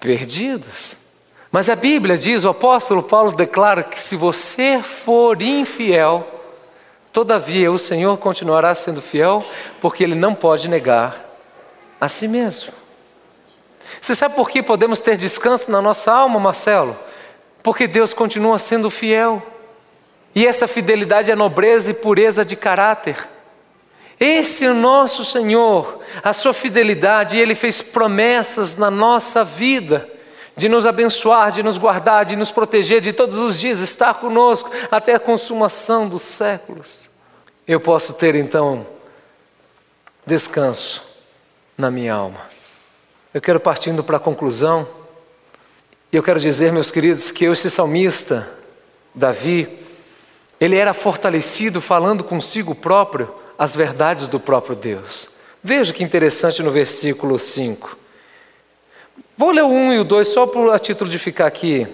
perdidos. 0.00 0.96
Mas 1.50 1.70
a 1.70 1.76
Bíblia 1.76 2.18
diz, 2.18 2.44
o 2.44 2.50
apóstolo 2.50 3.02
Paulo 3.02 3.32
declara 3.32 3.82
que 3.82 4.00
se 4.00 4.16
você 4.16 4.82
for 4.82 5.40
infiel, 5.40 6.26
todavia 7.12 7.70
o 7.70 7.78
Senhor 7.78 8.18
continuará 8.18 8.74
sendo 8.74 9.00
fiel, 9.00 9.44
porque 9.80 10.02
Ele 10.02 10.14
não 10.14 10.34
pode 10.34 10.68
negar 10.68 11.24
a 12.00 12.08
si 12.08 12.28
mesmo. 12.28 12.72
Você 14.00 14.14
sabe 14.14 14.34
por 14.34 14.48
que 14.48 14.62
podemos 14.62 15.00
ter 15.00 15.16
descanso 15.16 15.70
na 15.70 15.80
nossa 15.82 16.12
alma, 16.12 16.38
Marcelo? 16.38 16.96
Porque 17.62 17.86
Deus 17.86 18.12
continua 18.12 18.58
sendo 18.58 18.90
fiel. 18.90 19.42
E 20.34 20.46
essa 20.46 20.68
fidelidade 20.68 21.30
é 21.30 21.34
nobreza 21.34 21.90
e 21.90 21.94
pureza 21.94 22.44
de 22.44 22.56
caráter. 22.56 23.28
Esse 24.18 24.64
é 24.64 24.70
o 24.70 24.74
nosso 24.74 25.24
Senhor, 25.24 26.00
a 26.22 26.32
sua 26.32 26.54
fidelidade, 26.54 27.38
Ele 27.38 27.54
fez 27.54 27.82
promessas 27.82 28.76
na 28.76 28.90
nossa 28.90 29.44
vida 29.44 30.08
de 30.56 30.70
nos 30.70 30.86
abençoar, 30.86 31.52
de 31.52 31.62
nos 31.62 31.76
guardar, 31.76 32.24
de 32.24 32.34
nos 32.34 32.50
proteger, 32.50 33.02
de 33.02 33.12
todos 33.12 33.36
os 33.36 33.58
dias 33.58 33.80
estar 33.80 34.14
conosco 34.14 34.70
até 34.90 35.14
a 35.14 35.20
consumação 35.20 36.08
dos 36.08 36.22
séculos. 36.22 37.10
Eu 37.68 37.78
posso 37.78 38.14
ter 38.14 38.34
então 38.34 38.86
descanso 40.24 41.02
na 41.76 41.90
minha 41.90 42.14
alma. 42.14 42.40
Eu 43.36 43.42
quero 43.42 43.60
partindo 43.60 44.02
para 44.02 44.16
a 44.16 44.18
conclusão, 44.18 44.88
e 46.10 46.16
eu 46.16 46.22
quero 46.22 46.40
dizer, 46.40 46.72
meus 46.72 46.90
queridos, 46.90 47.30
que 47.30 47.44
esse 47.44 47.70
salmista, 47.70 48.48
Davi, 49.14 49.68
ele 50.58 50.74
era 50.74 50.94
fortalecido 50.94 51.78
falando 51.78 52.24
consigo 52.24 52.74
próprio 52.74 53.30
as 53.58 53.76
verdades 53.76 54.26
do 54.26 54.40
próprio 54.40 54.74
Deus. 54.74 55.28
Veja 55.62 55.92
que 55.92 56.02
interessante 56.02 56.62
no 56.62 56.70
versículo 56.70 57.38
5. 57.38 57.98
Vou 59.36 59.50
ler 59.50 59.64
o 59.64 59.68
1 59.68 59.92
e 59.92 59.98
o 59.98 60.04
2 60.04 60.28
só 60.28 60.50
a 60.72 60.78
título 60.78 61.10
de 61.10 61.18
ficar 61.18 61.46
aqui 61.46 61.86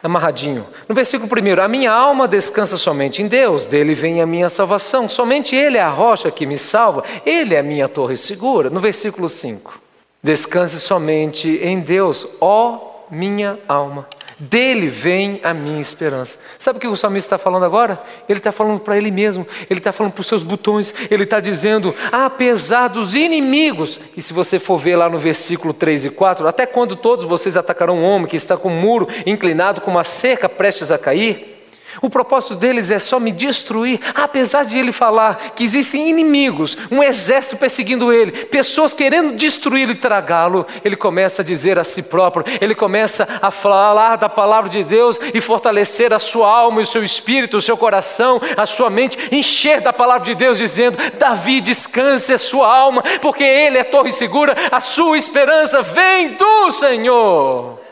amarradinho. 0.00 0.64
No 0.88 0.94
versículo 0.94 1.28
1, 1.28 1.60
a 1.60 1.66
minha 1.66 1.90
alma 1.90 2.28
descansa 2.28 2.76
somente 2.76 3.20
em 3.20 3.26
Deus, 3.26 3.66
dele 3.66 3.94
vem 3.94 4.22
a 4.22 4.26
minha 4.26 4.48
salvação. 4.48 5.08
Somente 5.08 5.56
Ele 5.56 5.76
é 5.76 5.82
a 5.82 5.90
rocha 5.90 6.30
que 6.30 6.46
me 6.46 6.56
salva, 6.56 7.02
Ele 7.26 7.56
é 7.56 7.58
a 7.58 7.64
minha 7.64 7.88
torre 7.88 8.16
segura. 8.16 8.70
No 8.70 8.78
versículo 8.78 9.28
5, 9.28 9.82
descanse 10.24 10.80
somente 10.80 11.60
em 11.62 11.78
Deus, 11.78 12.26
ó 12.40 13.04
minha 13.10 13.58
alma. 13.68 14.08
Dele 14.36 14.88
vem 14.88 15.38
a 15.44 15.54
minha 15.54 15.80
esperança. 15.80 16.38
Sabe 16.58 16.78
o 16.78 16.80
que 16.80 16.88
o 16.88 16.96
salmista 16.96 17.36
está 17.36 17.38
falando 17.38 17.64
agora? 17.64 18.02
Ele 18.28 18.38
está 18.38 18.50
falando 18.50 18.80
para 18.80 18.96
ele 18.96 19.10
mesmo, 19.10 19.46
ele 19.70 19.78
está 19.78 19.92
falando 19.92 20.12
para 20.12 20.22
os 20.22 20.26
seus 20.26 20.42
botões, 20.42 20.92
ele 21.08 21.22
está 21.22 21.38
dizendo, 21.38 21.94
apesar 22.10 22.88
dos 22.88 23.14
inimigos, 23.14 24.00
e 24.16 24.22
se 24.22 24.32
você 24.32 24.58
for 24.58 24.78
ver 24.78 24.96
lá 24.96 25.08
no 25.08 25.18
versículo 25.18 25.72
3 25.72 26.06
e 26.06 26.10
4, 26.10 26.48
até 26.48 26.66
quando 26.66 26.96
todos 26.96 27.24
vocês 27.24 27.56
atacarão 27.56 27.98
um 27.98 28.04
homem 28.04 28.26
que 28.26 28.36
está 28.36 28.56
com 28.56 28.70
um 28.70 28.80
muro 28.80 29.06
inclinado, 29.24 29.82
com 29.82 29.90
uma 29.90 30.04
cerca 30.04 30.48
prestes 30.48 30.90
a 30.90 30.98
cair? 30.98 31.53
O 32.00 32.10
propósito 32.10 32.54
deles 32.54 32.90
é 32.90 32.98
só 32.98 33.18
me 33.18 33.32
destruir, 33.32 34.00
apesar 34.14 34.64
de 34.64 34.78
ele 34.78 34.92
falar 34.92 35.36
que 35.54 35.64
existem 35.64 36.08
inimigos, 36.08 36.76
um 36.90 37.02
exército 37.02 37.56
perseguindo 37.56 38.12
ele, 38.12 38.32
pessoas 38.32 38.94
querendo 38.94 39.34
destruí-lo 39.34 39.92
e 39.92 39.96
tragá-lo. 39.96 40.66
Ele 40.84 40.96
começa 40.96 41.42
a 41.42 41.44
dizer 41.44 41.78
a 41.78 41.84
si 41.84 42.02
próprio, 42.02 42.44
ele 42.60 42.74
começa 42.74 43.26
a 43.40 43.50
falar 43.50 44.16
da 44.16 44.28
palavra 44.28 44.70
de 44.70 44.84
Deus 44.84 45.18
e 45.32 45.40
fortalecer 45.40 46.12
a 46.12 46.18
sua 46.18 46.48
alma 46.48 46.80
o 46.84 46.86
seu 46.86 47.02
espírito, 47.02 47.56
o 47.56 47.62
seu 47.62 47.76
coração, 47.76 48.40
a 48.56 48.66
sua 48.66 48.88
mente, 48.88 49.18
encher 49.32 49.80
da 49.80 49.92
palavra 49.92 50.24
de 50.24 50.34
Deus, 50.34 50.58
dizendo: 50.58 50.96
Davi, 51.18 51.60
descanse 51.60 52.32
a 52.32 52.38
sua 52.38 52.72
alma, 52.74 53.02
porque 53.20 53.42
ele 53.42 53.78
é 53.78 53.84
torre 53.84 54.12
segura, 54.12 54.54
a 54.70 54.80
sua 54.80 55.18
esperança 55.18 55.82
vem 55.82 56.34
do 56.34 56.72
Senhor. 56.72 57.83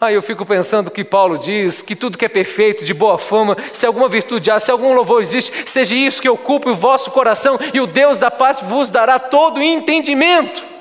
Aí 0.00 0.14
eu 0.14 0.22
fico 0.22 0.46
pensando 0.46 0.92
que 0.92 1.02
Paulo 1.02 1.36
diz 1.36 1.82
que 1.82 1.96
tudo 1.96 2.16
que 2.16 2.24
é 2.24 2.28
perfeito, 2.28 2.84
de 2.84 2.94
boa 2.94 3.18
fama, 3.18 3.56
se 3.72 3.84
alguma 3.84 4.08
virtude 4.08 4.48
há, 4.48 4.60
se 4.60 4.70
algum 4.70 4.92
louvor 4.92 5.20
existe, 5.20 5.68
seja 5.68 5.92
isso 5.92 6.22
que 6.22 6.28
ocupe 6.28 6.68
o 6.68 6.74
vosso 6.74 7.10
coração, 7.10 7.58
e 7.74 7.80
o 7.80 7.86
Deus 7.86 8.20
da 8.20 8.30
paz 8.30 8.60
vos 8.62 8.90
dará 8.90 9.18
todo 9.18 9.60
entendimento. 9.60 10.77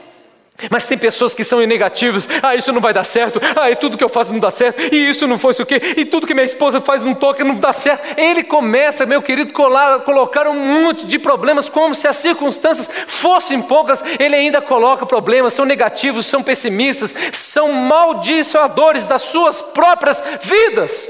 Mas 0.72 0.88
tem 0.88 0.98
pessoas 0.98 1.34
que 1.36 1.44
são 1.44 1.60
negativas, 1.62 2.28
ah, 2.42 2.56
isso 2.56 2.72
não 2.72 2.82
vai 2.82 2.92
dar 2.92 3.04
certo, 3.04 3.40
ah, 3.56 3.70
e 3.70 3.76
tudo 3.76 3.98
que 3.98 4.04
eu 4.04 4.10
faço 4.10 4.34
não 4.34 4.40
dá 4.40 4.50
certo, 4.50 4.94
e 4.94 5.10
isso 5.10 5.28
não 5.28 5.38
fosse 5.38 5.62
o 5.62 5.66
quê, 5.66 5.80
e 5.96 6.04
tudo 6.04 6.26
que 6.26 6.34
minha 6.34 6.46
esposa 6.46 6.82
faz 6.82 7.04
não 7.04 7.14
toca, 7.14 7.44
não 7.44 7.56
dá 7.56 7.72
certo. 7.72 8.20
Ele 8.20 8.44
começa, 8.44 9.06
meu 9.06 9.22
querido, 9.22 9.54
a 9.76 10.00
colocar 10.00 10.48
um 10.48 10.56
monte 10.56 11.06
de 11.06 11.20
problemas, 11.20 11.70
como 11.70 11.94
se 11.94 12.08
as 12.08 12.18
circunstâncias 12.18 12.90
fossem 13.06 13.62
poucas, 13.62 14.04
ele 14.20 14.36
ainda 14.36 14.60
coloca 14.60 15.06
problemas, 15.06 15.54
são 15.54 15.66
negativos, 15.66 16.26
são 16.26 16.42
pessimistas, 16.42 17.14
são 17.34 17.72
maldiçoadores 17.72 19.06
das 19.08 19.22
suas 19.24 19.62
próprias 19.62 20.22
vidas. 20.42 21.08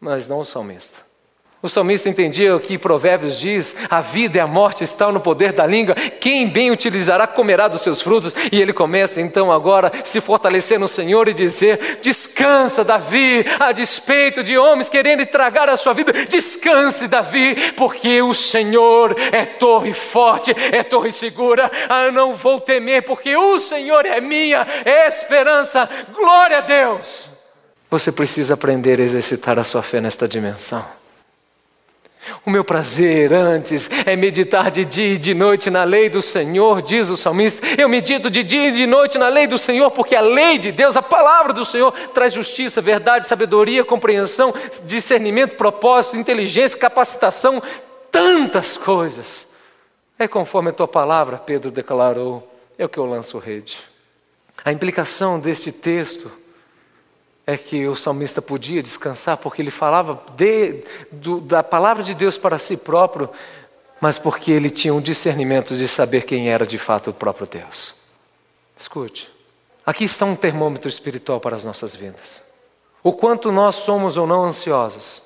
Mas 0.00 0.28
não 0.28 0.40
o 0.40 0.44
salmista. 0.44 1.05
O 1.62 1.68
salmista 1.70 2.08
entendia 2.08 2.54
o 2.54 2.60
que 2.60 2.76
Provérbios 2.76 3.40
diz: 3.40 3.74
a 3.88 4.00
vida 4.02 4.36
e 4.36 4.40
a 4.40 4.46
morte 4.46 4.84
estão 4.84 5.10
no 5.10 5.20
poder 5.20 5.52
da 5.52 5.66
língua, 5.66 5.94
quem 5.94 6.46
bem 6.46 6.70
utilizará 6.70 7.26
comerá 7.26 7.66
dos 7.66 7.80
seus 7.80 8.02
frutos. 8.02 8.34
E 8.52 8.60
ele 8.60 8.74
começa 8.74 9.20
então 9.22 9.50
agora 9.50 9.90
a 9.90 10.04
se 10.04 10.20
fortalecer 10.20 10.78
no 10.78 10.86
Senhor 10.86 11.28
e 11.28 11.34
dizer: 11.34 11.98
descansa, 12.02 12.84
Davi, 12.84 13.44
a 13.58 13.72
despeito 13.72 14.44
de 14.44 14.58
homens 14.58 14.90
querendo 14.90 15.24
tragar 15.24 15.68
a 15.70 15.78
sua 15.78 15.94
vida, 15.94 16.12
descanse, 16.12 17.08
Davi, 17.08 17.72
porque 17.72 18.20
o 18.20 18.34
Senhor 18.34 19.16
é 19.32 19.46
torre 19.46 19.94
forte, 19.94 20.54
é 20.70 20.82
torre 20.82 21.10
segura. 21.10 21.70
Ah, 21.88 22.12
não 22.12 22.34
vou 22.34 22.60
temer, 22.60 23.02
porque 23.02 23.34
o 23.34 23.58
Senhor 23.58 24.04
é 24.04 24.20
minha 24.20 24.66
esperança. 24.84 25.88
Glória 26.14 26.58
a 26.58 26.60
Deus. 26.60 27.30
Você 27.90 28.12
precisa 28.12 28.54
aprender 28.54 29.00
a 29.00 29.04
exercitar 29.04 29.58
a 29.58 29.64
sua 29.64 29.82
fé 29.82 30.02
nesta 30.02 30.28
dimensão. 30.28 30.84
O 32.44 32.50
meu 32.50 32.64
prazer 32.64 33.32
antes 33.32 33.88
é 34.04 34.16
meditar 34.16 34.70
de 34.70 34.84
dia 34.84 35.14
e 35.14 35.18
de 35.18 35.34
noite 35.34 35.70
na 35.70 35.84
lei 35.84 36.08
do 36.08 36.22
Senhor, 36.22 36.82
diz 36.82 37.08
o 37.08 37.16
salmista. 37.16 37.66
Eu 37.80 37.88
medito 37.88 38.30
de 38.30 38.42
dia 38.42 38.68
e 38.68 38.72
de 38.72 38.86
noite 38.86 39.18
na 39.18 39.28
lei 39.28 39.46
do 39.46 39.58
Senhor, 39.58 39.90
porque 39.90 40.14
a 40.14 40.20
lei 40.20 40.58
de 40.58 40.72
Deus, 40.72 40.96
a 40.96 41.02
palavra 41.02 41.52
do 41.52 41.64
Senhor, 41.64 41.92
traz 42.14 42.32
justiça, 42.32 42.80
verdade, 42.80 43.26
sabedoria, 43.26 43.84
compreensão, 43.84 44.54
discernimento, 44.84 45.56
propósito, 45.56 46.16
inteligência, 46.16 46.78
capacitação, 46.78 47.62
tantas 48.10 48.76
coisas. 48.76 49.48
É 50.18 50.26
conforme 50.26 50.70
a 50.70 50.72
tua 50.72 50.88
palavra, 50.88 51.38
Pedro 51.38 51.70
declarou, 51.70 52.48
é 52.78 52.84
o 52.84 52.88
que 52.88 52.98
eu 52.98 53.06
lanço 53.06 53.38
rede. 53.38 53.78
A 54.64 54.72
implicação 54.72 55.38
deste 55.38 55.70
texto 55.70 56.30
é 57.46 57.56
que 57.56 57.86
o 57.86 57.94
salmista 57.94 58.42
podia 58.42 58.82
descansar, 58.82 59.36
porque 59.36 59.62
ele 59.62 59.70
falava 59.70 60.20
de, 60.34 60.82
do, 61.12 61.40
da 61.40 61.62
palavra 61.62 62.02
de 62.02 62.12
Deus 62.12 62.36
para 62.36 62.58
si 62.58 62.76
próprio, 62.76 63.30
mas 64.00 64.18
porque 64.18 64.50
ele 64.50 64.68
tinha 64.68 64.92
um 64.92 65.00
discernimento 65.00 65.76
de 65.76 65.86
saber 65.86 66.24
quem 66.24 66.50
era 66.50 66.66
de 66.66 66.76
fato 66.76 67.10
o 67.10 67.14
próprio 67.14 67.46
Deus. 67.46 67.94
Escute, 68.76 69.30
aqui 69.86 70.04
está 70.04 70.26
um 70.26 70.34
termômetro 70.34 70.88
espiritual 70.88 71.38
para 71.38 71.54
as 71.54 71.62
nossas 71.62 71.94
vidas. 71.94 72.42
O 73.00 73.12
quanto 73.12 73.52
nós 73.52 73.76
somos 73.76 74.16
ou 74.16 74.26
não 74.26 74.44
ansiosos, 74.44 75.22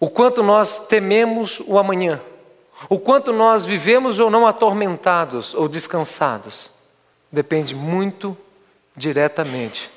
o 0.00 0.10
quanto 0.10 0.42
nós 0.42 0.88
tememos 0.88 1.62
o 1.64 1.78
amanhã, 1.78 2.20
o 2.88 2.98
quanto 2.98 3.32
nós 3.32 3.64
vivemos 3.64 4.18
ou 4.18 4.28
não 4.28 4.48
atormentados 4.48 5.54
ou 5.54 5.68
descansados, 5.68 6.72
depende 7.30 7.72
muito 7.72 8.36
diretamente 8.96 9.88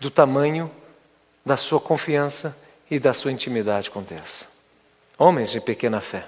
do 0.00 0.10
tamanho 0.10 0.70
da 1.44 1.56
sua 1.56 1.80
confiança 1.80 2.56
e 2.90 2.98
da 2.98 3.12
sua 3.12 3.32
intimidade 3.32 3.90
com 3.90 4.02
Deus. 4.02 4.44
Homens 5.16 5.50
de 5.50 5.60
pequena 5.60 6.00
fé. 6.00 6.26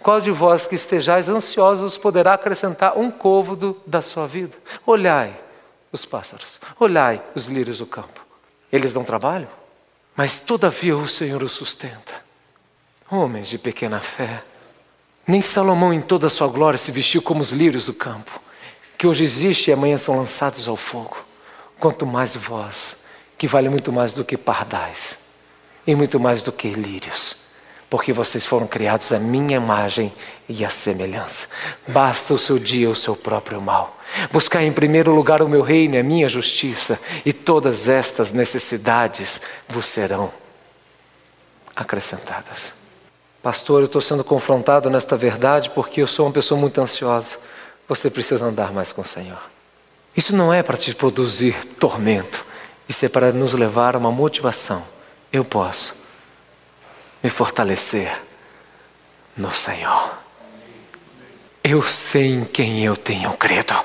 Qual 0.00 0.20
de 0.20 0.30
vós 0.30 0.66
que 0.66 0.74
estejais 0.74 1.28
ansiosos 1.28 1.96
poderá 1.96 2.34
acrescentar 2.34 2.96
um 2.96 3.10
côvado 3.10 3.80
da 3.86 4.00
sua 4.00 4.26
vida? 4.26 4.56
Olhai 4.86 5.38
os 5.92 6.04
pássaros, 6.04 6.60
olhai 6.78 7.22
os 7.34 7.46
lírios 7.46 7.78
do 7.78 7.86
campo. 7.86 8.24
Eles 8.72 8.92
dão 8.92 9.04
trabalho, 9.04 9.48
mas 10.16 10.40
todavia 10.40 10.96
o 10.96 11.08
Senhor 11.08 11.42
os 11.42 11.52
sustenta. 11.52 12.14
Homens 13.10 13.48
de 13.48 13.58
pequena 13.58 13.98
fé. 13.98 14.42
Nem 15.26 15.42
Salomão, 15.42 15.92
em 15.92 16.00
toda 16.00 16.26
a 16.26 16.30
sua 16.30 16.48
glória, 16.48 16.78
se 16.78 16.90
vestiu 16.90 17.20
como 17.20 17.42
os 17.42 17.50
lírios 17.50 17.86
do 17.86 17.94
campo, 17.94 18.40
que 18.96 19.06
hoje 19.06 19.24
existe 19.24 19.68
e 19.68 19.72
amanhã 19.72 19.98
são 19.98 20.16
lançados 20.16 20.66
ao 20.68 20.76
fogo 20.76 21.27
quanto 21.78 22.06
mais 22.06 22.34
vós, 22.34 22.96
que 23.36 23.46
vale 23.46 23.68
muito 23.68 23.92
mais 23.92 24.12
do 24.12 24.24
que 24.24 24.36
pardais 24.36 25.18
e 25.86 25.94
muito 25.94 26.18
mais 26.18 26.42
do 26.42 26.52
que 26.52 26.68
lírios, 26.68 27.36
porque 27.88 28.12
vocês 28.12 28.44
foram 28.44 28.66
criados 28.66 29.12
à 29.12 29.18
minha 29.18 29.56
imagem 29.56 30.12
e 30.48 30.64
à 30.64 30.68
semelhança. 30.68 31.48
Basta 31.86 32.34
o 32.34 32.38
seu 32.38 32.58
dia 32.58 32.90
o 32.90 32.94
seu 32.94 33.16
próprio 33.16 33.60
mal. 33.60 33.96
Buscar 34.32 34.62
em 34.62 34.72
primeiro 34.72 35.14
lugar 35.14 35.40
o 35.40 35.48
meu 35.48 35.62
reino 35.62 35.94
e 35.94 35.98
a 35.98 36.02
minha 36.02 36.28
justiça, 36.28 36.98
e 37.24 37.32
todas 37.32 37.88
estas 37.88 38.32
necessidades 38.32 39.40
vos 39.68 39.86
serão 39.86 40.32
acrescentadas. 41.74 42.74
Pastor, 43.40 43.80
eu 43.80 43.86
estou 43.86 44.00
sendo 44.00 44.24
confrontado 44.24 44.90
nesta 44.90 45.16
verdade 45.16 45.70
porque 45.70 46.02
eu 46.02 46.06
sou 46.06 46.26
uma 46.26 46.32
pessoa 46.32 46.60
muito 46.60 46.80
ansiosa. 46.80 47.38
Você 47.88 48.10
precisa 48.10 48.44
andar 48.44 48.72
mais 48.72 48.92
com 48.92 49.00
o 49.00 49.04
Senhor. 49.04 49.57
Isso 50.18 50.34
não 50.34 50.52
é 50.52 50.64
para 50.64 50.76
te 50.76 50.92
produzir 50.92 51.64
tormento, 51.78 52.44
isso 52.88 53.06
é 53.06 53.08
para 53.08 53.30
nos 53.30 53.54
levar 53.54 53.94
a 53.94 53.98
uma 53.98 54.10
motivação. 54.10 54.84
Eu 55.32 55.44
posso 55.44 55.94
me 57.22 57.30
fortalecer 57.30 58.20
no 59.36 59.54
Senhor. 59.54 60.18
Eu 61.62 61.84
sei 61.84 62.34
em 62.34 62.44
quem 62.44 62.84
eu 62.84 62.96
tenho 62.96 63.32
credo. 63.34 63.76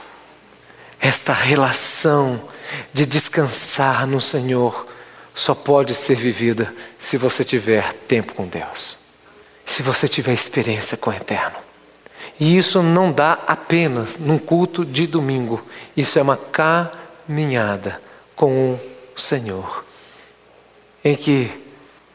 Esta 1.00 1.34
relação 1.34 2.50
de 2.92 3.06
descansar 3.06 4.08
no 4.08 4.20
Senhor 4.20 4.88
só 5.36 5.54
pode 5.54 5.94
ser 5.94 6.16
vivida 6.16 6.74
se 6.98 7.16
você 7.16 7.44
tiver 7.44 7.94
tempo 8.08 8.34
com 8.34 8.48
Deus, 8.48 8.98
se 9.64 9.84
você 9.84 10.08
tiver 10.08 10.34
experiência 10.34 10.98
com 10.98 11.12
o 11.12 11.14
Eterno. 11.14 11.63
E 12.40 12.58
isso 12.58 12.82
não 12.82 13.12
dá 13.12 13.40
apenas 13.46 14.18
num 14.18 14.38
culto 14.38 14.84
de 14.84 15.06
domingo, 15.06 15.62
isso 15.96 16.18
é 16.18 16.22
uma 16.22 16.38
caminhada 16.38 18.02
com 18.36 18.74
o 18.74 18.80
Senhor, 19.16 19.86
em 21.04 21.16
que 21.16 21.50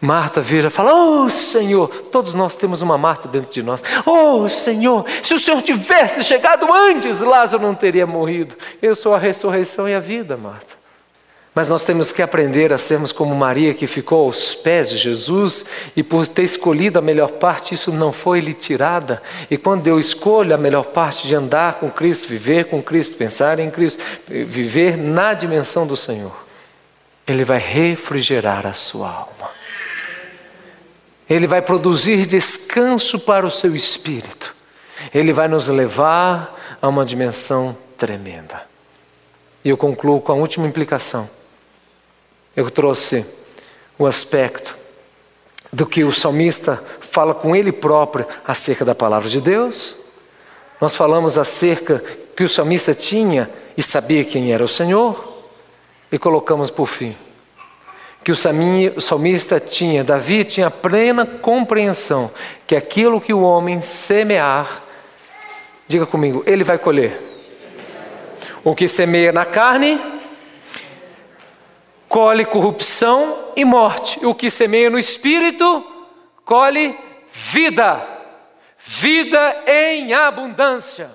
Marta 0.00 0.40
vira 0.40 0.68
e 0.68 0.70
fala: 0.70 0.94
Oh 0.94 1.28
Senhor, 1.28 1.88
todos 2.12 2.34
nós 2.34 2.54
temos 2.54 2.80
uma 2.80 2.96
Marta 2.96 3.26
dentro 3.26 3.52
de 3.52 3.62
nós. 3.62 3.82
Oh 4.06 4.48
Senhor, 4.48 5.04
se 5.22 5.34
o 5.34 5.40
Senhor 5.40 5.60
tivesse 5.62 6.22
chegado 6.22 6.72
antes, 6.72 7.20
Lázaro 7.20 7.62
não 7.62 7.74
teria 7.74 8.06
morrido. 8.06 8.56
Eu 8.80 8.94
sou 8.94 9.14
a 9.14 9.18
ressurreição 9.18 9.88
e 9.88 9.94
a 9.94 10.00
vida, 10.00 10.36
Marta. 10.36 10.78
Mas 11.55 11.68
nós 11.68 11.84
temos 11.84 12.12
que 12.12 12.22
aprender 12.22 12.72
a 12.72 12.78
sermos 12.78 13.11
como 13.11 13.34
Maria, 13.34 13.74
que 13.74 13.86
ficou 13.86 14.26
aos 14.26 14.55
pés 14.55 14.90
de 14.90 14.96
Jesus 14.96 15.64
e 15.96 16.03
por 16.03 16.26
ter 16.26 16.44
escolhido 16.44 16.99
a 16.99 17.03
melhor 17.03 17.32
parte, 17.32 17.74
isso 17.74 17.90
não 17.90 18.12
foi 18.12 18.40
lhe 18.40 18.55
tirada. 18.55 19.20
E 19.51 19.57
quando 19.57 19.86
eu 19.86 19.99
escolho 19.99 20.55
a 20.55 20.59
melhor 20.59 20.84
parte 20.84 21.26
de 21.26 21.34
andar 21.34 21.74
com 21.74 21.90
Cristo, 21.90 22.28
viver 22.28 22.66
com 22.66 22.82
Cristo, 22.82 23.16
pensar 23.16 23.59
em 23.59 23.70
Cristo, 23.70 24.03
viver 24.28 24.96
na 24.96 25.34
dimensão 25.34 25.86
do 25.86 25.96
Senhor, 25.96 26.46
Ele 27.26 27.44
vai 27.44 27.59
refrigerar 27.59 28.66
a 28.66 28.72
sua 28.72 29.09
alma. 29.09 29.51
Ele 31.28 31.46
vai 31.46 31.61
produzir 31.61 32.24
descanso 32.24 33.18
para 33.18 33.46
o 33.46 33.51
seu 33.51 33.74
espírito. 33.74 34.55
Ele 35.12 35.32
vai 35.32 35.49
nos 35.49 35.68
levar 35.68 36.57
a 36.80 36.88
uma 36.88 37.05
dimensão 37.05 37.76
tremenda. 37.96 38.62
E 39.64 39.68
eu 39.68 39.76
concluo 39.76 40.20
com 40.20 40.32
a 40.32 40.36
última 40.36 40.66
implicação. 40.66 41.28
Eu 42.59 42.72
trouxe 42.72 43.24
o 43.96 44.04
aspecto 44.04 44.76
do 45.72 45.86
que 45.86 46.02
o 46.02 46.12
salmista 46.12 46.82
fala 46.98 47.32
com 47.32 47.54
ele 47.54 47.70
próprio 47.70 48.26
acerca 48.44 48.84
da 48.84 48.96
palavra 48.96 49.28
de 49.28 49.40
Deus. 49.40 49.96
Nós 50.80 50.96
falamos 50.96 51.38
acerca 51.38 52.02
que 52.34 52.42
o 52.42 52.48
salmista 52.48 52.92
tinha 52.92 53.48
e 53.76 53.82
sabia 53.82 54.24
quem 54.24 54.52
era 54.52 54.64
o 54.64 54.66
Senhor. 54.66 55.46
E 56.11 56.18
colocamos 56.18 56.68
por 56.68 56.88
fim 56.88 57.14
que 58.24 58.32
o 58.32 59.00
salmista 59.00 59.61
tinha, 59.61 60.02
Davi 60.02 60.44
tinha 60.44 60.68
plena 60.68 61.24
compreensão 61.24 62.28
que 62.66 62.74
aquilo 62.74 63.20
que 63.20 63.32
o 63.32 63.40
homem 63.40 63.80
semear, 63.80 64.82
diga 65.86 66.06
comigo, 66.06 66.42
ele 66.44 66.64
vai 66.64 66.76
colher. 66.76 67.22
O 68.64 68.74
que 68.74 68.88
semeia 68.88 69.30
na 69.30 69.44
carne, 69.44 70.17
colhe 72.18 72.44
corrupção 72.44 73.52
e 73.54 73.64
morte. 73.64 74.26
O 74.26 74.34
que 74.34 74.50
semeia 74.50 74.90
no 74.90 74.98
espírito, 74.98 75.84
colhe 76.44 76.98
vida. 77.30 78.04
Vida 78.76 79.62
em 79.68 80.12
abundância. 80.12 81.12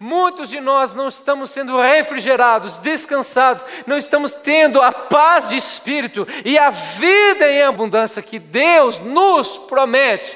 Muitos 0.00 0.48
de 0.48 0.58
nós 0.58 0.94
não 0.94 1.08
estamos 1.08 1.50
sendo 1.50 1.78
refrigerados, 1.78 2.78
descansados, 2.78 3.62
não 3.86 3.98
estamos 3.98 4.32
tendo 4.32 4.80
a 4.80 4.90
paz 4.90 5.50
de 5.50 5.56
espírito 5.56 6.26
e 6.46 6.58
a 6.58 6.70
vida 6.70 7.50
em 7.50 7.62
abundância 7.62 8.22
que 8.22 8.38
Deus 8.38 8.98
nos 8.98 9.58
promete, 9.58 10.34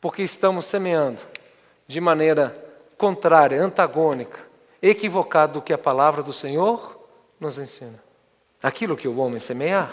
porque 0.00 0.24
estamos 0.24 0.66
semeando 0.66 1.22
de 1.86 2.00
maneira 2.00 2.60
contrária, 2.98 3.62
antagônica, 3.62 4.40
equivocada 4.82 5.52
do 5.52 5.62
que 5.62 5.72
a 5.72 5.78
palavra 5.78 6.24
do 6.24 6.32
Senhor 6.32 7.08
nos 7.38 7.56
ensina. 7.56 8.05
Aquilo 8.62 8.96
que 8.96 9.06
o 9.06 9.18
homem 9.18 9.38
semear, 9.38 9.92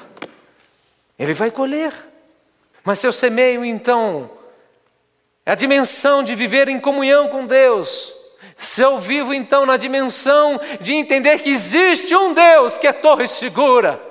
ele 1.18 1.34
vai 1.34 1.52
colher. 1.52 1.94
Mas 2.84 3.00
se 3.00 3.08
eu 3.08 3.14
semeio, 3.14 3.64
então, 3.64 4.30
a 5.46 5.56
dimensão 5.56 6.24
de 6.24 6.36
viver 6.36 6.68
em 6.68 6.80
comunhão 6.80 7.30
com 7.30 7.46
Deus, 7.46 8.14
se 8.58 8.82
eu 8.82 8.98
vivo 8.98 9.34
então 9.34 9.66
na 9.66 9.78
dimensão 9.78 10.60
de 10.80 10.94
entender 10.94 11.40
que 11.40 11.50
existe 11.50 12.16
um 12.16 12.34
Deus 12.34 12.78
que 12.78 12.88
é 12.88 12.94
torre 12.94 13.28
segura, 13.28 14.02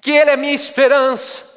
que 0.00 0.10
Ele 0.10 0.30
é 0.30 0.36
minha 0.36 0.54
esperança, 0.54 1.50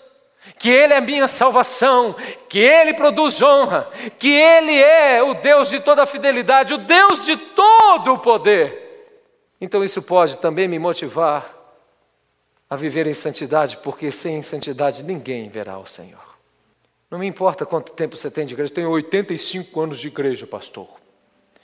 que 0.57 0.69
Ele 0.69 0.93
é 0.93 1.01
minha 1.01 1.27
salvação, 1.27 2.15
que 2.49 2.59
Ele 2.59 2.93
produz 2.93 3.41
honra, 3.41 3.89
que 4.19 4.33
Ele 4.33 4.81
é 4.81 5.21
o 5.21 5.33
Deus 5.33 5.69
de 5.69 5.79
toda 5.79 6.03
a 6.03 6.07
fidelidade, 6.07 6.73
o 6.73 6.77
Deus 6.77 7.25
de 7.25 7.37
todo 7.37 8.13
o 8.13 8.19
poder. 8.19 8.81
Então 9.59 9.83
isso 9.83 10.01
pode 10.01 10.37
também 10.37 10.67
me 10.67 10.77
motivar 10.77 11.62
a 12.73 12.75
viver 12.75 13.05
em 13.05 13.13
santidade, 13.13 13.77
porque 13.77 14.11
sem 14.11 14.41
santidade 14.41 15.03
ninguém 15.03 15.47
verá 15.47 15.77
o 15.77 15.85
Senhor. 15.85 16.33
Não 17.09 17.19
me 17.19 17.27
importa 17.27 17.65
quanto 17.65 17.93
tempo 17.93 18.17
você 18.17 18.31
tem 18.31 18.45
de 18.45 18.55
igreja, 18.55 18.71
eu 18.71 18.75
tenho 18.75 18.89
85 18.89 19.79
anos 19.79 19.99
de 19.99 20.07
igreja, 20.07 20.47
pastor. 20.47 20.87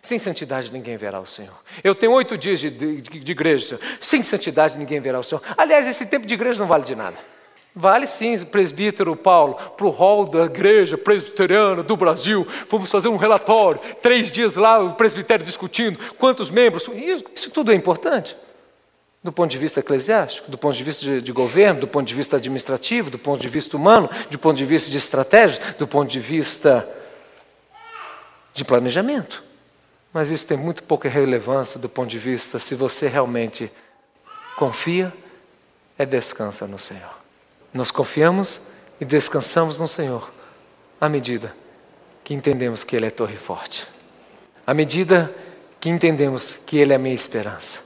Sem 0.01 0.19
santidade 0.19 0.71
ninguém 0.71 0.95
verá 0.95 1.19
o 1.19 1.25
Senhor. 1.25 1.55
Eu 1.83 1.95
tenho 1.95 2.11
oito 2.13 2.37
dias 2.37 2.59
de, 2.59 2.69
de, 2.69 3.01
de 3.01 3.31
igreja, 3.31 3.65
Senhor. 3.65 3.81
Sem 3.99 4.21
santidade 4.21 4.77
ninguém 4.77 4.99
verá 4.99 5.19
o 5.19 5.23
Senhor. 5.23 5.41
Aliás, 5.57 5.87
esse 5.87 6.05
tempo 6.05 6.27
de 6.27 6.35
igreja 6.35 6.59
não 6.59 6.67
vale 6.67 6.83
de 6.83 6.95
nada. 6.95 7.17
Vale 7.75 8.05
sim, 8.05 8.37
presbítero 8.45 9.15
Paulo, 9.15 9.55
para 9.55 9.87
o 9.87 9.89
hall 9.89 10.25
da 10.25 10.45
igreja 10.45 10.97
presbiteriana 10.97 11.81
do 11.81 11.97
Brasil. 11.97 12.47
Fomos 12.67 12.91
fazer 12.91 13.07
um 13.07 13.17
relatório, 13.17 13.81
três 14.01 14.29
dias 14.29 14.55
lá, 14.55 14.79
o 14.79 14.93
presbitério 14.93 15.43
discutindo 15.43 15.99
quantos 16.19 16.51
membros. 16.51 16.87
Isso, 16.93 17.25
isso 17.33 17.49
tudo 17.49 17.71
é 17.71 17.75
importante. 17.75 18.37
Do 19.21 19.31
ponto 19.33 19.51
de 19.51 19.57
vista 19.57 19.81
eclesiástico, 19.81 20.49
do 20.49 20.57
ponto 20.57 20.75
de 20.75 20.83
vista 20.83 21.03
de, 21.03 21.21
de, 21.21 21.31
governo, 21.33 21.81
do 21.81 21.87
ponto 21.87 22.07
de 22.07 22.15
vista 22.15 22.37
administrativo, 22.37 23.09
do 23.09 23.19
ponto 23.19 23.41
de 23.41 23.49
vista 23.49 23.75
humano, 23.75 24.09
do 24.29 24.39
ponto 24.39 24.55
de 24.55 24.65
vista 24.65 24.89
de 24.89 24.97
estratégia, 24.97 25.75
do 25.77 25.87
ponto 25.87 26.09
de 26.09 26.19
vista 26.19 26.87
de 28.53 28.63
planejamento. 28.63 29.43
Mas 30.13 30.29
isso 30.29 30.47
tem 30.47 30.57
muito 30.57 30.83
pouca 30.83 31.09
relevância 31.09 31.79
do 31.79 31.89
ponto 31.89 32.09
de 32.09 32.17
vista 32.17 32.59
se 32.59 32.75
você 32.75 33.07
realmente 33.07 33.71
confia 34.55 35.11
e 35.97 36.05
descansa 36.05 36.65
no 36.65 36.79
Senhor. 36.79 37.19
Nós 37.73 37.91
confiamos 37.91 38.61
e 38.99 39.05
descansamos 39.05 39.77
no 39.77 39.87
Senhor 39.87 40.31
à 40.99 41.07
medida 41.07 41.53
que 42.23 42.33
entendemos 42.33 42.83
que 42.83 42.95
Ele 42.95 43.05
é 43.05 43.09
torre 43.09 43.37
forte, 43.37 43.87
à 44.65 44.73
medida 44.73 45.33
que 45.79 45.89
entendemos 45.89 46.59
que 46.65 46.77
Ele 46.77 46.93
é 46.93 46.95
a 46.95 46.99
minha 46.99 47.15
esperança, 47.15 47.79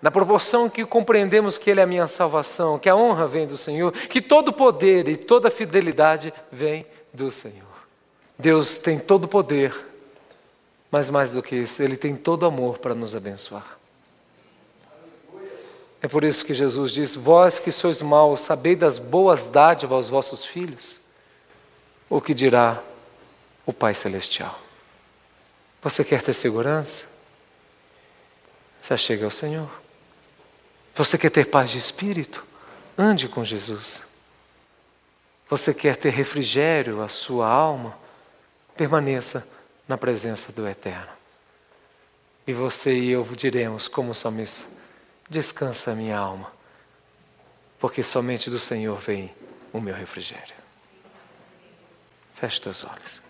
na 0.00 0.10
proporção 0.10 0.68
que 0.68 0.84
compreendemos 0.84 1.58
que 1.58 1.70
Ele 1.70 1.80
é 1.80 1.82
a 1.82 1.86
minha 1.86 2.06
salvação, 2.06 2.78
que 2.78 2.88
a 2.88 2.96
honra 2.96 3.26
vem 3.26 3.46
do 3.46 3.56
Senhor, 3.56 3.92
que 3.92 4.20
todo 4.20 4.52
poder 4.52 5.08
e 5.08 5.16
toda 5.16 5.50
fidelidade 5.50 6.32
vem 6.50 6.86
do 7.12 7.30
Senhor. 7.30 7.68
Deus 8.38 8.78
tem 8.78 8.98
todo 8.98 9.24
o 9.24 9.28
poder 9.28 9.90
mas 10.90 11.08
mais 11.08 11.32
do 11.32 11.42
que 11.42 11.54
isso, 11.54 11.82
Ele 11.82 11.96
tem 11.96 12.16
todo 12.16 12.44
amor 12.44 12.78
para 12.78 12.94
nos 12.94 13.14
abençoar. 13.14 13.78
É 16.02 16.08
por 16.08 16.24
isso 16.24 16.44
que 16.44 16.52
Jesus 16.52 16.92
diz: 16.92 17.14
Vós 17.14 17.58
que 17.58 17.70
sois 17.70 18.02
maus, 18.02 18.40
sabei 18.40 18.74
das 18.74 18.98
boas 18.98 19.48
dádivas 19.48 19.96
aos 19.96 20.08
vossos 20.08 20.44
filhos. 20.44 20.98
O 22.08 22.20
que 22.20 22.34
dirá 22.34 22.82
o 23.64 23.72
Pai 23.72 23.94
Celestial? 23.94 24.58
Você 25.82 26.02
quer 26.02 26.22
ter 26.22 26.32
segurança? 26.32 27.06
Se 28.80 28.92
achegue 28.92 29.22
ao 29.22 29.30
Senhor. 29.30 29.70
Você 30.94 31.16
quer 31.16 31.30
ter 31.30 31.46
paz 31.46 31.70
de 31.70 31.78
espírito? 31.78 32.44
Ande 32.96 33.28
com 33.28 33.44
Jesus. 33.44 34.02
Você 35.48 35.74
quer 35.74 35.96
ter 35.96 36.10
refrigério 36.10 37.02
à 37.02 37.08
sua 37.08 37.48
alma? 37.48 37.96
Permaneça 38.76 39.48
na 39.88 39.98
presença 39.98 40.52
do 40.52 40.66
Eterno. 40.68 41.10
E 42.46 42.52
você 42.52 42.94
e 42.94 43.10
eu 43.10 43.24
diremos, 43.24 43.88
como 43.88 44.14
salmista: 44.14 44.66
Descansa 45.28 45.94
minha 45.94 46.18
alma, 46.18 46.52
porque 47.78 48.02
somente 48.02 48.48
do 48.50 48.58
Senhor 48.58 48.98
vem 48.98 49.32
o 49.72 49.80
meu 49.80 49.94
refrigério. 49.94 50.54
Feche 52.34 52.60
teus 52.60 52.84
olhos. 52.84 53.20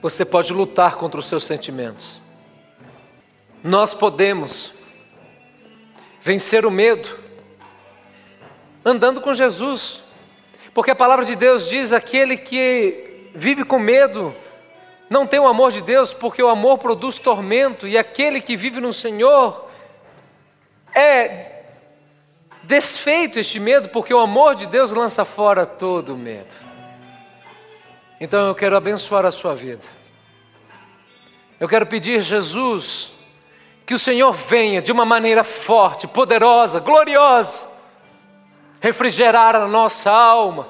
Você 0.00 0.24
pode 0.24 0.52
lutar 0.52 0.96
contra 0.96 1.20
os 1.20 1.26
seus 1.26 1.44
sentimentos. 1.44 2.18
Nós 3.62 3.92
podemos 3.92 4.72
vencer 6.20 6.66
o 6.66 6.70
medo 6.70 7.18
andando 8.84 9.20
com 9.20 9.34
Jesus, 9.34 10.02
porque 10.72 10.90
a 10.90 10.96
palavra 10.96 11.24
de 11.24 11.34
Deus 11.34 11.68
diz: 11.68 11.92
aquele 11.92 12.36
que 12.36 13.30
vive 13.34 13.64
com 13.64 13.78
medo 13.78 14.34
não 15.08 15.26
tem 15.26 15.40
o 15.40 15.48
amor 15.48 15.72
de 15.72 15.80
Deus, 15.80 16.12
porque 16.12 16.42
o 16.42 16.48
amor 16.48 16.78
produz 16.78 17.18
tormento, 17.18 17.86
e 17.86 17.98
aquele 17.98 18.40
que 18.40 18.56
vive 18.56 18.80
no 18.80 18.92
Senhor 18.92 19.68
é 20.94 21.62
desfeito 22.62 23.38
este 23.38 23.58
medo, 23.58 23.88
porque 23.88 24.14
o 24.14 24.20
amor 24.20 24.54
de 24.54 24.66
Deus 24.66 24.92
lança 24.92 25.24
fora 25.24 25.66
todo 25.66 26.14
o 26.14 26.18
medo. 26.18 26.54
Então 28.20 28.46
eu 28.46 28.54
quero 28.54 28.76
abençoar 28.76 29.24
a 29.24 29.30
sua 29.30 29.54
vida. 29.54 29.86
Eu 31.58 31.68
quero 31.68 31.86
pedir, 31.86 32.20
Jesus, 32.20 33.12
que 33.90 33.94
o 33.94 33.98
Senhor 33.98 34.30
venha 34.32 34.80
de 34.80 34.92
uma 34.92 35.04
maneira 35.04 35.42
forte, 35.42 36.06
poderosa, 36.06 36.78
gloriosa, 36.78 37.68
refrigerar 38.80 39.56
a 39.56 39.66
nossa 39.66 40.12
alma 40.12 40.68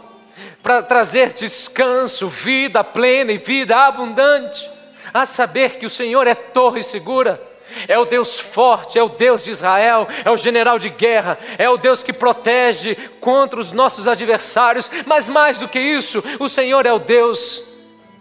para 0.62 0.82
trazer 0.82 1.30
descanso, 1.34 2.28
vida 2.28 2.82
plena 2.82 3.30
e 3.30 3.36
vida 3.36 3.76
abundante, 3.76 4.66
a 5.12 5.26
saber 5.26 5.76
que 5.76 5.84
o 5.84 5.90
Senhor 5.90 6.26
é 6.26 6.34
torre 6.34 6.82
segura, 6.82 7.38
É 7.86 7.98
o 7.98 8.06
Deus 8.06 8.40
forte, 8.40 8.98
é 8.98 9.02
o 9.02 9.10
Deus 9.10 9.44
de 9.44 9.50
Israel, 9.50 10.08
é 10.24 10.30
o 10.30 10.38
general 10.38 10.78
de 10.78 10.88
guerra, 10.88 11.38
é 11.58 11.68
o 11.68 11.76
Deus 11.76 12.02
que 12.02 12.14
protege 12.14 12.94
contra 13.20 13.60
os 13.60 13.70
nossos 13.70 14.06
adversários, 14.08 14.90
mas 15.04 15.28
mais 15.28 15.58
do 15.58 15.68
que 15.68 15.78
isso, 15.78 16.24
o 16.38 16.48
Senhor 16.48 16.86
é 16.86 16.92
o 16.94 16.98
Deus 16.98 17.68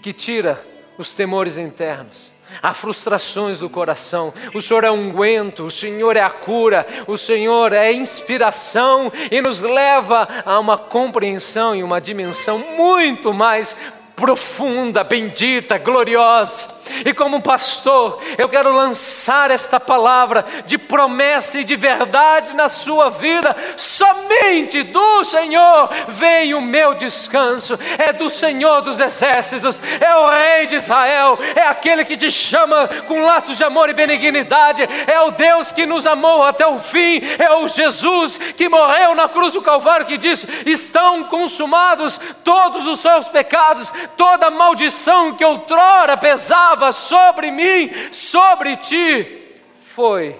que 0.01 0.11
tira 0.11 0.61
os 0.97 1.13
temores 1.13 1.55
internos. 1.55 2.28
Há 2.61 2.73
frustrações 2.73 3.59
do 3.59 3.69
coração. 3.69 4.33
O 4.53 4.61
Senhor 4.61 4.83
é 4.83 4.91
unguento, 4.91 5.63
o 5.63 5.71
Senhor 5.71 6.15
é 6.15 6.21
a 6.21 6.29
cura, 6.29 6.85
o 7.07 7.17
Senhor 7.17 7.73
é 7.73 7.91
inspiração 7.91 9.11
e 9.31 9.41
nos 9.41 9.61
leva 9.61 10.27
a 10.45 10.59
uma 10.59 10.77
compreensão 10.77 11.75
e 11.75 11.83
uma 11.83 12.01
dimensão 12.01 12.59
muito 12.59 13.33
mais 13.33 13.98
profunda, 14.19 15.01
bendita, 15.01 15.77
gloriosa. 15.77 16.79
E 17.05 17.13
como 17.13 17.41
pastor, 17.41 18.19
eu 18.37 18.49
quero 18.49 18.75
lançar 18.75 19.51
esta 19.51 19.79
palavra 19.79 20.45
de 20.65 20.77
promessa 20.77 21.59
e 21.59 21.63
de 21.63 21.75
verdade 21.75 22.55
na 22.55 22.67
sua 22.67 23.09
vida. 23.09 23.55
Somente 23.77 24.83
do 24.83 25.23
Senhor 25.23 25.89
vem 26.09 26.53
o 26.53 26.61
meu 26.61 26.95
descanso. 26.95 27.77
É 27.97 28.11
do 28.11 28.29
Senhor 28.29 28.81
dos 28.81 28.99
exércitos, 28.99 29.81
é 29.99 30.15
o 30.15 30.29
Rei 30.29 30.65
de 30.65 30.75
Israel, 30.75 31.37
é 31.55 31.61
aquele 31.61 32.03
que 32.03 32.17
te 32.17 32.31
chama 32.31 32.87
com 33.07 33.21
laços 33.21 33.57
de 33.57 33.63
amor 33.63 33.89
e 33.89 33.93
benignidade. 33.93 34.87
É 35.07 35.21
o 35.21 35.31
Deus 35.31 35.71
que 35.71 35.85
nos 35.85 36.05
amou 36.05 36.43
até 36.43 36.67
o 36.67 36.79
fim. 36.79 37.21
É 37.37 37.51
o 37.53 37.67
Jesus 37.67 38.37
que 38.57 38.67
morreu 38.67 39.15
na 39.15 39.29
cruz 39.29 39.53
do 39.53 39.61
Calvário 39.61 40.05
que 40.05 40.17
disse: 40.17 40.47
Estão 40.65 41.23
consumados 41.25 42.19
todos 42.43 42.85
os 42.85 42.99
seus 42.99 43.29
pecados, 43.29 43.93
toda 44.17 44.49
maldição 44.49 45.33
que 45.35 45.43
outrora 45.43 46.17
pesava 46.17 46.91
sobre 46.91 47.51
mim, 47.51 47.91
sobre 48.11 48.77
ti, 48.77 49.47
foi 49.95 50.39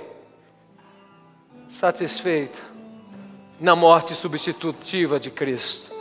satisfeita 1.68 2.60
na 3.60 3.76
morte 3.76 4.16
substitutiva 4.16 5.20
de 5.20 5.30
Cristo. 5.30 5.96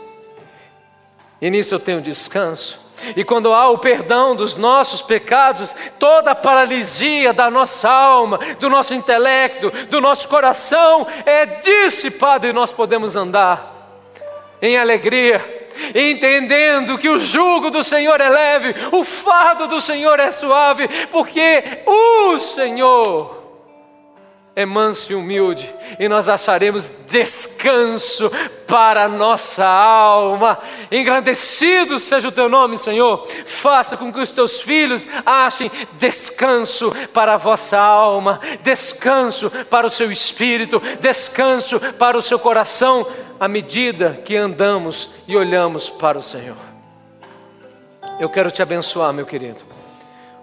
E 1.41 1.49
nisso 1.49 1.75
eu 1.75 1.79
tenho 1.79 2.01
descanso. 2.01 2.79
E 3.15 3.23
quando 3.23 3.53
há 3.53 3.69
o 3.69 3.77
perdão 3.77 4.35
dos 4.35 4.55
nossos 4.55 5.01
pecados, 5.01 5.73
toda 5.97 6.31
a 6.31 6.35
paralisia 6.35 7.31
da 7.31 7.49
nossa 7.49 7.89
alma, 7.89 8.37
do 8.59 8.69
nosso 8.69 8.93
intelecto, 8.93 9.71
do 9.87 10.01
nosso 10.01 10.27
coração 10.27 11.07
é 11.25 11.45
dissipada 11.45 12.47
e 12.47 12.53
nós 12.53 12.71
podemos 12.71 13.15
andar 13.15 13.75
em 14.61 14.77
alegria 14.77 15.58
entendendo 15.93 16.97
que 16.97 17.09
o 17.09 17.19
jugo 17.19 17.69
do 17.69 17.83
Senhor 17.83 18.19
é 18.19 18.29
leve, 18.29 18.75
o 18.91 19.03
fardo 19.03 19.67
do 19.67 19.81
Senhor 19.81 20.19
é 20.19 20.31
suave, 20.31 20.87
porque 21.11 21.81
o 21.85 22.37
Senhor 22.39 23.38
é 24.59 24.65
manso 24.65 25.13
e 25.13 25.15
humilde, 25.15 25.73
e 25.97 26.09
nós 26.09 26.27
acharemos 26.27 26.91
descanso 27.09 28.29
para 28.67 29.05
a 29.05 29.07
nossa 29.07 29.65
alma. 29.65 30.59
Engrandecido 30.91 31.97
seja 31.97 32.27
o 32.27 32.31
teu 32.31 32.49
nome, 32.49 32.77
Senhor. 32.77 33.25
Faça 33.45 33.95
com 33.95 34.11
que 34.11 34.19
os 34.19 34.33
teus 34.33 34.59
filhos 34.59 35.07
achem 35.25 35.71
descanso 35.93 36.93
para 37.13 37.35
a 37.35 37.37
vossa 37.37 37.79
alma, 37.79 38.41
descanso 38.61 39.49
para 39.69 39.87
o 39.87 39.89
seu 39.89 40.11
espírito, 40.11 40.81
descanso 40.99 41.79
para 41.93 42.17
o 42.17 42.21
seu 42.21 42.37
coração, 42.37 43.07
à 43.39 43.47
medida 43.47 44.21
que 44.25 44.35
andamos 44.35 45.11
e 45.25 45.37
olhamos 45.37 45.89
para 45.89 46.19
o 46.19 46.23
Senhor. 46.23 46.57
Eu 48.19 48.27
quero 48.27 48.51
te 48.51 48.61
abençoar, 48.61 49.13
meu 49.13 49.25
querido, 49.25 49.61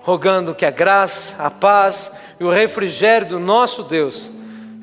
rogando 0.01 0.55
que 0.55 0.65
a 0.65 0.71
graça, 0.71 1.35
a 1.39 1.51
paz, 1.51 2.11
e 2.39 2.45
o 2.45 2.51
refrigério 2.51 3.29
do 3.29 3.39
nosso 3.39 3.83
Deus 3.83 4.31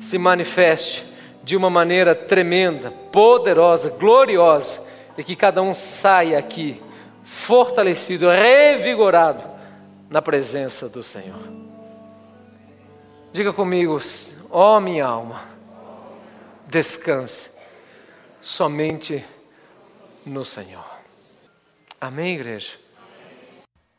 se 0.00 0.18
manifeste 0.18 1.04
de 1.42 1.56
uma 1.56 1.70
maneira 1.70 2.14
tremenda, 2.14 2.90
poderosa, 2.90 3.90
gloriosa, 3.90 4.82
e 5.16 5.22
que 5.22 5.36
cada 5.36 5.62
um 5.62 5.72
saia 5.72 6.38
aqui 6.38 6.82
fortalecido, 7.22 8.28
revigorado 8.28 9.44
na 10.10 10.20
presença 10.20 10.88
do 10.88 11.02
Senhor. 11.02 11.42
Diga 13.32 13.52
comigo, 13.52 14.00
ó 14.50 14.76
oh, 14.76 14.80
minha 14.80 15.06
alma, 15.06 15.42
descanse 16.66 17.50
somente 18.40 19.24
no 20.24 20.44
Senhor. 20.44 20.84
Amém, 22.00 22.34
igreja? 22.34 22.83